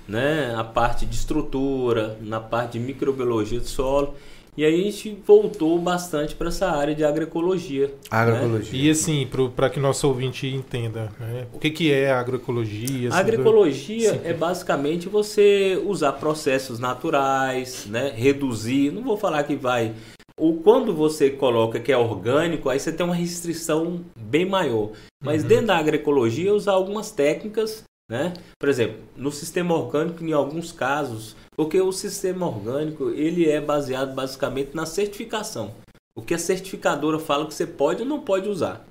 né? 0.07 0.53
A 0.57 0.63
parte 0.63 1.05
de 1.05 1.15
estrutura, 1.15 2.17
na 2.21 2.39
parte 2.39 2.73
de 2.77 2.79
microbiologia 2.79 3.59
de 3.59 3.67
solo. 3.67 4.15
E 4.55 4.63
aí 4.63 4.81
a 4.81 4.83
gente 4.83 5.17
voltou 5.25 5.79
bastante 5.79 6.35
para 6.35 6.49
essa 6.49 6.69
área 6.69 6.93
de 6.93 7.03
agroecologia. 7.03 7.87
né? 7.87 7.93
Agroecologia. 8.11 8.79
E 8.79 8.89
assim, 8.89 9.27
para 9.55 9.69
que 9.69 9.79
nosso 9.79 10.07
ouvinte 10.07 10.47
entenda, 10.47 11.11
né? 11.19 11.47
o 11.51 11.57
que, 11.57 11.71
que 11.71 11.91
é 11.91 12.11
a 12.11 12.19
agroecologia? 12.19 13.09
A 13.09 13.13
assim, 13.13 13.19
agroecologia 13.19 14.21
é 14.23 14.33
basicamente 14.33 15.09
você 15.09 15.81
usar 15.85 16.13
processos 16.13 16.77
naturais, 16.79 17.85
né? 17.87 18.11
reduzir. 18.15 18.91
Não 18.91 19.01
vou 19.03 19.17
falar 19.17 19.43
que 19.43 19.55
vai. 19.55 19.93
Ou 20.39 20.57
quando 20.57 20.93
você 20.93 21.29
coloca 21.29 21.79
que 21.79 21.91
é 21.91 21.97
orgânico, 21.97 22.69
aí 22.69 22.79
você 22.79 22.91
tem 22.91 23.05
uma 23.05 23.15
restrição 23.15 24.01
bem 24.19 24.45
maior. 24.45 24.89
Mas 25.23 25.41
Uhum. 25.43 25.47
dentro 25.47 25.67
da 25.67 25.77
agroecologia, 25.77 26.53
usar 26.53 26.73
algumas 26.73 27.11
técnicas, 27.11 27.83
né? 28.13 28.31
Por 28.59 28.69
exemplo, 28.69 29.01
no 29.17 29.31
sistema 29.31 29.73
orgânico, 29.73 30.23
em 30.23 30.33
alguns 30.33 30.71
casos, 30.71 31.35
porque 31.57 31.81
o 31.81 31.91
sistema 31.91 32.45
orgânico 32.45 33.09
ele 33.09 33.49
é 33.49 33.59
baseado 33.59 34.13
basicamente 34.13 34.75
na 34.75 34.85
certificação. 34.85 35.73
O 36.15 36.21
que 36.21 36.35
a 36.35 36.37
certificadora 36.37 37.17
fala 37.17 37.47
que 37.47 37.55
você 37.55 37.65
pode 37.65 38.03
ou 38.03 38.07
não 38.07 38.19
pode 38.19 38.47
usar. 38.47 38.85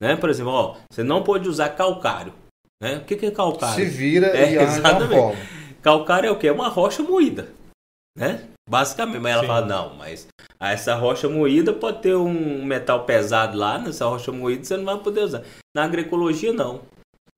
Né? 0.00 0.14
Por 0.14 0.30
exemplo, 0.30 0.52
ó, 0.52 0.76
você 0.88 1.02
não 1.02 1.24
pode 1.24 1.48
usar 1.48 1.70
calcário. 1.70 2.32
Né? 2.80 2.98
O 2.98 3.04
que, 3.04 3.16
que 3.16 3.26
é 3.26 3.32
calcário? 3.32 3.74
Se 3.74 3.90
vira 3.90 4.28
É, 4.28 4.52
e 4.52 4.56
exatamente. 4.56 5.36
Calcário 5.82 6.28
é 6.28 6.30
o 6.30 6.38
que? 6.38 6.46
É 6.46 6.52
uma 6.52 6.68
rocha 6.68 7.02
moída. 7.02 7.48
Né? 8.16 8.46
Basicamente. 8.68 9.20
Mas 9.20 9.32
ela 9.32 9.42
Sim. 9.42 9.48
fala, 9.48 9.66
não, 9.66 9.96
mas 9.96 10.28
essa 10.60 10.94
rocha 10.94 11.28
moída 11.28 11.72
pode 11.72 12.02
ter 12.02 12.14
um 12.14 12.64
metal 12.64 13.04
pesado 13.04 13.58
lá, 13.58 13.78
nessa 13.78 14.06
rocha 14.06 14.30
moída 14.30 14.62
você 14.62 14.76
não 14.76 14.84
vai 14.84 14.98
poder 14.98 15.22
usar. 15.22 15.42
Na 15.74 15.82
agroecologia, 15.82 16.52
não. 16.52 16.82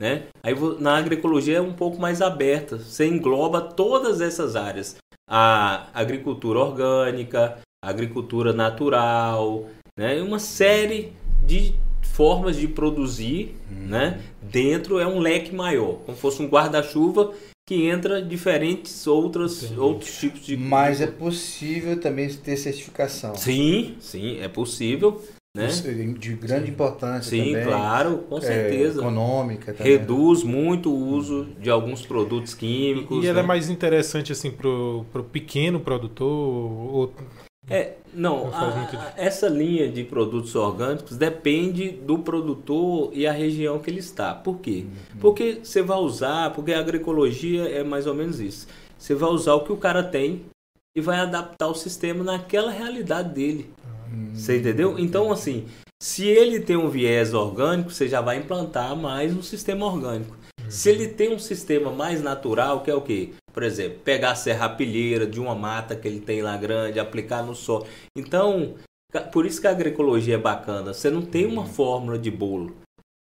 Né? 0.02 0.24
Aí 0.42 0.52
na 0.80 0.96
agroecologia 0.96 1.58
é 1.58 1.60
um 1.60 1.72
pouco 1.72 2.00
mais 2.00 2.20
aberta. 2.20 2.76
Você 2.76 3.06
engloba 3.06 3.60
todas 3.60 4.20
essas 4.20 4.56
áreas. 4.56 4.96
A 5.30 5.86
agricultura 5.94 6.58
orgânica, 6.58 7.58
a 7.80 7.88
agricultura 7.88 8.52
natural, 8.52 9.68
né? 9.96 10.20
Uma 10.20 10.40
série 10.40 11.12
de 11.46 11.76
formas 12.02 12.56
de 12.56 12.66
produzir, 12.66 13.54
né? 13.70 14.20
Dentro 14.42 14.98
é 14.98 15.06
um 15.06 15.20
leque 15.20 15.54
maior, 15.54 16.00
como 16.04 16.18
fosse 16.18 16.42
um 16.42 16.48
guarda-chuva 16.48 17.32
que 17.64 17.86
entra 17.86 18.20
diferentes 18.20 19.06
outras, 19.06 19.62
Entendi. 19.62 19.78
outros 19.78 20.18
tipos 20.18 20.44
de. 20.44 20.56
Mas 20.56 21.00
é 21.00 21.06
possível 21.06 22.00
também 22.00 22.28
ter 22.28 22.56
certificação. 22.56 23.36
Sim, 23.36 23.94
sim, 24.00 24.40
é 24.40 24.48
possível, 24.48 25.22
né? 25.56 25.66
De 26.18 26.34
grande 26.34 26.70
importância 26.70 27.30
Sim, 27.30 27.52
também. 27.52 27.64
claro, 27.64 28.18
com 28.28 28.38
É, 28.38 28.40
certeza. 28.40 29.00
econômica 29.00 29.74
também. 29.74 29.92
Reduz 29.98 30.42
muito 30.42 30.90
o 30.90 31.08
uso 31.08 31.46
de 31.60 31.68
alguns 31.68 32.06
produtos 32.06 32.54
químicos. 32.54 33.22
E 33.22 33.26
ela 33.28 33.40
né? 33.40 33.44
é 33.44 33.46
mais 33.46 33.68
interessante 33.68 34.32
assim 34.32 34.50
pro, 34.50 35.04
pro 35.12 35.22
pequeno 35.22 35.78
produtor 35.78 36.26
ou 36.26 37.12
É, 37.68 37.94
não, 38.14 38.48
a- 38.52 39.12
essa 39.16 39.46
linha 39.46 39.88
de 39.90 40.02
produtos 40.04 40.54
orgânicos 40.56 41.16
depende 41.18 41.90
do 41.90 42.18
produtor 42.18 43.10
e 43.12 43.26
a 43.26 43.32
região 43.32 43.78
que 43.78 43.90
ele 43.90 44.00
está. 44.00 44.34
Por 44.34 44.58
quê? 44.58 44.84
Uhum. 44.86 45.20
Porque 45.20 45.60
você 45.62 45.82
vai 45.82 45.98
usar, 45.98 46.50
porque 46.54 46.72
a 46.72 46.80
agroecologia 46.80 47.64
é 47.68 47.84
mais 47.84 48.06
ou 48.06 48.14
menos 48.14 48.40
isso. 48.40 48.66
Você 48.98 49.14
vai 49.14 49.28
usar 49.30 49.54
o 49.54 49.64
que 49.64 49.72
o 49.72 49.76
cara 49.76 50.02
tem 50.02 50.42
e 50.96 51.00
vai 51.00 51.18
adaptar 51.20 51.68
o 51.68 51.74
sistema 51.74 52.24
naquela 52.24 52.70
realidade 52.70 53.32
dele. 53.34 53.70
Você 54.34 54.58
entendeu? 54.58 54.98
Então, 54.98 55.30
assim, 55.30 55.66
se 56.02 56.26
ele 56.26 56.60
tem 56.60 56.76
um 56.76 56.88
viés 56.88 57.32
orgânico, 57.32 57.90
você 57.90 58.08
já 58.08 58.20
vai 58.20 58.38
implantar 58.38 58.96
mais 58.96 59.36
um 59.36 59.42
sistema 59.42 59.86
orgânico. 59.86 60.36
Se 60.68 60.88
ele 60.88 61.08
tem 61.08 61.34
um 61.34 61.38
sistema 61.38 61.92
mais 61.92 62.22
natural, 62.22 62.82
que 62.82 62.90
é 62.90 62.94
o 62.94 63.00
quê? 63.00 63.30
Por 63.52 63.62
exemplo, 63.62 64.00
pegar 64.02 64.32
a 64.32 64.34
serrapilheira 64.34 65.26
de 65.26 65.38
uma 65.38 65.54
mata 65.54 65.94
que 65.94 66.08
ele 66.08 66.20
tem 66.20 66.42
lá 66.42 66.56
grande, 66.56 66.98
aplicar 66.98 67.42
no 67.42 67.54
solo. 67.54 67.86
Então, 68.16 68.74
por 69.32 69.44
isso 69.44 69.60
que 69.60 69.66
a 69.66 69.70
agroecologia 69.70 70.36
é 70.36 70.38
bacana. 70.38 70.94
Você 70.94 71.10
não 71.10 71.22
tem 71.22 71.46
uma 71.46 71.66
fórmula 71.66 72.18
de 72.18 72.30
bolo. 72.30 72.74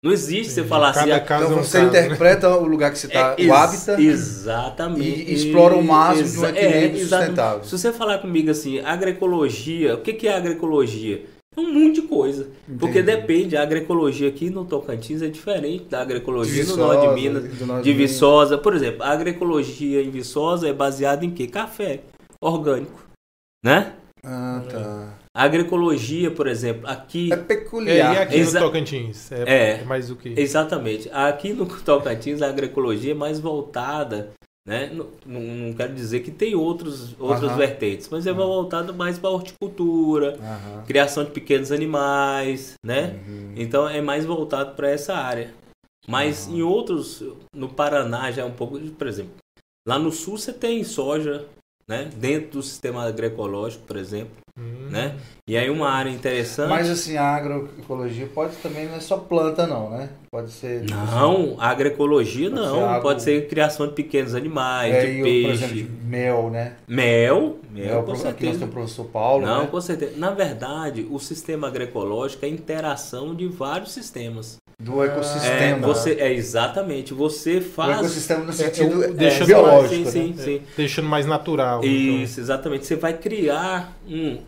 Não 0.04 0.12
existe 0.12 0.52
você 0.52 0.64
falar 0.64 0.90
assim, 0.90 1.00
Cada 1.00 1.16
ah, 1.16 1.20
caso 1.20 1.44
Então 1.44 1.56
é 1.56 1.60
um 1.60 1.64
você 1.64 1.78
caso, 1.78 1.92
né? 1.92 1.98
interpreta 2.06 2.50
o 2.56 2.66
lugar 2.66 2.92
que 2.92 2.98
você 2.98 3.06
está, 3.06 3.34
é, 3.38 3.46
o 3.46 3.52
hábitat, 3.54 4.00
Exatamente. 4.00 5.22
e 5.22 5.34
explora 5.34 5.74
o 5.74 5.82
máximo 5.82 6.28
de 6.28 6.38
um 6.38 6.40
Exa- 6.44 6.50
equilíbrio 6.50 6.96
exatamente. 7.00 7.26
sustentável. 7.28 7.64
Se 7.64 7.78
você 7.78 7.92
falar 7.92 8.18
comigo 8.18 8.50
assim, 8.50 8.78
agroecologia, 8.80 9.94
o 9.94 10.00
que, 10.02 10.12
que 10.12 10.28
é 10.28 10.36
agroecologia? 10.36 11.24
É 11.56 11.60
um 11.60 11.72
monte 11.72 12.02
de 12.02 12.06
coisa. 12.06 12.48
Porque 12.78 12.98
Entendi. 13.00 13.16
depende, 13.16 13.56
a 13.56 13.62
agroecologia 13.62 14.28
aqui 14.28 14.50
no 14.50 14.66
Tocantins 14.66 15.22
é 15.22 15.28
diferente 15.28 15.86
da 15.86 16.02
agroecologia 16.02 16.62
De 16.62 16.70
no 16.70 16.76
norte 16.76 17.00
de 17.00 17.06
Viçosa, 17.06 17.14
Minas, 17.14 17.60
norte 17.60 17.84
de. 17.84 17.92
Viçosa. 17.94 18.58
Por 18.58 18.74
exemplo, 18.74 19.02
a 19.02 19.08
agroecologia 19.08 20.02
em 20.02 20.10
Viçosa 20.10 20.68
é 20.68 20.72
baseada 20.74 21.24
em 21.24 21.30
quê? 21.30 21.46
Café 21.46 22.00
orgânico. 22.42 23.02
Né? 23.64 23.94
Ah, 24.22 24.62
tá. 24.68 25.15
A 25.36 25.42
agroecologia, 25.42 26.30
por 26.30 26.46
exemplo, 26.46 26.88
aqui. 26.88 27.30
É 27.30 27.34
É, 27.34 27.38
e 27.38 27.42
peculiar. 27.44 28.22
aqui 28.22 28.36
Exa- 28.36 28.58
no 28.58 28.66
Tocantins? 28.66 29.30
É, 29.30 29.42
É. 29.46 29.70
é 29.80 29.84
mais 29.84 30.10
o 30.10 30.16
que? 30.16 30.32
Exatamente. 30.34 31.10
Aqui 31.12 31.52
no 31.52 31.66
Tocantins, 31.84 32.40
a 32.40 32.48
agroecologia 32.48 33.10
é 33.10 33.14
mais 33.14 33.38
voltada, 33.38 34.32
né? 34.66 34.90
Não, 34.94 35.08
não- 35.26 35.74
quero 35.74 35.92
dizer 35.92 36.20
que 36.20 36.30
tem 36.30 36.54
outros, 36.54 37.14
outras 37.20 37.50
Aham. 37.50 37.58
vertentes, 37.58 38.08
mas 38.10 38.26
é 38.26 38.32
voltada 38.32 38.94
mais 38.94 39.18
para 39.18 39.28
horticultura, 39.28 40.38
Aham. 40.40 40.84
criação 40.86 41.22
de 41.22 41.30
pequenos 41.32 41.70
animais, 41.70 42.72
né? 42.82 43.20
Uhum. 43.28 43.52
Então 43.56 43.86
é 43.86 44.00
mais 44.00 44.24
voltado 44.24 44.74
para 44.74 44.88
essa 44.88 45.14
área. 45.14 45.52
Mas 46.08 46.48
em 46.48 46.62
outros, 46.62 47.22
no 47.54 47.68
Paraná 47.68 48.30
já 48.30 48.40
é 48.40 48.44
um 48.46 48.52
pouco, 48.52 48.78
por 48.78 49.06
exemplo, 49.06 49.34
lá 49.86 49.98
no 49.98 50.10
sul 50.10 50.38
você 50.38 50.52
tem 50.52 50.82
soja, 50.82 51.44
né? 51.86 52.08
Dentro 52.16 52.52
do 52.52 52.62
sistema 52.62 53.04
agroecológico, 53.06 53.84
por 53.84 53.96
exemplo, 53.98 54.34
Hum. 54.58 54.88
né? 54.90 55.14
E 55.46 55.54
aí 55.56 55.68
uma 55.68 55.90
área 55.90 56.08
interessante. 56.08 56.70
Mas 56.70 56.88
assim, 56.88 57.16
a 57.16 57.24
agroecologia 57.36 58.26
pode 58.34 58.56
também 58.56 58.86
não 58.86 58.96
é 58.96 59.00
só 59.00 59.18
planta 59.18 59.66
não, 59.66 59.90
né? 59.90 60.08
Pode 60.30 60.50
ser 60.50 60.86
tipo 60.86 60.98
assim, 60.98 61.14
Não, 61.14 61.56
a 61.58 61.68
agroecologia 61.68 62.48
Pode 62.50 62.62
ser 62.62 62.66
não. 62.72 62.88
algo- 62.88 63.02
Pode 63.02 63.22
ser 63.22 63.48
criação 63.48 63.86
de 63.86 63.92
pequenos 63.92 64.34
animais, 64.34 64.94
é, 64.94 65.00
de 65.06 65.18
e, 65.18 65.22
peixe. 65.22 65.42
por 65.42 65.52
exemplo, 65.52 65.74
de 65.76 66.06
mel, 66.06 66.50
né? 66.50 66.72
Mel, 66.88 67.58
Mel, 67.70 67.84
mel, 67.86 68.02
com 68.02 68.12
aqui 68.12 68.24
nós 68.24 68.34
temos 68.56 68.62
o 68.62 68.68
professor 68.68 69.04
Paulo, 69.06 69.46
Não, 69.46 69.62
né? 69.64 69.68
com 69.70 69.80
certeza. 69.80 70.12
Na 70.16 70.30
verdade, 70.30 71.06
o 71.10 71.18
sistema 71.18 71.68
agroecológico 71.68 72.44
é 72.44 72.48
a 72.48 72.50
interação 72.50 73.34
de 73.34 73.46
vários 73.46 73.92
sistemas. 73.92 74.56
Do 74.78 75.02
É, 75.02 75.06
ecossistema. 75.06 75.86
você, 75.86 76.12
é 76.14 76.32
exatamente, 76.32 77.14
você 77.14 77.58
O 77.58 77.62
faz. 77.62 77.98
ecossistema 77.98 78.44
no 78.44 78.50
É, 78.50 78.52
sentido 78.52 79.04
é, 79.04 79.08
deixa- 79.10 79.44
biológico, 79.46 80.10
sim, 80.10 80.28
né? 80.28 80.34
sim, 80.36 80.36
sim. 80.36 80.62
Deixando 80.76 81.08
mais 81.08 81.24
natural. 81.26 81.78
então. 81.82 82.22
Isso, 82.22 82.40
exatamente. 82.40 82.84
Você 82.86 82.94
vai 82.96 83.16
criar 83.16 83.96
um, 84.06 84.38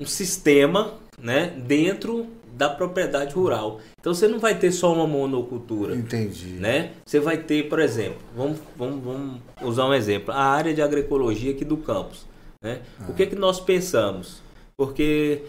um 0.00 0.06
sistema 0.06 0.94
né, 1.18 1.52
dentro 1.66 2.26
da 2.54 2.70
propriedade 2.70 3.34
rural. 3.34 3.80
Então 4.00 4.14
você 4.14 4.26
não 4.28 4.38
vai 4.38 4.56
ter 4.58 4.70
só 4.72 4.92
uma 4.94 5.06
monocultura. 5.06 5.94
Entendi. 5.94 6.54
né? 6.54 6.92
Você 7.04 7.20
vai 7.20 7.36
ter, 7.36 7.68
por 7.68 7.80
exemplo, 7.80 8.18
vamos, 8.34 8.58
vamos, 8.76 9.04
vamos 9.04 9.40
usar 9.62 9.86
um 9.86 9.92
exemplo, 9.94 10.32
a 10.32 10.42
área 10.42 10.72
de 10.72 10.80
agroecologia 10.80 11.50
aqui 11.52 11.64
do 11.64 11.76
campus, 11.76 12.24
né? 12.62 12.80
O 13.08 13.12
que 13.12 13.26
que 13.26 13.34
nós 13.34 13.60
pensamos? 13.60 14.40
Porque 14.76 15.42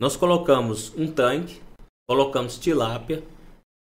nós 0.00 0.16
colocamos 0.16 0.92
um 0.96 1.06
tanque, 1.10 1.60
colocamos 2.08 2.58
tilápia, 2.58 3.22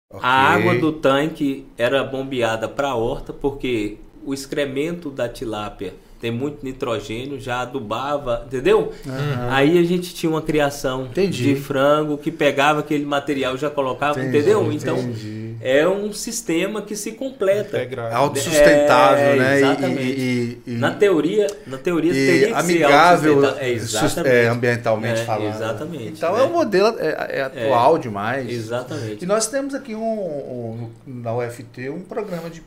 Ok. 0.10 0.24
a 0.24 0.53
água 0.53 0.76
do 0.76 0.93
tanque 0.93 1.66
era 1.78 2.03
bombeada 2.03 2.68
para 2.68 2.89
a 2.89 2.95
horta, 2.95 3.34
porque 3.34 3.97
o 4.26 4.34
excremento 4.34 5.10
da 5.10 5.28
tilápia 5.28 5.93
tem 6.20 6.32
muito 6.32 6.63
nitrogênio, 6.65 7.39
já 7.39 7.61
adubava, 7.61 8.43
entendeu? 8.47 8.91
Aham. 9.07 9.47
Aí 9.51 9.78
a 9.78 9.84
gente 9.84 10.13
tinha 10.15 10.30
uma 10.30 10.41
criação 10.41 11.05
Entendi. 11.05 11.53
de 11.53 11.55
frango 11.61 12.18
que 12.18 12.32
pegava 12.32 12.80
aquele 12.80 13.05
material 13.05 13.55
e 13.55 13.57
já 13.57 13.70
colocava, 13.70 14.20
Entendi, 14.20 14.38
entendeu? 14.38 14.72
Então 14.72 14.97
entendi. 14.97 15.55
é 15.61 15.88
um 15.88 16.11
sistema 16.11 16.82
que 16.82 16.95
se 16.95 17.11
completa. 17.13 17.78
Integrado. 17.78 18.15
autossustentável, 18.15 19.26
É, 19.26 19.36
né? 19.36 19.53
E- 19.53 19.57
exatamente. 19.63 20.01
E, 20.01 20.61
e- 20.68 20.72
e- 20.74 20.78
Na 20.78 20.91
teoria, 20.91 21.47
na 21.68 21.78
teoria 21.78 22.11
e 22.11 22.13
teria 22.15 22.47
que 22.47 22.53
amigável 22.53 23.41
ser 23.41 23.47
autossustentável. 23.47 24.32
É, 24.32 24.43
é, 24.45 24.47
ambientalmente 24.47 25.22
É, 25.22 25.24
falando. 25.26 25.55
exatamente, 25.55 26.07
Então 26.18 26.34
né? 26.36 26.41
é 26.41 26.43
um 26.45 26.51
modelo 26.51 26.95
é, 26.99 27.39
é 27.39 27.41
atual 27.41 27.97
demais. 27.97 28.49
Exatamente. 28.49 29.24
E 29.24 29.28
nós 29.28 29.47
temos 29.47 29.74
aqui 29.76 29.93
um, 29.95 30.01
um- 30.03 30.89
na 31.05 31.36
UFT 31.36 31.89
um 31.89 32.01
programa 32.01 32.49
de 32.49 32.61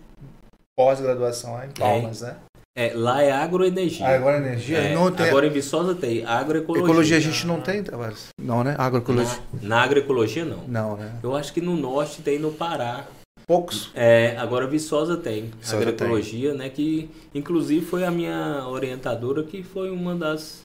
pós-graduação 0.76 1.54
lá 1.54 1.66
em 1.66 1.70
Palmas, 1.70 2.22
né? 2.22 2.36
É, 2.76 2.92
lá 2.94 3.20
é 3.20 3.32
agroenergia. 3.32 4.06
Ah, 4.06 4.14
agora 4.14 4.38
energia 4.38 4.78
É, 4.78 4.94
não 4.94 5.10
tem. 5.10 5.26
Agora 5.26 5.46
em 5.46 5.50
Viçosa 5.50 5.94
tem 5.94 6.24
agroecologia. 6.24 6.86
Ecologia 6.86 7.16
a 7.16 7.20
gente 7.20 7.46
não 7.46 7.60
tem, 7.60 7.82
Tavares? 7.82 8.28
Não, 8.40 8.62
né? 8.62 8.76
Agroecologia. 8.78 9.38
Na 9.60 9.82
agroecologia 9.82 10.44
não. 10.44 10.64
Não, 10.68 10.96
né? 10.96 11.18
Eu 11.22 11.34
acho 11.34 11.52
que 11.52 11.60
no 11.60 11.76
norte 11.76 12.22
tem 12.22 12.38
no 12.38 12.52
Pará. 12.52 13.06
Poucos. 13.46 13.90
É, 13.94 14.36
agora 14.38 14.66
Viçosa 14.68 15.16
tem 15.16 15.50
Viçosa 15.58 15.78
agroecologia, 15.78 16.54
né? 16.54 16.68
Que 16.68 17.10
inclusive 17.34 17.84
foi 17.84 18.04
a 18.04 18.10
minha 18.10 18.64
orientadora 18.68 19.42
que 19.42 19.64
foi 19.64 19.90
uma 19.90 20.14
das 20.14 20.60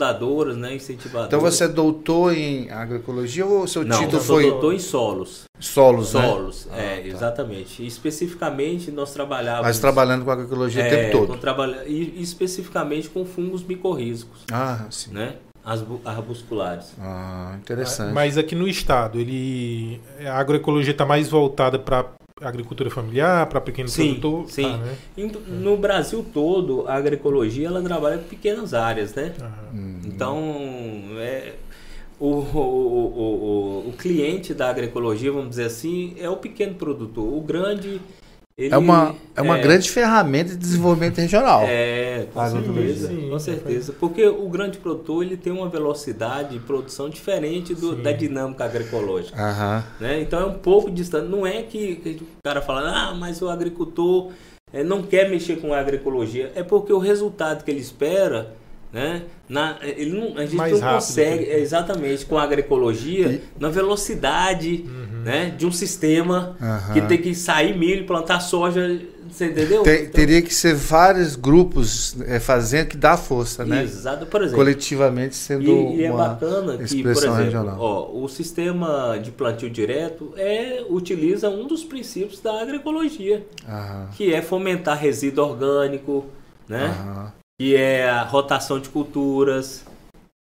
fundadoras, 0.00 0.56
né? 0.56 0.74
Incentivadoras. 0.74 1.28
Então 1.28 1.40
você 1.40 1.64
é 1.64 1.68
doutor 1.68 2.36
em 2.36 2.68
agroecologia 2.70 3.46
ou 3.46 3.68
seu 3.68 3.84
não, 3.84 3.96
título 4.00 4.16
eu 4.18 4.20
sou 4.20 4.36
foi 4.36 4.50
doutor 4.50 4.74
em 4.74 4.78
solos. 4.80 5.44
solos, 5.60 6.12
né? 6.12 6.22
Solos, 6.22 6.68
Ah, 6.72 6.76
é, 6.76 6.96
tá. 7.02 7.06
exatamente. 7.06 7.82
E 7.82 7.86
especificamente 7.86 8.90
nós 8.90 9.12
trabalhávamos. 9.12 9.68
Mas 9.68 9.78
trabalhando 9.78 10.24
com 10.24 10.30
agroecologia 10.32 10.82
o 10.82 10.86
é, 10.86 10.90
tempo 10.90 11.12
todo. 11.18 11.28
com 11.34 11.38
trabalha- 11.38 11.84
e 11.86 12.20
especificamente 12.20 13.08
com 13.08 13.24
fungos 13.24 13.62
micorrízicos, 13.62 14.40
Ah, 14.52 14.86
sim. 14.90 15.12
né? 15.12 15.36
As 15.64 15.82
bu- 15.82 16.00
arbusculares. 16.04 16.92
Ah, 17.00 17.56
interessante. 17.60 18.12
Mas 18.12 18.36
aqui 18.36 18.54
no 18.56 18.66
estado, 18.68 19.20
ele 19.20 20.00
a 20.24 20.36
agroecologia 20.38 20.92
está 20.92 21.04
mais 21.06 21.28
voltada 21.28 21.78
para 21.78 22.06
agricultura 22.42 22.90
familiar, 22.90 23.46
para 23.46 23.60
pequeno 23.62 23.88
Sim, 23.88 24.20
produtor? 24.20 24.50
sim. 24.50 24.62
Tá, 24.62 24.76
né? 24.76 24.96
Em- 25.16 25.32
No 25.62 25.76
Brasil 25.78 26.24
todo, 26.34 26.86
a 26.86 26.94
agroecologia 26.94 27.66
ela 27.66 27.82
trabalha 27.82 28.18
com 28.18 28.24
pequenas 28.24 28.74
áreas, 28.74 29.14
né? 29.14 29.34
Aham. 29.40 29.50
Hum. 29.74 30.00
Então, 30.04 30.38
é, 31.18 31.54
o, 32.20 32.26
o, 32.26 32.58
o, 32.58 33.84
o, 33.86 33.88
o 33.88 33.92
cliente 33.96 34.52
da 34.52 34.68
agroecologia, 34.68 35.32
vamos 35.32 35.50
dizer 35.50 35.64
assim, 35.64 36.14
é 36.18 36.28
o 36.28 36.36
pequeno 36.36 36.74
produtor. 36.74 37.24
O 37.24 37.40
grande. 37.40 38.00
Ele, 38.58 38.72
É 38.74 38.78
uma, 38.78 39.14
é 39.34 39.42
uma 39.42 39.58
grande 39.58 39.90
ferramenta 39.90 40.50
de 40.50 40.56
desenvolvimento 40.56 41.18
regional. 41.18 41.64
É, 41.66 42.26
com 42.32 42.40
Agroecologia. 42.40 42.94
certeza, 42.94 43.08
Sim, 43.08 43.28
com 43.28 43.38
certeza. 43.38 43.92
Porque 44.00 44.26
o 44.26 44.48
grande 44.48 44.78
produtor 44.78 45.22
ele 45.22 45.36
tem 45.36 45.52
uma 45.52 45.68
velocidade 45.68 46.54
de 46.54 46.60
produção 46.60 47.10
diferente 47.10 47.74
do- 47.74 47.96
da 47.96 48.12
dinâmica 48.12 48.64
agroecológica. 48.64 49.36
Aham. 49.38 49.84
Né? 50.00 50.22
Então 50.22 50.40
é 50.40 50.46
um 50.46 50.54
pouco 50.54 50.90
distante. 50.90 51.28
Não 51.28 51.46
é 51.46 51.62
que, 51.64 51.96
que 51.96 52.10
o 52.22 52.26
cara 52.42 52.62
fala, 52.62 52.80
ah, 53.10 53.14
mas 53.14 53.42
o 53.42 53.50
agricultor 53.50 54.32
eh, 54.72 54.82
não 54.82 55.02
quer 55.02 55.28
mexer 55.28 55.56
com 55.60 55.74
a 55.74 55.78
agroecologia. 55.78 56.50
É 56.54 56.62
porque 56.62 56.90
o 56.94 56.98
resultado 56.98 57.62
que 57.62 57.70
ele 57.70 57.80
espera, 57.80 58.54
né? 58.90 59.24
Na, 59.48 59.76
ele 59.82 60.18
não, 60.18 60.38
a 60.38 60.42
gente 60.46 60.56
Mais 60.56 60.80
não 60.80 60.94
consegue, 60.94 61.44
né? 61.44 61.52
é, 61.52 61.60
exatamente, 61.60 62.24
com 62.24 62.38
a 62.38 62.42
agroecologia, 62.42 63.26
E- 63.32 63.40
na 63.60 63.68
velocidade 63.68 64.84
Uhum. 64.88 65.05
Né, 65.26 65.50
de 65.50 65.66
um 65.66 65.72
sistema 65.72 66.56
Aham. 66.62 66.94
que 66.94 67.00
tem 67.08 67.20
que 67.20 67.34
sair 67.34 67.76
milho, 67.76 68.06
plantar 68.06 68.38
soja, 68.38 69.00
você 69.28 69.46
entendeu? 69.46 69.82
Te- 69.82 70.02
Então, 70.02 70.12
teria 70.12 70.40
que 70.40 70.54
ser 70.54 70.72
vários 70.72 71.34
grupos 71.34 72.14
é, 72.28 72.38
fazendo 72.38 72.86
que 72.90 72.96
dá 72.96 73.16
força, 73.16 73.64
né? 73.64 73.82
Exato, 73.82 74.24
por 74.26 74.40
exemplo. 74.40 74.58
Coletivamente 74.58 75.34
sendo 75.34 75.64
E, 75.68 75.96
e 75.96 76.04
é 76.04 76.12
uma 76.12 76.28
bacana 76.28 76.74
que, 76.74 76.78
por 76.78 76.84
expressão 76.84 77.32
exemplo, 77.34 77.44
regional. 77.44 77.76
ó, 77.80 78.22
o 78.22 78.28
sistema 78.28 79.18
de 79.20 79.32
plantio 79.32 79.68
direto 79.68 80.32
é, 80.36 80.84
utiliza 80.88 81.50
um 81.50 81.66
dos 81.66 81.82
princípios 81.82 82.40
da 82.40 82.62
agroecologia, 82.62 83.44
Aham, 83.68 84.08
que 84.16 84.32
é 84.32 84.40
fomentar 84.40 84.96
resíduo 84.96 85.44
orgânico, 85.44 86.24
né? 86.68 86.86
aham. 86.86 87.32
Que 87.60 87.74
é 87.74 88.08
a 88.08 88.22
rotação 88.22 88.78
de 88.78 88.88
culturas. 88.90 89.84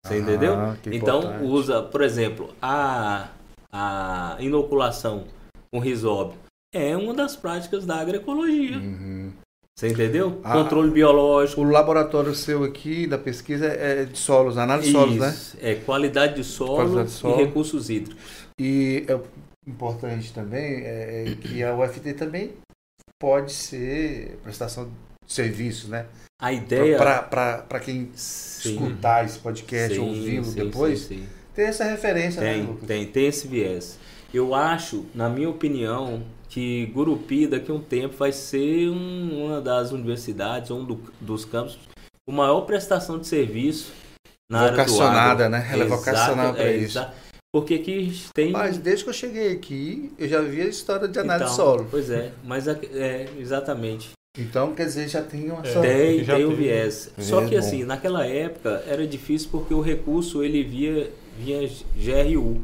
Você 0.08 0.18
entendeu? 0.20 0.56
Então 0.92 1.20
importante. 1.20 1.44
usa, 1.44 1.82
por 1.82 2.02
exemplo, 2.02 2.50
a, 2.62 3.28
a 3.72 4.38
inoculação 4.40 5.26
com 5.72 5.80
risóbio. 5.80 6.38
É 6.74 6.96
uma 6.96 7.14
das 7.14 7.36
práticas 7.36 7.86
da 7.86 7.98
agroecologia. 7.98 8.78
Uhum. 8.78 9.32
Você 9.78 9.90
entendeu? 9.90 10.40
Ah, 10.44 10.54
Controle 10.54 10.92
biológico. 10.92 11.62
O 11.62 11.64
laboratório 11.64 12.36
seu 12.36 12.64
aqui 12.64 13.08
da 13.08 13.18
pesquisa 13.18 13.66
é 13.66 14.06
de 14.06 14.18
solos, 14.18 14.58
análise 14.58 14.90
de 14.90 14.94
solos, 14.94 15.18
né? 15.18 15.36
É 15.60 15.76
qualidade 15.76 16.36
de 16.36 16.44
solo, 16.44 16.76
Qualidade 16.76 17.08
de 17.08 17.14
solo. 17.14 17.40
e 17.42 17.46
recursos 17.46 17.90
hídricos. 17.90 18.24
E 18.60 19.06
é 19.08 19.20
importante 19.68 20.34
também 20.34 20.84
é, 20.84 21.26
é 21.28 21.36
que 21.36 21.64
a 21.64 21.76
UFT 21.76 22.14
também 22.14 22.54
pode 23.20 23.54
ser 23.54 24.40
prestação 24.44 24.86
de 24.86 24.92
serviços, 25.34 25.90
né? 25.90 26.06
A 26.40 26.52
ideia. 26.54 26.98
Para 26.98 27.80
quem 27.80 28.12
Sim. 28.14 28.74
escutar 28.74 29.26
esse 29.26 29.40
podcast, 29.40 29.98
ouvi-lo 30.00 30.52
depois, 30.52 31.00
sim, 31.02 31.20
sim. 31.20 31.28
Ter 31.56 31.64
essa 31.64 31.84
referência, 31.84 32.42
né, 32.42 32.54
Tem, 32.54 32.64
Lucas? 32.64 32.88
tem, 32.88 33.06
tem 33.06 33.26
esse 33.28 33.48
viés. 33.48 33.98
Eu 34.34 34.56
acho, 34.56 35.06
na 35.14 35.30
minha 35.30 35.50
opinião, 35.50 36.24
que 36.50 36.86
Gurupi 36.88 37.48
daqui 37.48 37.72
a 37.72 37.74
um 37.74 37.82
tempo 37.82 38.16
vai 38.18 38.32
ser 38.32 38.90
um- 38.90 39.46
uma 39.46 39.62
das 39.62 39.92
universidades, 39.92 40.72
um 40.72 40.84
do- 40.84 41.02
dos 41.20 41.44
campos, 41.46 41.78
com 42.26 42.34
maior 42.34 42.62
prestação 42.62 43.20
de 43.20 43.28
serviço 43.28 43.92
na 44.50 44.60
área 44.62 44.72
do 44.72 44.78
Vocacionada, 44.78 45.46
agro. 45.46 45.50
né? 45.58 45.68
Ela 45.72 45.84
é 45.84 45.86
Exato, 45.86 46.00
vocacionada 46.02 46.54
pra 46.54 46.64
é, 46.64 46.76
isso. 46.78 46.98
exa- 47.00 47.14
Porque 47.54 47.74
aqui 47.74 48.18
tem 48.34 48.52
Mas 48.52 48.78
desde 48.78 49.04
que 49.04 49.10
eu 49.10 49.14
cheguei 49.14 49.52
aqui, 49.52 50.10
eu 50.18 50.26
já 50.30 50.40
vi 50.40 50.62
a 50.62 50.66
história 50.68 51.06
de 51.06 51.20
análise 51.20 51.52
então, 51.52 51.56
solo. 51.66 51.86
Pois 51.92 52.10
é, 52.10 52.32
mas 52.46 52.66
é, 52.66 53.28
exatamente. 53.38 54.12
Então, 54.40 54.74
quer 54.74 54.86
dizer, 54.86 55.10
já 55.10 55.22
tem 55.22 55.52
uma... 55.52 55.60
É. 55.68 55.82
Tem, 55.82 56.24
já 56.24 56.36
tem 56.38 56.46
o 56.46 56.48
tem. 56.50 56.56
viés. 56.58 57.12
Viés 57.18 57.28
Só 57.30 57.42
que 57.46 57.52
bom. 57.52 57.58
assim, 57.60 57.84
naquela 57.84 58.26
época 58.26 58.82
era 58.88 59.06
difícil 59.06 59.50
porque 59.52 59.74
o 59.74 59.82
recurso 59.82 60.42
ele 60.42 60.64
via, 60.64 61.12
vinha 61.42 61.70
GRU. 61.96 62.62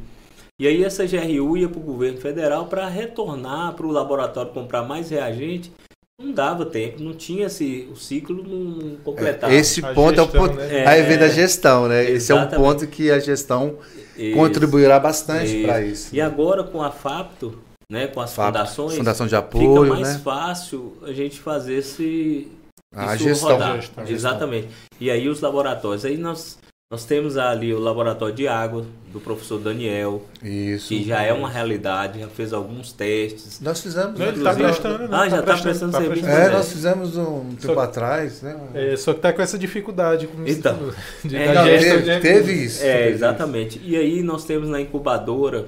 E 0.59 0.67
aí 0.67 0.83
essa 0.83 1.05
GRU 1.05 1.57
ia 1.57 1.69
para 1.69 1.79
o 1.79 1.83
governo 1.83 2.19
federal 2.19 2.65
para 2.65 2.87
retornar 2.87 3.73
para 3.73 3.85
o 3.85 3.91
laboratório 3.91 4.51
comprar 4.51 4.83
mais 4.83 5.09
reagente. 5.09 5.71
Não 6.19 6.31
dava 6.31 6.65
tempo, 6.65 7.03
não 7.03 7.13
tinha 7.13 7.45
esse, 7.45 7.87
o 7.91 7.95
ciclo 7.95 8.41
não, 8.43 8.95
completava. 9.03 9.53
Esse 9.53 9.85
A 9.85 9.93
ponto 9.93 10.19
é 10.19 10.23
o 10.23 10.25
gestão, 10.25 10.41
ponto... 10.47 10.55
né? 10.55 10.87
Aí 10.87 11.03
vem 11.03 11.15
da 11.15 11.27
gestão, 11.27 11.87
né? 11.87 12.09
Esse 12.09 12.31
é 12.31 12.35
um 12.35 12.39
Exatamente. 12.39 12.65
ponto 12.65 12.87
que 12.87 13.11
a 13.11 13.19
gestão 13.19 13.77
Isso, 14.17 14.35
contribuirá 14.35 14.99
bastante 14.99 15.61
para 15.61 15.79
isso. 15.85 16.15
E 16.15 16.19
agora 16.19 16.63
com 16.63 16.81
a 16.81 16.89
FAPTO, 16.89 17.59
né, 17.91 18.07
com 18.07 18.19
as 18.19 18.33
FAP, 18.33 18.47
fundações, 18.47 18.97
Fundação 18.97 19.27
de 19.27 19.35
fica 19.35 19.39
apoio, 19.45 19.89
mais 19.89 20.15
né? 20.15 20.21
fácil 20.23 20.97
a 21.03 21.13
gente 21.13 21.39
fazer 21.39 21.75
esse, 21.75 22.47
A 22.95 23.13
isso 23.13 23.25
gestão. 23.25 23.51
rodar. 23.51 23.75
Gestão. 23.75 24.07
Exatamente. 24.07 24.69
E 24.99 25.11
aí 25.11 25.29
os 25.29 25.39
laboratórios. 25.39 26.03
Aí 26.03 26.17
nós, 26.17 26.57
nós 26.89 27.03
temos 27.03 27.35
ali 27.37 27.73
o 27.73 27.79
laboratório 27.79 28.33
de 28.33 28.47
água 28.47 28.85
do 29.11 29.19
professor 29.19 29.59
Daniel, 29.59 30.23
Isso. 30.41 30.87
que 30.87 31.03
já 31.03 31.21
é 31.21 31.33
uma 31.33 31.49
realidade, 31.49 32.21
já 32.21 32.27
fez 32.29 32.53
alguns 32.53 32.93
testes. 32.93 33.59
Nós 33.59 33.81
fizemos... 33.81 34.17
Não, 34.17 34.25
ele 34.27 34.41
tá 34.41 34.51
Inclusive- 34.53 34.63
prestando, 34.63 34.99
né? 34.99 35.09
Ah, 35.11 35.27
já 35.29 35.41
tá 35.41 35.57
prestando 35.57 35.97
serviço, 35.97 36.25
É, 36.27 36.45
É. 36.45 36.49
nós 36.49 36.71
fizemos 36.71 37.17
um 37.17 37.49
tempo 37.59 37.73
Só- 37.73 37.79
atrás, 37.81 38.41
né? 38.41 38.57
É, 38.73 38.95
só 38.95 39.13
que 39.13 39.19
tá 39.19 39.33
com 39.33 39.41
essa 39.41 39.57
dificuldade. 39.59 40.27
Com 40.27 40.47
Então. 40.47 40.77
de, 41.25 41.35
É, 41.35 41.53
Não, 41.53 41.65
gestão 41.65 41.97
teve, 41.97 42.13
de- 42.15 42.21
teve 42.21 42.53
isso. 42.53 42.81
É, 42.85 42.97
teve 42.99 43.09
exatamente. 43.15 43.81
E 43.83 43.97
aí 43.97 44.23
nós 44.23 44.45
temos 44.45 44.69
na 44.69 44.79
incubadora, 44.79 45.65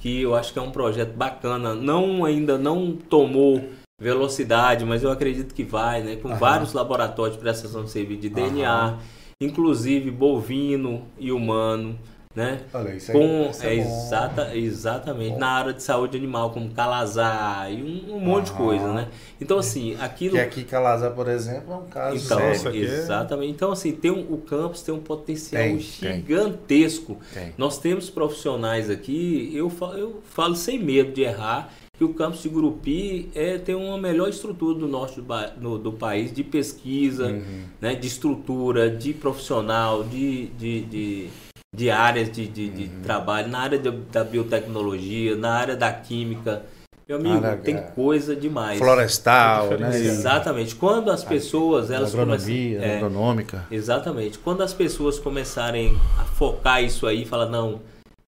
que 0.00 0.22
eu 0.22 0.34
acho 0.34 0.50
que 0.50 0.58
é 0.58 0.62
um 0.62 0.70
projeto 0.70 1.12
bacana, 1.14 1.74
não 1.74 2.24
ainda 2.24 2.56
não 2.56 2.92
tomou 2.96 3.62
velocidade, 4.00 4.82
mas 4.86 5.02
eu 5.02 5.10
acredito 5.10 5.54
que 5.54 5.62
vai, 5.62 6.02
né? 6.02 6.16
Com 6.16 6.28
Aham. 6.30 6.38
vários 6.38 6.72
laboratórios 6.72 7.36
de 7.36 7.42
prestação 7.42 7.84
de 7.84 7.90
serviço 7.90 8.22
de 8.22 8.28
DNA, 8.30 8.94
inclusive 9.40 10.10
bovino 10.10 11.02
e 11.18 11.30
humano, 11.32 11.98
né? 12.34 12.62
Olha, 12.72 12.94
isso 12.96 13.12
aí, 13.12 13.16
Com, 13.18 13.50
isso 13.50 13.62
é, 13.64 13.72
é 13.72 13.76
bom. 13.76 13.82
exata, 13.82 14.56
exatamente, 14.56 15.32
Bom. 15.34 15.38
na 15.38 15.48
área 15.48 15.72
de 15.72 15.82
saúde 15.82 16.16
animal, 16.16 16.50
como 16.50 16.68
calazar 16.70 17.70
e 17.72 17.80
um, 18.10 18.16
um 18.16 18.18
monte 18.20 18.46
de 18.46 18.50
Aham. 18.52 18.58
coisa, 18.64 18.92
né? 18.92 19.08
Então, 19.40 19.56
assim, 19.58 19.96
aquilo 20.00 20.34
Que 20.34 20.40
aqui 20.40 20.64
Calazar, 20.64 21.12
por 21.12 21.28
exemplo, 21.28 21.72
é 21.72 21.76
um 21.76 21.86
caso 21.86 22.16
então, 22.16 22.54
sério. 22.54 22.74
É- 22.82 22.84
exatamente. 22.84 23.52
Então, 23.52 23.70
assim, 23.70 23.92
tem 23.92 24.10
um- 24.10 24.32
o 24.32 24.38
campus 24.38 24.82
tem 24.82 24.92
um 24.92 24.98
potencial 24.98 25.62
tem. 25.62 25.78
gigantesco. 25.78 27.18
Tem. 27.32 27.52
Nós 27.56 27.78
temos 27.78 28.10
profissionais 28.10 28.90
aqui, 28.90 29.52
eu 29.54 29.70
falo, 29.70 29.94
eu 29.96 30.20
falo 30.24 30.56
sem 30.56 30.78
medo 30.78 31.12
de 31.12 31.22
errar, 31.22 31.72
que 31.96 32.04
o 32.04 32.12
campus 32.12 32.42
de 32.42 32.48
Gurupi 32.48 33.30
é, 33.34 33.56
tem 33.58 33.74
uma 33.74 33.96
melhor 33.96 34.28
estrutura 34.28 34.78
do 34.78 34.88
norte 34.88 35.20
do, 35.20 35.26
no- 35.60 35.78
do 35.78 35.92
país 35.92 36.32
de 36.34 36.42
pesquisa, 36.42 37.28
Uhum. 37.28 37.62
né, 37.80 37.94
de 37.94 38.06
estrutura, 38.06 38.90
de 38.90 39.12
profissional, 39.14 40.02
de, 40.02 40.46
de, 40.48 40.80
de, 40.82 41.28
de 41.74 41.90
áreas 41.90 42.30
de, 42.32 42.48
de, 42.48 42.68
de 42.68 42.82
Uhum. 42.84 43.02
trabalho, 43.02 43.48
na 43.48 43.60
área 43.60 43.78
da, 43.78 43.92
da 44.10 44.24
biotecnologia, 44.24 45.36
na 45.36 45.52
área 45.52 45.76
da 45.76 45.92
química. 45.92 46.64
Meu 47.06 47.18
amigo, 47.18 47.44
Área- 47.46 47.58
tem 47.58 47.76
coisa 47.94 48.34
demais. 48.34 48.78
Florestal, 48.78 49.74
É 49.74 49.76
né? 49.76 49.96
Exatamente. 49.96 50.74
Quando 50.74 51.10
as 51.10 51.22
pessoas 51.22 51.90
elas 51.90 52.12
agronomia, 52.14 52.78
começam, 52.78 52.90
é, 52.92 52.96
agronômica. 52.96 53.66
exatamente. 53.70 54.38
Quando 54.38 54.62
as 54.62 54.72
pessoas 54.72 55.18
começarem 55.18 55.94
a 56.18 56.24
focar 56.24 56.82
isso 56.82 57.06
aí, 57.06 57.24
falar 57.26 57.50
não, 57.50 57.80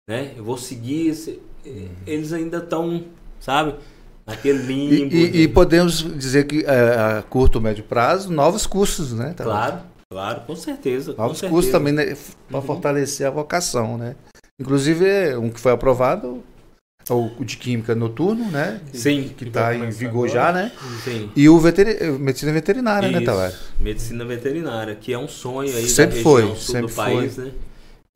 né? 0.08 0.32
Eu 0.36 0.44
vou 0.44 0.56
seguir. 0.58 1.08
esse- 1.08 1.40
Eles 2.06 2.32
ainda 2.32 2.58
estão, 2.58 3.04
sabe? 3.40 3.74
Naquele 4.26 4.58
E, 4.58 4.66
limbo. 4.66 5.14
e- 5.14 5.30
de- 5.30 5.38
e 5.42 5.48
podemos 5.48 6.02
dizer 6.18 6.46
que 6.46 6.64
é, 6.64 7.18
a 7.18 7.22
curto, 7.22 7.60
médio 7.60 7.84
prazo, 7.84 8.30
novos 8.32 8.66
cursos, 8.66 9.12
né? 9.12 9.32
Tá? 9.34 9.44
claro, 9.44 9.78
claro, 10.10 10.40
com 10.46 10.54
certeza. 10.54 11.14
com 11.14 11.22
Novos 11.22 11.38
certeza. 11.38 11.52
cursos 11.54 11.72
também, 11.72 11.92
né? 11.94 12.14
Para 12.48 12.58
Uhum. 12.60 12.62
fortalecer 12.66 13.26
a 13.26 13.30
vocação, 13.30 13.96
né? 13.96 14.16
Inclusive, 14.60 15.06
é, 15.06 15.38
um 15.38 15.48
que 15.48 15.58
foi 15.60 15.72
aprovado, 15.72 16.42
é 17.08 17.12
o 17.14 17.30
de 17.42 17.56
Química 17.56 17.94
Noturno, 17.94 18.50
né? 18.50 18.82
Sim, 18.92 19.30
que 19.34 19.44
está 19.46 19.74
em 19.74 19.88
vigor 19.88 20.28
agora. 20.28 20.30
já, 20.46 20.52
né? 20.52 20.72
sim. 21.04 21.30
E 21.34 21.48
o 21.48 21.58
veteri- 21.58 22.10
Medicina 22.18 22.52
Veterinária, 22.52 23.08
né, 23.08 23.16
Isso, 23.18 23.24
Tavares? 23.26 23.56
Medicina 23.80 24.24
veterinária, 24.26 24.94
que 24.94 25.10
é 25.10 25.18
um 25.18 25.28
sonho 25.28 25.74
aí 25.74 25.86
Sempre 25.88 26.16
da 26.18 26.22
foi, 26.22 26.40
região 26.42 26.56
sul 26.56 26.74
sempre 26.74 26.90
do 26.90 26.94
país, 26.96 27.36
né? 27.38 27.50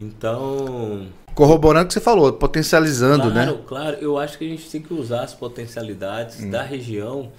Então, 0.03 1.07
Corroborando 1.35 1.85
o 1.85 1.89
que 1.89 1.95
você 1.95 2.01
falou, 2.01 2.31
potencializando, 2.35 3.31
claro, 3.31 3.53
né? 3.53 3.63
claro, 3.67 3.97
eu 4.01 4.19
acho 4.19 4.37
que 4.37 4.45
a 4.45 4.49
gente 4.49 4.69
tem 4.71 4.83
que 4.83 4.93
usar 4.93 5.23
as 5.23 5.33
potencialidades 5.33 6.41
Hum. 6.41 6.51
da 6.51 6.63
região 6.63 7.31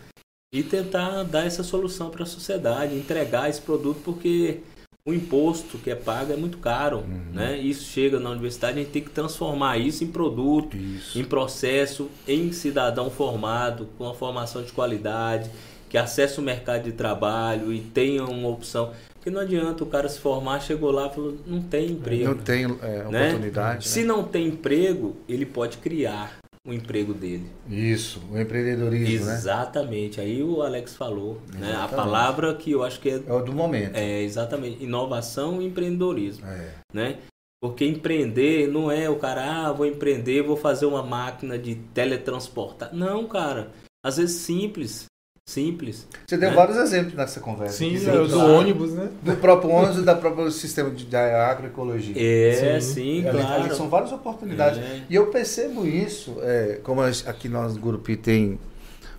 e 0.54 0.64
tentar 0.64 1.24
dar 1.24 1.46
essa 1.46 1.64
solução 1.64 2.10
para 2.10 2.24
a 2.24 2.26
sociedade, 2.26 2.96
entregar 2.96 3.50
esse 3.50 3.62
produto, 3.62 4.00
porque 4.04 4.62
o 5.08 5.14
imposto 5.14 5.78
que 5.78 5.92
é 5.92 5.96
pago 5.96 6.32
é 6.34 6.36
muito 6.36 6.58
caro, 6.60 7.00
Uhum. 7.00 7.34
né? 7.34 7.58
Isso 7.60 7.84
chega 7.92 8.20
na 8.20 8.30
universidade, 8.30 8.80
a 8.80 8.82
gente 8.84 8.92
tem 8.92 9.02
que 9.04 9.10
transformar 9.12 9.78
isso 9.78 10.04
em 10.04 10.08
produto, 10.08 10.76
Isso. 10.78 11.20
em 11.20 11.24
processo, 11.24 12.10
em 12.28 12.52
cidadão 12.52 13.10
formado, 13.12 13.90
com 13.98 14.06
uma 14.06 14.14
formação 14.16 14.64
de 14.64 14.72
qualidade, 14.72 15.50
que 15.94 15.98
acesse 16.00 16.40
o 16.40 16.42
mercado 16.42 16.86
de 16.86 16.92
trabalho 16.92 17.72
e 17.72 17.80
tenha 17.80 18.26
uma 18.26 18.50
opção. 18.50 18.92
Porque 19.14 19.30
não 19.30 19.40
adianta 19.40 19.84
o 19.84 19.86
cara 19.86 20.10
se 20.10 20.20
formar, 20.20 20.60
chegou 20.60 20.90
lá 20.90 21.06
e 21.06 21.14
falou, 21.14 21.38
não 21.46 21.62
tem 21.62 21.92
emprego. 21.92 22.24
Não 22.24 22.36
tem 22.36 22.64
é, 22.64 23.04
né? 23.12 23.28
oportunidade. 23.28 23.88
Se 23.88 24.02
né? 24.02 24.08
não 24.08 24.24
tem 24.24 24.48
emprego, 24.48 25.16
ele 25.30 25.46
pode 25.46 25.78
criar 25.78 26.40
o 26.68 26.74
emprego 26.74 27.14
dele. 27.14 27.46
Isso, 27.70 28.20
o 28.32 28.40
empreendedorismo, 28.40 29.28
né? 29.28 29.36
Exatamente. 29.36 30.20
Aí 30.20 30.42
o 30.42 30.64
Alex 30.64 30.96
falou, 30.96 31.40
né? 31.54 31.76
A 31.76 31.88
palavra 31.88 32.56
que 32.56 32.72
eu 32.72 32.84
acho 32.84 33.00
que 33.00 33.10
é, 33.12 33.22
É 33.28 33.32
o 33.32 33.42
do 33.44 33.54
momento. 33.54 33.96
é 33.96 34.24
exatamente 34.24 34.84
inovação 34.84 35.62
e 35.62 35.68
empreendedorismo, 35.68 36.44
É. 36.48 36.72
né? 36.92 37.18
Porque 37.62 37.86
empreender 37.86 38.68
não 38.68 38.92
é 38.92 39.08
o 39.08 39.18
cara, 39.18 39.68
ah, 39.68 39.72
vou 39.72 39.86
empreender, 39.86 40.42
vou 40.42 40.58
fazer 40.58 40.88
uma 40.88 41.04
máquina 41.04 41.56
de 41.56 41.76
teletransportar. 41.76 42.90
Não, 42.96 43.28
cara. 43.28 43.70
Às 44.04 44.18
vezes 44.18 44.38
simples, 44.38 45.06
simples. 45.46 46.08
Você 46.26 46.38
deu 46.38 46.50
né? 46.50 46.56
vários 46.56 46.78
exemplos 46.78 47.14
nessa 47.16 47.40
conversa. 47.40 47.78
Sim, 47.78 47.96
aqui, 47.96 48.10
é 48.10 48.12
do 48.12 48.30
claro. 48.30 48.54
ônibus, 48.54 48.94
né? 48.94 49.10
do 49.22 49.36
próprio 49.36 49.70
ônibus 49.72 49.98
e 49.98 50.02
da 50.02 50.16
próprio 50.16 50.50
sistema 50.52 50.90
de, 50.90 51.06
da 51.06 51.48
agroecologia. 51.48 52.16
É, 52.18 52.80
Sim. 52.80 52.94
sim, 52.94 53.28
Ali- 53.28 53.40
claro. 53.40 53.64
ali 53.64 53.76
são 53.76 53.90
várias 53.90 54.12
oportunidades. 54.12 54.80
É. 54.80 55.02
E 55.10 55.16
eu 55.16 55.28
percebo 55.28 55.86
isso, 55.86 56.38
é, 56.42 56.80
como 56.82 57.02
aqui 57.02 57.50
nós 57.50 57.74
no 57.76 57.80
Gurupi 57.80 58.16
tem 58.16 58.58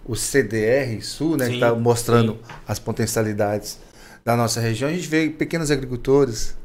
o 0.06 0.14
CDR 0.16 1.00
Sul, 1.02 1.36
né, 1.36 1.44
que 1.46 1.52
Sim, 1.52 1.56
está 1.56 1.74
mostrando 1.74 2.32
sim. 2.32 2.54
as 2.66 2.78
potencialidades 2.78 3.78
da 4.24 4.36
nossa 4.36 4.60
região. 4.60 4.88
A 4.90 4.92
gente 4.92 5.06
vê 5.06 5.28
pequenos 5.28 5.70
agricultores 5.70 6.56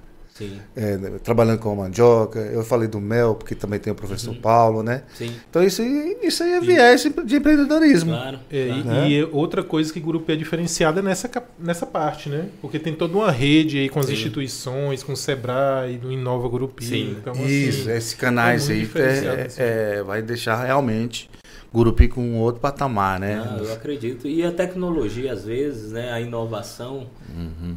é, 0.76 0.98
trabalhando 1.24 1.60
com 1.60 1.72
a 1.72 1.76
mandioca. 1.76 2.40
Eu 2.40 2.64
falei 2.64 2.88
do 2.88 3.00
mel, 3.00 3.36
porque 3.36 3.56
também 3.56 3.80
tem 3.80 3.92
o 3.92 3.96
professor 3.96 4.36
Paulo, 4.36 4.84
né? 4.84 5.04
sim, 5.16 5.34
Então 5.50 5.64
isso, 5.64 5.82
aí- 5.82 6.18
isso 6.24 6.44
aí 6.44 6.54
é 6.54 6.60
viés 6.62 7.04
de 7.26 7.36
empreendedorismo. 7.36 8.12
claro. 8.12 8.40
É, 8.52 8.68
e- 8.68 8.84
claro. 8.84 8.88
Né? 8.88 9.10
e, 9.10 9.24
outra 9.32 9.64
coisa 9.64 9.92
que 9.92 10.00
Gurupi 10.00 10.32
é 10.34 10.36
diferenciada 10.36 11.00
é 11.00 11.04
nessa, 11.04 11.30
nessa 11.60 11.86
parte, 11.86 12.30
né? 12.30 12.48
Porque 12.62 12.80
tem 12.80 12.94
toda 12.94 13.16
uma 13.18 13.32
rede 13.32 13.78
aí 13.80 13.90
com 13.90 14.00
as 14.00 14.06
Sim. 14.08 14.14
instituições, 14.14 15.04
com 15.04 15.14
o 15.14 15.18
Sebrae, 15.18 15.98
do 15.98 16.12
Inova 16.12 16.48
Gurupi. 16.48 16.86
Sim. 16.86 17.16
Então, 17.20 17.34
Isso, 17.46 17.82
assim, 17.82 17.92
esses 17.92 18.14
canais 18.14 18.70
é 18.70 18.74
aí 18.74 18.80
diferenciado, 18.82 19.42
é- 19.42 19.46
assim. 19.46 19.62
é, 19.62 20.04
vai 20.04 20.22
deixar 20.22 20.64
realmente 20.64 21.30
Gurupi 21.74 22.08
com 22.08 22.22
um 22.22 22.38
outro 22.40 22.60
patamar, 22.60 23.20
né? 23.20 23.42
Ah, 23.46 23.58
eu 23.62 23.72
acredito. 23.74 24.28
E 24.28 24.44
a 24.44 24.52
tecnologia, 24.52 25.32
às 25.34 25.46
vezes, 25.46 25.92
né, 25.92 26.12
a 26.12 26.20
inovação, 26.20 27.08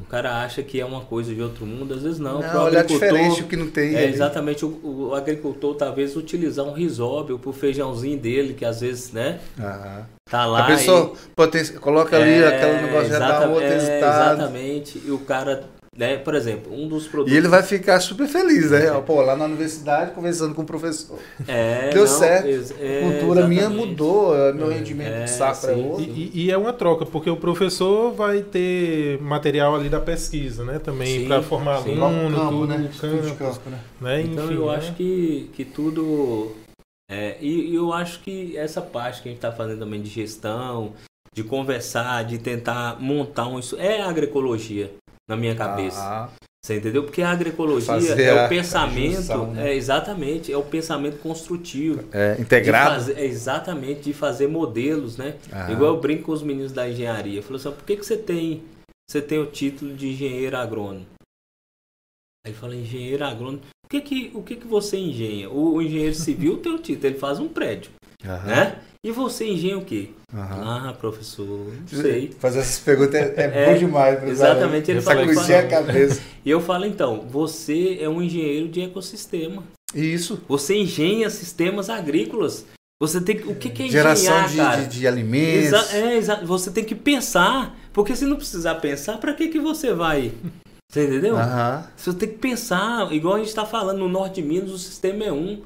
o 0.03 0.07
cara 0.07 0.43
acha 0.43 0.63
que 0.63 0.81
é 0.81 0.85
uma 0.85 1.03
coisa 1.03 1.35
de 1.35 1.43
outro 1.43 1.67
mundo, 1.67 1.93
às 1.95 2.03
vezes 2.03 2.19
não. 2.19 2.41
Não, 2.41 2.67
agricultor, 2.67 2.87
diferente 2.87 3.43
o 3.43 3.47
que 3.47 3.57
não 3.57 3.69
tem. 3.69 3.95
É, 3.95 4.09
exatamente, 4.09 4.65
o, 4.65 5.09
o 5.11 5.15
agricultor 5.15 5.75
talvez 5.75 6.17
utilizar 6.17 6.65
um 6.65 6.73
risóbio 6.73 7.39
pro 7.39 7.53
feijãozinho 7.53 8.19
dele, 8.19 8.55
que 8.55 8.65
às 8.65 8.81
vezes, 8.81 9.13
né, 9.13 9.41
Aham. 9.59 10.07
tá 10.31 10.47
lá 10.47 10.61
A 10.65 10.67
pessoa 10.69 11.13
e- 11.55 11.79
coloca 11.79 12.17
ali 12.17 12.43
É, 12.43 12.49
aquele 12.49 12.87
negócio 12.87 13.11
já 13.11 13.19
dá 13.19 13.47
outro 13.47 13.65
é, 13.65 13.75
resultado. 13.75 14.35
Exatamente, 14.41 15.03
e 15.05 15.11
o 15.11 15.19
cara 15.19 15.65
né, 15.95 16.17
por 16.17 16.35
exemplo, 16.35 16.73
um 16.75 16.89
dos 16.89 17.07
produtos. 17.07 17.35
E 17.35 17.37
ele 17.37 17.49
vai 17.49 17.63
ficar 17.63 18.01
super 18.01 18.27
feliz, 18.27 18.71
né? 18.71 18.91
Pô, 19.07 19.21
lá 19.21 19.37
na 19.37 19.45
universidade, 19.45 20.13
conversando 20.13 20.55
com 20.55 20.63
o 20.63 20.65
professor. 20.65 21.19
É, 21.47 21.91
Deu 21.91 22.03
não, 22.03 22.09
certo. 22.09 22.75
é, 22.81 22.99
a 22.99 23.11
cultura 23.11 23.47
minha 23.47 23.69
mudou, 23.69 24.35
meu 24.55 24.69
rendimento 24.69 25.13
É, 25.13 25.25
de 25.25 25.31
safra 25.31 25.73
é 25.73 25.77
outro. 25.77 26.03
E, 26.05 26.31
e 26.47 26.51
é 26.51 26.57
uma 26.57 26.73
troca, 26.73 27.05
porque 27.05 27.29
o 27.29 27.37
professor 27.37 28.11
vai 28.13 28.43
ter 28.43 29.21
material 29.21 29.75
ali 29.75 29.91
da 29.91 30.01
pesquisa, 30.01 30.65
né? 30.65 30.79
Também 30.79 31.27
para 31.27 31.43
formar 31.43 31.83
sim. 31.83 32.01
aluno, 32.01 32.37
Campo, 32.37 32.51
tudo, 32.51 32.67
né? 32.67 32.91
campo, 32.99 33.37
campo, 33.37 33.71
né? 33.71 33.81
né? 34.01 34.23
Então 34.23 34.47
Enfim, 34.47 34.55
eu 34.55 34.67
né? 34.67 34.77
acho 34.77 34.95
que, 34.95 35.51
que 35.53 35.65
tudo. 35.65 36.53
É, 37.11 37.37
e, 37.39 37.71
e 37.71 37.75
eu 37.75 37.93
acho 37.93 38.21
que 38.21 38.57
essa 38.57 38.81
parte 38.81 39.21
que 39.21 39.29
a 39.29 39.31
gente 39.31 39.39
está 39.39 39.53
fazendo 39.53 39.81
também 39.81 40.01
de 40.01 40.09
gestão, 40.09 40.95
de 41.35 41.45
conversar, 41.45 42.25
de 42.25 42.39
tentar 42.39 42.99
montar 42.99 43.47
um. 43.47 43.59
isso 43.59 43.77
É 43.79 44.01
agroecologia 44.01 44.91
na 45.29 45.37
minha 45.37 45.55
cabeça. 45.55 45.99
Ah, 46.01 46.29
Você 46.65 46.77
entendeu? 46.77 47.03
Porque 47.05 47.23
a 47.23 47.31
agroecologia 47.31 47.95
Fazer 47.95 48.21
é 48.23 48.45
o 48.45 48.49
pensamento. 48.49 49.17
junção, 49.17 49.53
né? 49.53 49.71
É 49.71 49.75
exatamente, 49.75 50.53
é 50.53 50.57
o 50.57 50.63
pensamento 50.63 51.19
construtivo. 51.19 52.05
é, 52.13 52.37
integrado. 52.41 52.95
fazer- 52.95 53.19
é 53.19 53.25
exatamente, 53.25 54.03
de 54.03 54.13
fazer 54.13 54.47
modelos, 54.47 55.17
né? 55.17 55.37
Ah. 55.51 55.73
Igual 55.73 55.95
eu 55.95 56.01
brinco 56.01 56.25
com 56.25 56.33
os 56.33 56.43
meninos 56.43 56.71
da 56.73 56.89
engenharia. 56.89 57.39
Eu 57.39 57.43
falo 57.43 57.57
assim, 57.57 57.71
por 57.73 57.85
que, 57.85 57.97
que 57.97 58.07
você 58.07 58.17
tem 58.17 58.63
você 59.11 59.21
tem 59.21 59.39
o 59.39 59.47
título 59.47 59.95
de 59.95 60.09
engenheiro 60.11 60.57
agrônomo? 60.57 61.05
Aí 62.47 62.53
fala, 62.53 62.75
engenheiro 62.75 63.25
agrônomo. 63.25 63.61
O 63.85 63.89
que 63.89 64.01
que, 64.01 64.31
o 64.35 64.43
que, 64.43 64.57
que 64.57 64.67
você 64.67 64.97
engenha? 64.97 65.51
O, 65.51 65.75
o 65.75 65.83
engenheiro 65.83 66.15
civil 66.15 66.59
tem 66.59 66.73
o 66.73 66.79
título, 66.79 67.09
ele 67.09 67.19
faz 67.19 67.39
um 67.39 67.49
prédio, 67.49 67.91
Aham, 68.25 68.47
né? 68.47 68.77
E 69.05 69.11
você 69.11 69.49
engenha 69.49 69.77
o 69.77 69.85
quê? 69.85 70.11
aham. 70.33 70.89
Ah, 70.89 70.93
professor, 70.93 71.47
não 71.47 72.03
sei. 72.03 72.31
Fazer 72.39 72.61
essas 72.61 72.79
perguntas 72.79 73.15
é, 73.15 73.35
é, 73.37 73.51
É, 73.53 73.73
bom 73.73 73.79
demais. 73.79 74.19
para 74.21 74.29
exatamente, 74.29 74.91
ele 74.91 75.03
coisinha 75.03 75.59
ele 75.59 75.67
a 75.67 75.69
cabeça. 75.69 76.21
E 76.45 76.51
eu 76.51 76.61
falo, 76.61 76.87
então, 76.87 77.27
você 77.29 77.99
é 78.01 78.09
um 78.09 78.21
engenheiro 78.21 78.69
de 78.69 78.81
ecossistema. 78.81 79.63
Isso. 79.95 80.41
Você 80.49 80.77
engenha 80.77 81.29
sistemas 81.31 81.91
agrícolas. 81.91 82.65
Você 83.01 83.21
tem 83.21 83.37
que. 83.37 83.49
O 83.49 83.55
que, 83.57 83.71
que 83.71 83.83
é 83.85 83.89
Geração 83.89 84.45
engenhar, 84.45 84.49
de, 84.49 84.57
cara? 84.57 84.83
de, 84.83 84.99
de 85.01 85.07
alimentos. 85.07 85.67
Exa 85.73 85.97
é, 85.97 86.17
exa 86.17 86.37
você 86.45 86.71
tem 86.71 86.85
que 86.85 86.95
pensar. 86.95 87.77
Porque 87.93 88.15
se 88.17 88.25
não 88.25 88.37
precisar 88.37 88.77
pensar, 88.77 89.19
pra 89.19 89.35
que, 89.35 89.49
que 89.49 89.59
você 89.59 89.93
vai? 89.93 90.33
Você 90.91 91.07
entendeu? 91.07 91.37
Aham. 91.37 91.85
Você 91.97 92.13
tem 92.13 92.29
que 92.29 92.39
pensar, 92.39 93.13
igual 93.13 93.35
a 93.35 93.39
gente 93.39 93.49
está 93.49 93.65
falando, 93.65 93.99
no 93.99 94.09
norte 94.09 94.41
de 94.41 94.43
Minas 94.43 94.71
o 94.71 94.79
sistema 94.79 95.25
é 95.25 95.33
um, 95.33 95.63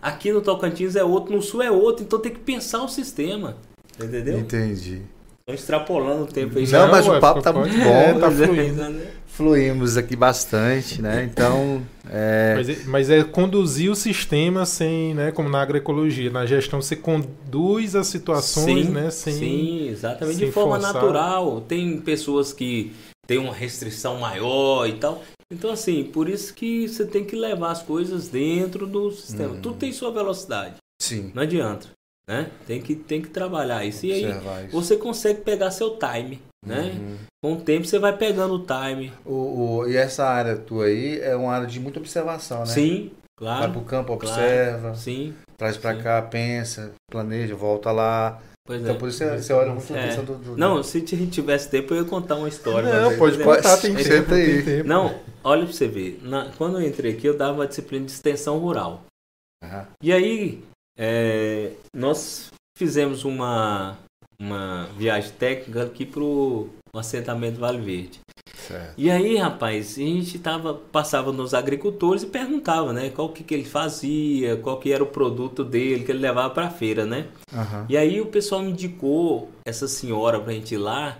aqui 0.00 0.32
no 0.32 0.40
Tocantins 0.40 0.96
é 0.96 1.04
outro, 1.04 1.34
no 1.34 1.42
sul 1.42 1.62
é 1.62 1.70
outro, 1.70 2.04
então 2.04 2.18
tem 2.18 2.32
que 2.32 2.40
pensar 2.40 2.82
o 2.82 2.88
sistema. 2.88 3.56
Entendeu? 4.02 4.38
Entendi. 4.38 5.02
Estão 5.40 5.54
extrapolando 5.54 6.22
o 6.22 6.26
tempo 6.26 6.58
aí. 6.58 6.66
Não, 6.68 6.88
mas 6.90 7.06
o 7.06 7.10
ué, 7.10 7.20
papo 7.20 7.40
fica- 7.40 7.52
tá 7.52 7.58
muito 7.58 7.76
bom. 7.76 7.84
é, 7.84 8.14
tá 8.18 8.26
é, 8.28 8.30
fluindo. 8.46 8.88
né? 8.90 9.06
Fluímos 9.26 9.96
aqui 9.96 10.16
bastante, 10.16 11.00
né? 11.00 11.24
Então, 11.30 11.82
é, 12.10 12.54
Mas, 12.56 12.68
é- 12.68 12.78
mas 12.86 13.10
é 13.10 13.24
conduzir 13.24 13.90
o 13.90 13.94
sistema 13.94 14.66
sem, 14.66 15.14
né, 15.14 15.30
como 15.32 15.48
na 15.48 15.62
agroecologia, 15.62 16.30
na 16.30 16.44
gestão 16.44 16.80
você 16.82 16.94
conduz 16.96 17.94
as 17.96 18.06
situações, 18.08 18.86
sim, 18.86 18.92
né, 18.92 19.10
sem 19.10 19.32
sim, 19.34 19.88
exatamente 19.88 20.36
sem 20.38 20.46
de 20.46 20.52
forma 20.52 20.74
forçar. 20.76 20.94
natural. 20.94 21.60
Tem 21.62 21.98
pessoas 22.00 22.52
que 22.52 22.92
têm 23.26 23.38
uma 23.38 23.54
restrição 23.54 24.18
maior 24.18 24.86
e 24.86 24.94
tal. 24.94 25.22
Então, 25.52 25.70
assim, 25.70 26.04
por 26.04 26.28
isso 26.28 26.54
que 26.54 26.88
você 26.88 27.04
tem 27.04 27.24
que 27.24 27.34
levar 27.34 27.72
as 27.72 27.82
coisas 27.82 28.28
dentro 28.28 28.86
do 28.86 29.10
sistema. 29.10 29.54
Hum. 29.54 29.60
Tudo 29.60 29.76
tem 29.78 29.92
sua 29.92 30.12
velocidade. 30.12 30.76
sim. 31.00 31.32
Não 31.34 31.42
adianta. 31.42 31.88
Né? 32.28 32.48
Tem, 32.64 32.80
que, 32.80 32.94
tem 32.94 33.20
que 33.20 33.28
trabalhar 33.30 33.84
isso. 33.84 34.06
E 34.06 34.12
aí 34.12 34.24
isso. 34.30 34.70
você 34.70 34.96
consegue 34.96 35.40
pegar 35.40 35.72
seu 35.72 35.98
time. 35.98 36.40
Né? 36.64 36.92
Uhum. 36.94 37.16
Com 37.42 37.52
o 37.54 37.60
tempo 37.60 37.86
você 37.86 37.98
vai 37.98 38.16
pegando 38.16 38.54
o 38.54 38.64
time. 38.64 39.12
O, 39.24 39.78
o- 39.78 39.88
e 39.88 39.96
essa 39.96 40.24
área 40.26 40.56
tua 40.56 40.84
aí 40.84 41.18
é 41.20 41.34
uma 41.34 41.52
área 41.52 41.66
de 41.66 41.80
muita 41.80 41.98
observação, 41.98 42.60
né? 42.60 42.66
Sim, 42.66 43.10
Vai 43.40 43.56
claro. 43.56 43.72
pro 43.72 43.80
campo, 43.80 44.16
claro. 44.16 44.36
observa, 44.42 44.94
Sim, 44.94 45.34
traz 45.56 45.76
pra 45.78 45.96
sim. 45.96 46.02
cá, 46.02 46.20
pensa, 46.22 46.92
planeja, 47.10 47.56
volta 47.56 47.90
lá. 47.90 48.40
Pois 48.70 48.82
Então 48.82 48.94
é. 48.94 48.98
por 48.98 49.08
isso 49.08 49.18
você, 49.18 49.36
você 49.36 49.52
olha 49.52 49.72
muito 49.72 49.92
a 49.92 49.98
É. 49.98 50.06
questão 50.06 50.24
do, 50.24 50.34
do- 50.36 50.56
Não, 50.56 50.80
se 50.82 50.98
a 50.98 51.00
gente 51.00 51.26
tivesse 51.26 51.68
tempo, 51.68 51.92
eu 51.92 52.02
ia 52.02 52.08
contar 52.08 52.36
uma 52.36 52.48
história. 52.48 52.88
Não, 53.02 53.18
pode 53.18 53.36
contar, 53.42 53.76
tem 53.78 53.96
Senta 53.98 54.08
tempo, 54.08 54.34
aí. 54.34 54.82
Não, 54.84 55.18
olha 55.42 55.64
pra 55.64 55.72
você 55.72 55.88
ver. 55.88 56.20
Na- 56.22 56.50
quando 56.56 56.80
eu 56.80 56.86
entrei 56.86 57.12
aqui, 57.14 57.26
eu 57.26 57.36
dava 57.36 57.54
uma 57.54 57.66
disciplina 57.66 58.06
de 58.06 58.12
extensão 58.12 58.58
rural. 58.58 59.02
Aham. 59.64 59.86
E 60.02 60.12
aí, 60.12 60.62
é, 60.96 61.72
nós 61.94 62.50
fizemos 62.78 63.24
uma, 63.24 63.98
uma 64.40 64.86
viagem 64.96 65.32
técnica 65.32 65.82
aqui 65.82 66.06
pro 66.06 66.68
assentamento 66.94 67.58
Vale 67.58 67.80
Verde. 67.80 68.20
Certo. 68.66 68.94
E 68.96 69.10
aí, 69.10 69.36
rapaz, 69.36 69.96
a 69.96 70.00
gente 70.00 70.38
tava, 70.38 70.74
passava 70.74 71.32
nos 71.32 71.54
agricultores 71.54 72.22
e 72.22 72.26
perguntava, 72.26 72.92
né? 72.92 73.10
Qual 73.10 73.28
que, 73.30 73.42
que 73.44 73.54
ele 73.54 73.64
fazia, 73.64 74.56
qual 74.56 74.78
que 74.78 74.92
era 74.92 75.02
o 75.02 75.06
produto 75.06 75.64
dele 75.64 76.04
que 76.04 76.12
ele 76.12 76.18
levava 76.20 76.50
pra 76.50 76.70
feira, 76.70 77.04
né? 77.06 77.26
Aham. 77.52 77.86
E 77.88 77.96
aí 77.96 78.20
o 78.20 78.26
pessoal 78.26 78.62
me 78.62 78.70
indicou 78.70 79.50
essa 79.64 79.88
senhora 79.88 80.38
pra 80.40 80.52
gente 80.52 80.74
ir 80.74 80.78
lá, 80.78 81.18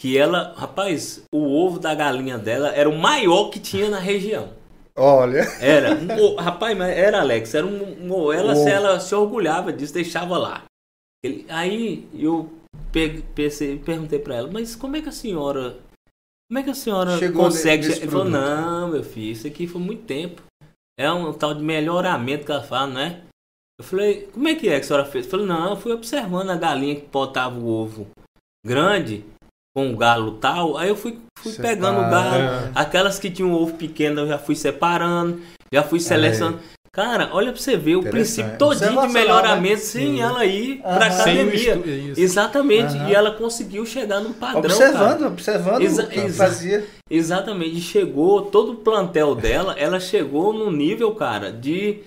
que 0.00 0.18
ela, 0.18 0.54
rapaz, 0.56 1.22
o 1.32 1.38
ovo 1.64 1.78
da 1.78 1.94
galinha 1.94 2.36
dela 2.38 2.68
era 2.74 2.88
o 2.88 2.98
maior 2.98 3.50
que 3.50 3.60
tinha 3.60 3.88
na 3.88 3.98
região. 3.98 4.50
Olha, 4.96 5.42
Era, 5.60 5.94
um 5.94 6.36
rapaz, 6.36 6.76
mas 6.78 6.96
era 6.96 7.20
Alex, 7.20 7.52
era 7.54 7.66
um, 7.66 8.12
um- 8.12 8.32
ela, 8.32 8.52
Ovo. 8.54 8.68
ela 8.68 9.00
se 9.00 9.12
orgulhava 9.14 9.72
disso, 9.72 9.92
deixava 9.94 10.38
lá. 10.38 10.62
Ele- 11.24 11.44
aí 11.48 12.06
eu 12.14 12.48
pe- 12.92 13.24
pensei, 13.34 13.76
perguntei 13.78 14.18
pra 14.20 14.36
ela, 14.36 14.48
mas 14.52 14.76
como 14.76 14.94
é 14.94 15.00
que 15.02 15.08
a 15.08 15.12
senhora, 15.12 15.78
como 16.54 16.60
é 16.60 16.62
que 16.62 16.70
a 16.70 16.74
senhora 16.74 17.18
Chegou 17.18 17.46
consegue? 17.46 17.84
Ele 17.86 18.06
falou, 18.06 18.26
não, 18.26 18.88
meu 18.88 19.02
filho, 19.02 19.32
isso 19.32 19.44
aqui 19.44 19.66
foi 19.66 19.80
muito 19.80 20.04
tempo. 20.04 20.40
É 20.96 21.10
um 21.10 21.32
tal 21.32 21.52
de 21.52 21.60
melhoramento 21.60 22.46
que 22.46 22.52
ela 22.52 22.62
fala, 22.62 22.86
não 22.86 23.00
é? 23.00 23.22
Eu 23.76 23.84
falei, 23.84 24.28
como 24.32 24.46
é 24.46 24.54
que 24.54 24.68
é 24.68 24.76
que 24.78 24.84
a 24.84 24.84
senhora 24.84 25.04
fez? 25.04 25.24
Eu 25.24 25.32
falei, 25.32 25.46
não, 25.46 25.70
eu 25.70 25.76
fui 25.76 25.90
observando 25.90 26.50
a 26.50 26.56
galinha 26.56 26.94
que 26.94 27.08
botava 27.08 27.58
o 27.58 27.66
ovo 27.66 28.06
grande, 28.64 29.24
com 29.74 29.92
o 29.92 29.96
galo 29.96 30.38
tal, 30.38 30.76
aí 30.76 30.90
eu 30.90 30.94
fui, 30.94 31.18
fui 31.36 31.50
Separa. 31.50 31.74
pegando 31.74 31.98
o 31.98 32.08
galo, 32.08 32.44
É. 32.44 32.72
aquelas 32.76 33.18
que 33.18 33.32
tinham 33.32 33.52
ovo 33.52 33.76
pequeno 33.76 34.20
eu 34.20 34.28
já 34.28 34.38
fui 34.38 34.54
separando, 34.54 35.42
já 35.72 35.82
fui 35.82 35.98
selecionando. 35.98 36.60
Cara, 36.94 37.28
olha 37.32 37.50
pra 37.50 37.60
você 37.60 37.76
ver 37.76 37.96
o 37.96 38.02
princípio 38.04 38.56
todinho 38.56 39.00
de 39.00 39.08
melhoramento 39.12 39.74
né? 39.74 39.76
sem 39.80 40.06
Sim. 40.14 40.20
ela 40.22 40.44
ir 40.46 40.80
pra. 40.80 41.10
Sem 41.10 41.38
o 41.38 41.40
academia. 41.48 41.74
estu- 41.74 41.88
isso. 41.88 42.20
Exatamente, 42.20 42.96
Aham. 42.96 43.08
e 43.08 43.14
ela 43.14 43.30
conseguiu 43.32 43.84
chegar 43.84 44.20
num 44.20 44.32
padrão, 44.32 44.60
observando, 44.60 45.18
cara. 45.18 45.26
observando 45.26 45.82
Exa- 45.82 46.04
o 46.04 46.06
que 46.06 46.20
exa- 46.20 46.44
fazia. 46.44 46.84
Exatamente, 47.10 47.76
e 47.76 47.80
chegou, 47.80 48.42
todo 48.42 48.72
o 48.72 48.76
plantel 48.76 49.34
dela, 49.34 49.74
ela 49.76 49.98
chegou 49.98 50.52
num 50.52 50.70
nível, 50.70 51.10
cara, 51.16 51.50
de 51.50 51.98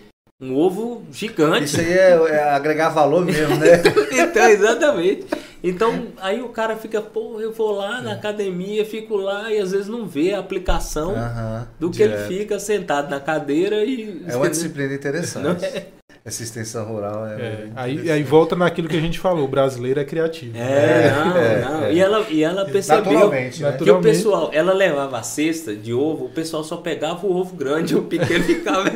um 0.41 0.55
ovo 0.55 1.03
gigante. 1.11 1.65
Isso 1.65 1.81
aí 1.81 1.91
é, 1.91 2.11
é 2.29 2.49
agregar 2.51 2.87
valor 2.87 3.25
mesmo, 3.25 3.57
né? 3.57 3.81
então, 4.13 4.45
exatamente. 4.47 5.25
Então, 5.63 6.07
aí 6.21 6.41
o 6.41 6.49
cara 6.49 6.75
fica, 6.75 7.01
pô, 7.01 7.39
eu 7.41 7.51
vou 7.51 7.71
lá 7.71 8.01
na 8.01 8.13
academia, 8.13 8.85
fico 8.85 9.15
lá 9.15 9.51
e 9.51 9.59
às 9.59 9.71
vezes 9.71 9.87
não 9.87 10.05
vê 10.05 10.33
a 10.33 10.39
aplicação 10.39 11.11
Aham, 11.15 11.67
do 11.79 11.89
que 11.89 11.97
direto. 11.97 12.31
ele 12.31 12.39
fica 12.39 12.59
sentado 12.59 13.09
na 13.09 13.19
cadeira 13.19 13.83
e. 13.83 14.21
É 14.27 14.35
uma 14.35 14.49
disciplina 14.49 14.93
interessante. 14.93 15.65
É? 15.65 15.87
Essa 16.23 16.43
extensão 16.43 16.83
rural 16.85 17.25
é. 17.25 17.35
É, 17.41 17.67
aí, 17.73 18.11
aí 18.11 18.21
volta 18.21 18.53
naquilo 18.53 18.89
que 18.89 18.97
a 18.97 18.99
gente 19.01 19.17
falou, 19.17 19.45
o 19.45 19.47
brasileiro 19.47 19.97
é 19.99 20.03
criativo. 20.03 20.57
É, 20.57 21.09
não, 21.09 21.37
É, 21.37 21.61
não. 21.61 21.83
é. 21.85 21.93
E, 21.93 21.99
ela, 22.01 22.25
e 22.29 22.43
ela 22.43 22.65
percebeu 22.65 23.13
Naturalmente, 23.13 23.63
né? 23.63 23.77
que 23.81 23.89
o 23.89 24.01
pessoal, 24.01 24.49
ela 24.51 24.73
levava 24.73 25.17
a 25.19 25.23
cesta 25.23 25.73
de 25.73 25.93
ovo, 25.93 26.25
o 26.25 26.29
pessoal 26.29 26.65
só 26.65 26.75
pegava 26.77 27.25
o 27.25 27.33
ovo 27.33 27.55
grande, 27.55 27.95
o 27.95 28.03
pequeno 28.03 28.43
ficava. 28.43 28.89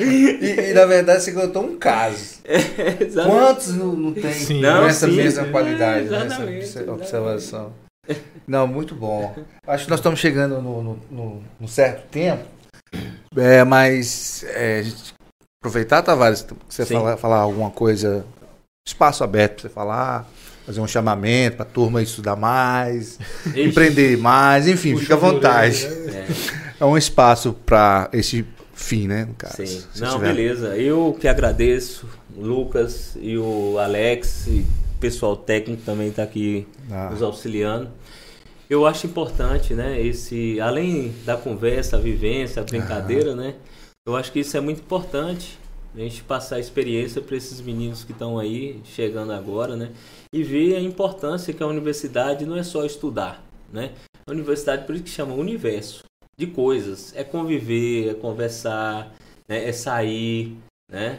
E, 0.00 0.70
e, 0.70 0.74
na 0.74 0.84
verdade 0.86 1.22
você 1.22 1.32
contou 1.32 1.64
um 1.64 1.76
caso. 1.78 2.36
Exatamente. 2.46 3.14
Quantos 3.38 3.74
não, 3.74 3.92
não 3.92 4.12
tem 4.12 4.32
Sim. 4.32 4.54
com 4.56 4.60
Não, 4.60 4.86
essa 4.86 5.06
sim, 5.08 5.16
mesma 5.16 5.44
sim. 5.44 5.50
qualidade, 5.52 6.08
né? 6.08 6.24
Exatamente, 6.26 6.58
essa 6.64 6.78
exatamente. 6.80 6.90
observação? 7.02 7.72
Não, 8.46 8.66
muito 8.66 8.94
bom. 8.94 9.34
Acho 9.66 9.84
que 9.84 9.90
nós 9.90 10.00
estamos 10.00 10.20
chegando 10.20 10.60
no, 10.60 10.82
no, 10.82 10.98
no- 11.10 11.42
no 11.60 11.68
certo 11.68 12.06
tempo. 12.08 12.44
É, 13.36 13.64
mas 13.64 14.44
é, 14.48 14.80
a 14.80 14.82
gente 14.82 15.14
aproveitar, 15.60 16.02
Tavares, 16.02 16.44
você 16.68 16.84
falar, 16.84 17.16
falar 17.16 17.38
alguma 17.38 17.70
coisa, 17.70 18.24
espaço 18.86 19.24
aberto 19.24 19.54
para 19.54 19.62
você 19.62 19.68
falar, 19.70 20.28
fazer 20.66 20.80
um 20.80 20.86
chamamento 20.86 21.56
para 21.56 21.64
a 21.64 21.68
turma 21.68 22.02
estudar 22.02 22.36
mais, 22.36 23.18
Ixi, 23.46 23.62
empreender 23.62 24.18
mais, 24.18 24.68
enfim, 24.68 24.92
Puxa 24.92 25.02
fica 25.04 25.14
à 25.14 25.18
vontade. 25.18 25.86
né? 25.88 26.26
é. 26.60 26.64
É 26.80 26.84
um 26.84 26.98
espaço 26.98 27.54
para 27.64 28.08
esse 28.12 28.44
fim, 28.74 29.06
né, 29.06 29.24
no 29.24 29.34
caso. 29.34 29.64
Sim. 29.66 29.82
Não, 29.98 30.14
tiver- 30.16 30.34
beleza. 30.34 30.76
Eu 30.76 31.16
que 31.18 31.26
agradeço, 31.28 32.06
Lucas 32.36 33.16
e 33.20 33.36
o 33.38 33.78
Alex, 33.78 34.46
e 34.48 34.60
o 34.96 34.98
pessoal 35.00 35.36
técnico 35.36 35.82
também 35.84 36.08
está 36.08 36.22
aqui 36.22 36.66
Ah, 36.90 37.10
nos 37.10 37.22
auxiliando. 37.22 37.88
Eu 38.68 38.86
acho 38.86 39.06
importante, 39.06 39.74
né, 39.74 40.00
esse, 40.00 40.58
além 40.60 41.14
da 41.24 41.36
conversa, 41.36 41.96
a 41.96 42.00
vivência, 42.00 42.62
a 42.62 42.64
brincadeira, 42.64 43.34
né, 43.34 43.54
eu 44.06 44.16
acho 44.16 44.32
que 44.32 44.40
isso 44.40 44.56
é 44.56 44.60
muito 44.60 44.80
importante, 44.80 45.58
a 45.94 45.98
gente 46.00 46.22
passar 46.24 46.56
a 46.56 46.60
experiência 46.60 47.20
para 47.20 47.36
esses 47.36 47.60
meninos 47.60 48.02
que 48.04 48.12
estão 48.12 48.38
aí, 48.38 48.80
chegando 48.84 49.32
agora, 49.32 49.76
né, 49.76 49.90
e 50.34 50.42
ver 50.42 50.76
a 50.76 50.80
importância 50.80 51.52
que 51.52 51.62
a 51.62 51.66
universidade 51.66 52.46
não 52.46 52.56
é 52.56 52.62
só 52.62 52.84
estudar, 52.84 53.44
né, 53.72 53.90
A 54.26 54.32
universidade, 54.32 54.86
por 54.86 54.94
isso 54.94 55.04
que 55.04 55.10
chama 55.10 55.34
universo 55.34 56.02
de 56.36 56.46
coisas. 56.46 57.14
É 57.16 57.24
conviver, 57.24 58.10
é 58.10 58.14
conversar, 58.14 59.12
né? 59.48 59.68
é 59.68 59.72
sair, 59.72 60.56
né? 60.90 61.18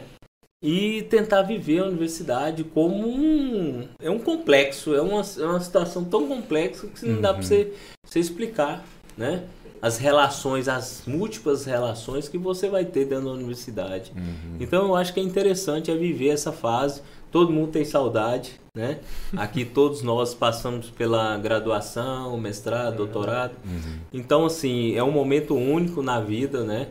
E 0.62 1.02
tentar 1.02 1.42
viver 1.42 1.80
a 1.80 1.86
universidade 1.86 2.64
como 2.64 3.08
um. 3.08 3.86
É 4.00 4.10
um 4.10 4.18
complexo, 4.18 4.94
é 4.94 5.00
uma, 5.00 5.20
é 5.20 5.44
uma 5.44 5.60
situação 5.60 6.02
tão 6.04 6.26
complexa 6.26 6.86
que 6.86 7.06
não 7.06 7.20
dá 7.20 7.32
para 7.34 7.42
você, 7.42 7.72
você 8.04 8.18
explicar, 8.18 8.84
né? 9.16 9.44
As 9.82 9.98
relações, 9.98 10.66
as 10.66 11.02
múltiplas 11.06 11.66
relações 11.66 12.28
que 12.28 12.38
você 12.38 12.70
vai 12.70 12.86
ter 12.86 13.04
dentro 13.04 13.26
da 13.26 13.32
universidade. 13.32 14.12
Uhum. 14.16 14.56
Então 14.58 14.86
eu 14.86 14.96
acho 14.96 15.12
que 15.12 15.20
é 15.20 15.22
interessante 15.22 15.90
é 15.90 15.94
viver 15.94 16.30
essa 16.30 16.50
fase. 16.50 17.02
Todo 17.36 17.52
mundo 17.52 17.70
tem 17.70 17.84
saudade, 17.84 18.58
né? 18.74 18.98
Aqui 19.36 19.62
todos 19.66 20.00
nós 20.00 20.32
passamos 20.32 20.88
pela 20.88 21.36
graduação, 21.36 22.34
mestrado, 22.40 22.96
doutorado. 22.96 23.52
Uhum. 23.62 23.98
Então, 24.10 24.46
assim, 24.46 24.94
é 24.94 25.04
um 25.04 25.10
momento 25.10 25.54
único 25.54 26.00
na 26.02 26.18
vida, 26.18 26.64
né? 26.64 26.88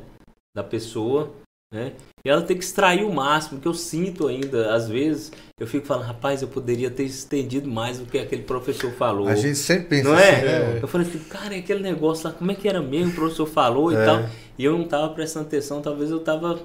Da 0.55 0.63
pessoa, 0.63 1.31
né? 1.73 1.93
E 2.23 2.29
ela 2.29 2.43
tem 2.43 2.55
que 2.55 2.63
extrair 2.63 3.03
o 3.03 3.11
máximo, 3.11 3.59
que 3.59 3.67
eu 3.67 3.73
sinto 3.73 4.27
ainda, 4.27 4.71
às 4.75 4.87
vezes, 4.87 5.31
eu 5.59 5.65
fico 5.65 5.87
falando, 5.87 6.05
rapaz, 6.05 6.43
eu 6.43 6.47
poderia 6.47 6.91
ter 6.91 7.05
estendido 7.05 7.67
mais 7.67 7.97
do 7.97 8.05
que 8.05 8.19
aquele 8.19 8.43
professor 8.43 8.91
falou. 8.91 9.27
A 9.27 9.33
gente 9.33 9.55
sempre 9.57 9.85
pensa 9.85 10.09
Não 10.09 10.15
é? 10.19 10.29
assim, 10.29 10.45
né? 10.45 10.79
Eu 10.83 10.87
falei 10.87 11.07
assim, 11.07 11.19
cara, 11.27 11.55
é 11.55 11.57
aquele 11.57 11.81
negócio 11.81 12.27
lá, 12.29 12.35
como 12.35 12.51
é 12.51 12.53
que 12.55 12.69
era 12.69 12.83
mesmo? 12.83 13.13
O 13.13 13.15
professor 13.15 13.47
falou 13.47 13.91
e 13.91 13.95
É. 13.95 14.05
tal. 14.05 14.29
E 14.59 14.63
eu 14.63 14.77
não 14.77 14.87
tava 14.87 15.09
prestando 15.09 15.47
atenção, 15.47 15.81
talvez 15.81 16.11
eu 16.11 16.19
tava 16.19 16.59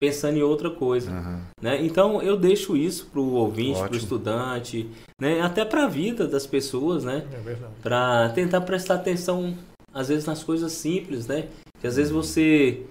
pensando 0.00 0.36
em 0.38 0.42
outra 0.42 0.70
coisa. 0.70 1.10
Aham. 1.10 1.40
Né? 1.60 1.84
Então 1.84 2.20
eu 2.22 2.36
deixo 2.36 2.76
isso 2.76 3.06
pro 3.06 3.22
ouvinte, 3.22 3.74
pro 3.78 3.82
Ótimo. 3.84 3.96
estudante, 3.98 4.88
né? 5.20 5.40
até 5.40 5.64
pra 5.64 5.86
vida 5.86 6.26
das 6.26 6.46
pessoas, 6.46 7.04
né? 7.04 7.24
É 7.32 7.36
verdade. 7.40 7.72
Para 7.82 8.28
tentar 8.30 8.60
prestar 8.62 8.94
atenção, 8.96 9.54
às 9.92 10.08
vezes, 10.08 10.26
nas 10.26 10.42
coisas 10.44 10.72
simples, 10.72 11.26
né? 11.26 11.46
Que 11.80 11.86
às 11.86 11.96
vezes 11.96 12.12
você 12.12 12.82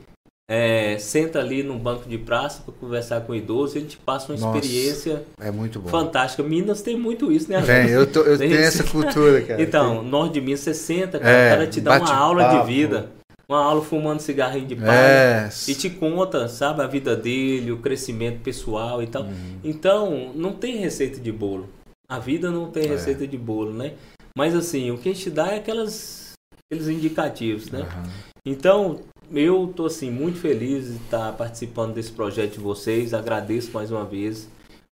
é, 0.49 0.97
senta 0.99 1.39
ali 1.39 1.63
num 1.63 1.77
banco 1.77 2.07
de 2.07 2.17
praça 2.19 2.61
para 2.63 2.73
conversar 2.73 3.21
com 3.21 3.31
o 3.33 3.35
idoso 3.35 3.75
e 3.75 3.79
ele 3.81 3.87
te 3.87 3.97
passa 3.97 4.31
uma 4.31 4.39
Nossa, 4.39 4.57
experiência 4.59 5.23
É 5.39 5.49
muito 5.51 5.79
bom. 5.79 5.89
fantástica. 5.89 6.43
Minas 6.43 6.81
tem 6.83 6.97
muito 6.97 7.31
isso, 7.31 7.51
né? 7.51 7.61
Tem, 7.63 7.89
eu, 7.89 8.05
tô- 8.11 8.21
eu 8.21 8.37
Tem 8.37 8.49
tenho 8.49 8.61
essa 8.61 8.83
cultura, 8.83 9.41
cara. 9.41 9.61
Então, 9.61 10.03
norte 10.03 10.33
de 10.33 10.41
Minas, 10.41 10.59
você 10.59 10.73
senta, 10.73 11.19
cara, 11.19 11.31
É, 11.31 11.47
o 11.47 11.49
cara 11.51 11.67
te 11.67 11.81
dá 11.81 11.97
uma 11.97 12.13
aula 12.15 12.43
papo. 12.43 12.67
de 12.67 12.73
vida. 12.73 13.09
Uma 13.47 13.63
aula 13.63 13.81
fumando 13.83 14.19
cigarrinho 14.21 14.65
de 14.65 14.75
palha. 14.75 14.91
É. 14.91 15.49
E 15.67 15.75
te 15.75 15.89
conta, 15.89 16.47
sabe, 16.47 16.81
a 16.81 16.87
vida 16.87 17.15
dele, 17.15 17.71
o 17.71 17.77
crescimento 17.77 18.41
pessoal 18.41 19.03
e 19.03 19.07
tal. 19.07 19.23
Uhum. 19.23 19.59
Então, 19.63 20.31
não 20.33 20.53
tem 20.53 20.77
receita 20.77 21.19
de 21.19 21.31
bolo. 21.31 21.69
A 22.09 22.17
vida 22.19 22.49
não 22.49 22.71
tem 22.71 22.85
É. 22.85 22.87
receita 22.87 23.27
de 23.27 23.37
bolo, 23.37 23.71
né? 23.73 23.93
Mas 24.37 24.55
assim, 24.55 24.89
o 24.91 24.97
que 24.97 25.09
a 25.09 25.13
gente 25.13 25.29
dá 25.29 25.51
é 25.51 25.57
aquelas, 25.57 26.33
aqueles 26.65 26.87
indicativos, 26.87 27.69
né? 27.69 27.81
Aham. 27.81 28.03
Então, 28.45 28.99
eu 29.31 29.71
tô 29.75 29.85
assim 29.85 30.11
muito 30.11 30.39
feliz 30.39 30.87
de 30.87 30.95
estar 30.97 31.31
participando 31.33 31.93
desse 31.93 32.11
projeto 32.11 32.53
de 32.53 32.59
vocês. 32.59 33.13
Agradeço 33.13 33.71
mais 33.71 33.91
uma 33.91 34.05
vez. 34.05 34.47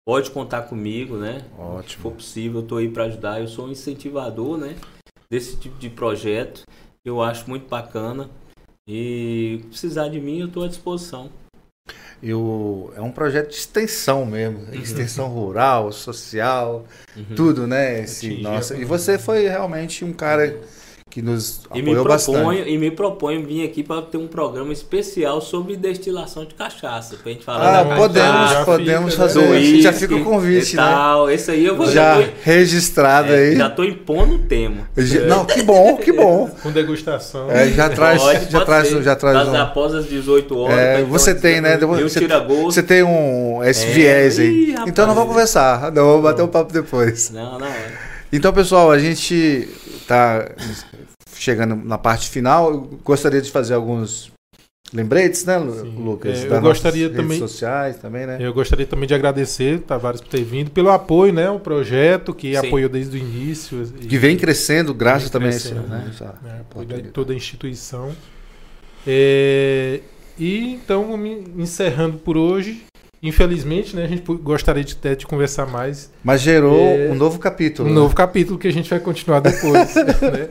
Pode 0.06 0.30
contar 0.30 0.62
comigo, 0.62 1.16
né? 1.16 1.40
Se 1.40 1.56
for 1.56 1.78
Ótimo. 1.78 2.10
possível, 2.12 2.60
eu 2.60 2.66
tô 2.66 2.76
aí 2.78 2.88
para 2.88 3.04
ajudar. 3.04 3.40
Eu 3.40 3.48
sou 3.48 3.66
um 3.66 3.70
incentivador, 3.70 4.56
né? 4.56 4.74
Desse 5.30 5.56
tipo 5.56 5.78
de 5.78 5.90
projeto. 5.90 6.62
Eu 7.08 7.22
acho 7.22 7.48
muito 7.48 7.66
bacana. 7.66 8.28
E 8.86 9.64
precisar 9.70 10.08
de 10.08 10.20
mim, 10.20 10.40
eu 10.40 10.48
tô 10.48 10.62
à 10.62 10.68
disposição. 10.68 11.30
E 12.22 12.34
o- 12.34 12.92
é 12.96 13.00
um 13.00 13.10
projeto 13.10 13.48
de 13.48 13.54
extensão 13.56 14.26
mesmo. 14.26 14.66
Extensão 14.74 15.26
rural, 15.28 15.90
social, 15.90 16.84
Uhum. 17.16 17.34
tudo, 17.34 17.66
né? 17.66 18.02
Esse, 18.02 18.42
nossa, 18.42 18.76
e 18.76 18.84
você 18.84 19.18
foi 19.18 19.48
realmente 19.48 20.04
um 20.04 20.12
cara 20.12 20.60
que 21.10 21.22
nos 21.22 21.62
E 21.74 21.80
me 21.82 21.90
apoiou 21.92 22.04
proponho, 22.04 22.44
bastante. 22.58 22.70
e 22.70 22.78
me 22.78 22.90
proponho 22.90 23.44
vir 23.46 23.64
aqui 23.64 23.82
para 23.82 24.02
ter 24.02 24.18
um 24.18 24.26
programa 24.26 24.72
especial 24.72 25.40
sobre 25.40 25.76
destilação 25.76 26.44
de 26.44 26.54
cachaça. 26.54 27.16
Pra 27.22 27.32
gente 27.32 27.44
falar 27.44 27.80
Ah, 27.80 27.82
da 27.84 27.96
podemos, 27.96 28.30
cachaça, 28.30 28.54
já 28.54 28.64
podemos 28.64 29.12
fica, 29.14 29.22
né? 29.24 29.28
fazer. 29.32 29.52
a 29.56 29.60
gente 29.60 29.82
já 29.82 29.92
fica 29.92 30.14
o 30.16 30.24
convite, 30.24 30.72
e 30.74 30.76
né? 30.76 30.82
tal. 30.82 31.30
Esse 31.30 31.50
aí 31.50 31.64
eu 31.64 31.76
vou 31.76 31.86
Já 31.86 31.92
já 32.20 32.26
tô, 32.26 32.32
registrado 32.42 33.32
é, 33.32 33.36
aí. 33.38 33.56
já 33.56 33.70
tô 33.70 33.84
impondo 33.84 34.34
o 34.34 34.38
tema. 34.40 34.88
Já- 34.96 35.20
Não, 35.26 35.44
que 35.44 35.62
bom, 35.62 35.96
que 35.96 36.12
bom. 36.12 36.48
Com 36.62 36.70
degustação. 36.70 37.50
É, 37.50 37.68
já 37.68 37.88
traz, 37.88 38.22
Pode, 38.22 38.44
já 38.44 38.50
pode 38.58 38.64
traz, 38.66 38.88
ser. 38.88 39.02
já 39.02 39.16
traz 39.16 39.48
um- 39.48 39.56
após 39.56 39.94
as 39.94 40.06
18 40.06 40.58
horas. 40.58 40.78
É, 40.78 40.96
então 41.00 41.08
você 41.10 41.34
tem, 41.34 41.60
né? 41.60 41.78
Você-. 41.78 42.28
Você 42.64 42.82
tem 42.82 43.02
um 43.02 43.64
esse 43.64 43.86
É. 43.86 43.90
viés 43.92 44.38
aí. 44.38 44.46
Ih, 44.48 44.70
rapaz. 44.72 44.88
então 44.90 45.06
não 45.06 45.14
vamos 45.14 45.30
conversar. 45.30 45.90
Não, 45.90 46.04
vamos 46.04 46.22
bater 46.22 46.42
um 46.42 46.48
papo 46.48 46.72
depois. 46.72 47.30
Não, 47.30 47.58
não. 47.58 47.66
é. 47.66 47.92
Então, 48.30 48.52
pessoal, 48.52 48.90
a 48.90 48.98
gente 48.98 49.66
tá 50.08 50.50
chegando 51.36 51.76
na 51.76 51.96
parte 51.98 52.28
final. 52.28 52.70
Eu 52.72 52.80
gostaria 53.04 53.40
de 53.40 53.50
fazer 53.50 53.74
alguns 53.74 54.32
lembretes, 54.92 55.44
né, 55.44 55.58
Sim. 55.60 55.94
Lucas? 56.02 56.44
É, 56.44 56.46
eu 56.56 56.60
gostaria 56.62 57.08
também- 57.10 57.38
redes 57.38 57.50
sociais 57.50 57.96
também, 57.98 58.26
né? 58.26 58.38
Eu 58.40 58.54
gostaria 58.54 58.86
também 58.86 59.06
de 59.06 59.12
agradecer, 59.14 59.80
Tavares, 59.80 60.20
por 60.22 60.28
ter 60.30 60.42
vindo, 60.42 60.70
pelo 60.70 60.90
apoio, 60.90 61.32
né? 61.32 61.50
O 61.50 61.60
projeto 61.60 62.32
que 62.34 62.58
Sim. 62.58 62.66
apoiou 62.66 62.88
desde 62.88 63.16
o 63.16 63.20
início. 63.20 63.82
e- 64.00 64.06
Que 64.06 64.16
vem 64.18 64.36
crescendo, 64.36 64.94
graças 64.94 65.24
Vem 65.24 65.32
também 65.32 65.48
a 65.48 65.50
esse, 65.50 65.68
crescendo, 65.68 65.88
né, 65.88 66.06
essa 66.10 66.24
né, 66.42 66.54
de 66.54 66.60
oportunidade. 66.62 67.08
toda 67.12 67.32
a 67.34 67.36
instituição. 67.36 68.12
É, 69.06 70.00
e 70.38 70.74
então, 70.74 71.16
me- 71.16 71.44
encerrando 71.58 72.18
por 72.18 72.36
hoje, 72.36 72.84
infelizmente, 73.22 73.94
né, 73.96 74.04
a 74.04 74.06
gente 74.06 74.22
gostaria 74.22 74.84
de 74.84 74.94
até 74.94 75.14
de 75.14 75.26
conversar 75.26 75.66
mais 75.66 76.10
Mas 76.22 76.40
gerou 76.40 76.78
É, 76.78 77.08
um 77.10 77.14
novo 77.14 77.38
capítulo. 77.38 77.88
um 77.88 77.92
né? 77.92 77.98
novo 78.00 78.14
capítulo 78.14 78.58
que 78.58 78.68
a 78.68 78.72
gente 78.72 78.88
vai 78.88 79.00
continuar 79.00 79.40
depois. 79.40 79.94
né? 79.96 80.48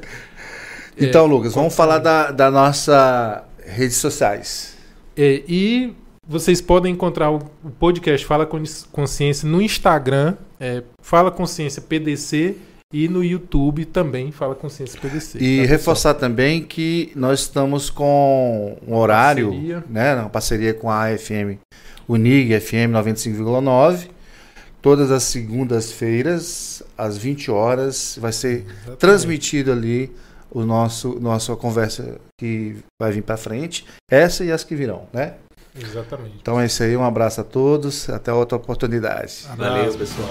Então, 0.97 1.25
É, 1.25 1.27
Lucas, 1.27 1.53
vamos 1.53 1.75
falar 1.75 1.99
da, 1.99 2.31
da 2.31 2.51
nossa 2.51 3.43
redes 3.65 3.97
sociais. 3.97 4.75
É, 5.15 5.43
e 5.47 5.93
vocês 6.27 6.61
podem 6.61 6.93
encontrar 6.93 7.31
o, 7.31 7.39
podcast 7.79 8.25
Fala 8.25 8.47
Consciência 8.91 9.47
no 9.47 9.61
Instagram, 9.61 10.35
é, 10.59 10.83
Fala 11.01 11.31
Consciência 11.31 11.81
PDC, 11.81 12.55
e 12.93 13.07
no 13.09 13.23
YouTube 13.23 13.83
também 13.85 14.31
Fala 14.31 14.55
Consciência 14.55 14.99
PDC. 14.99 15.37
E 15.37 15.41
tá, 15.41 15.45
pessoal? 15.61 15.67
reforçar 15.67 16.13
também 16.15 16.63
que 16.63 17.11
nós 17.15 17.41
estamos 17.41 17.89
com 17.89 18.77
um 18.87 18.95
horário, 18.95 19.49
Parceria. 19.49 19.83
né, 19.89 20.15
uma 20.15 20.29
parceria 20.29 20.73
com 20.73 20.89
a 20.89 21.05
AFM 21.09 21.57
Unig 22.07 22.59
FM 22.59 22.93
95,9. 22.93 24.09
Todas 24.81 25.11
as 25.11 25.23
segundas-feiras, 25.23 26.83
às 26.97 27.17
20 27.17 27.51
horas, 27.51 28.17
vai 28.21 28.31
ser 28.31 28.63
Exatamente. 28.65 28.99
transmitido 28.99 29.71
ali 29.71 30.11
o 30.49 30.63
nosso 30.63 31.19
nossa 31.19 31.55
conversa 31.55 32.19
que 32.39 32.77
vai 32.99 33.11
vir 33.11 33.23
para 33.23 33.35
frente, 33.35 33.85
essa 34.09 34.45
e 34.45 34.51
as 34.51 34.63
que 34.63 34.75
virão, 34.75 35.07
né? 35.11 35.33
Exatamente. 35.75 36.37
Então 36.41 36.59
é 36.59 36.65
isso 36.65 36.81
aí, 36.83 36.95
um 36.95 37.03
abraço 37.03 37.41
a 37.41 37.43
todos, 37.43 38.09
até 38.09 38.31
outra 38.31 38.57
oportunidade. 38.57 39.45
Valeu, 39.55 39.93
pessoal. 39.97 40.29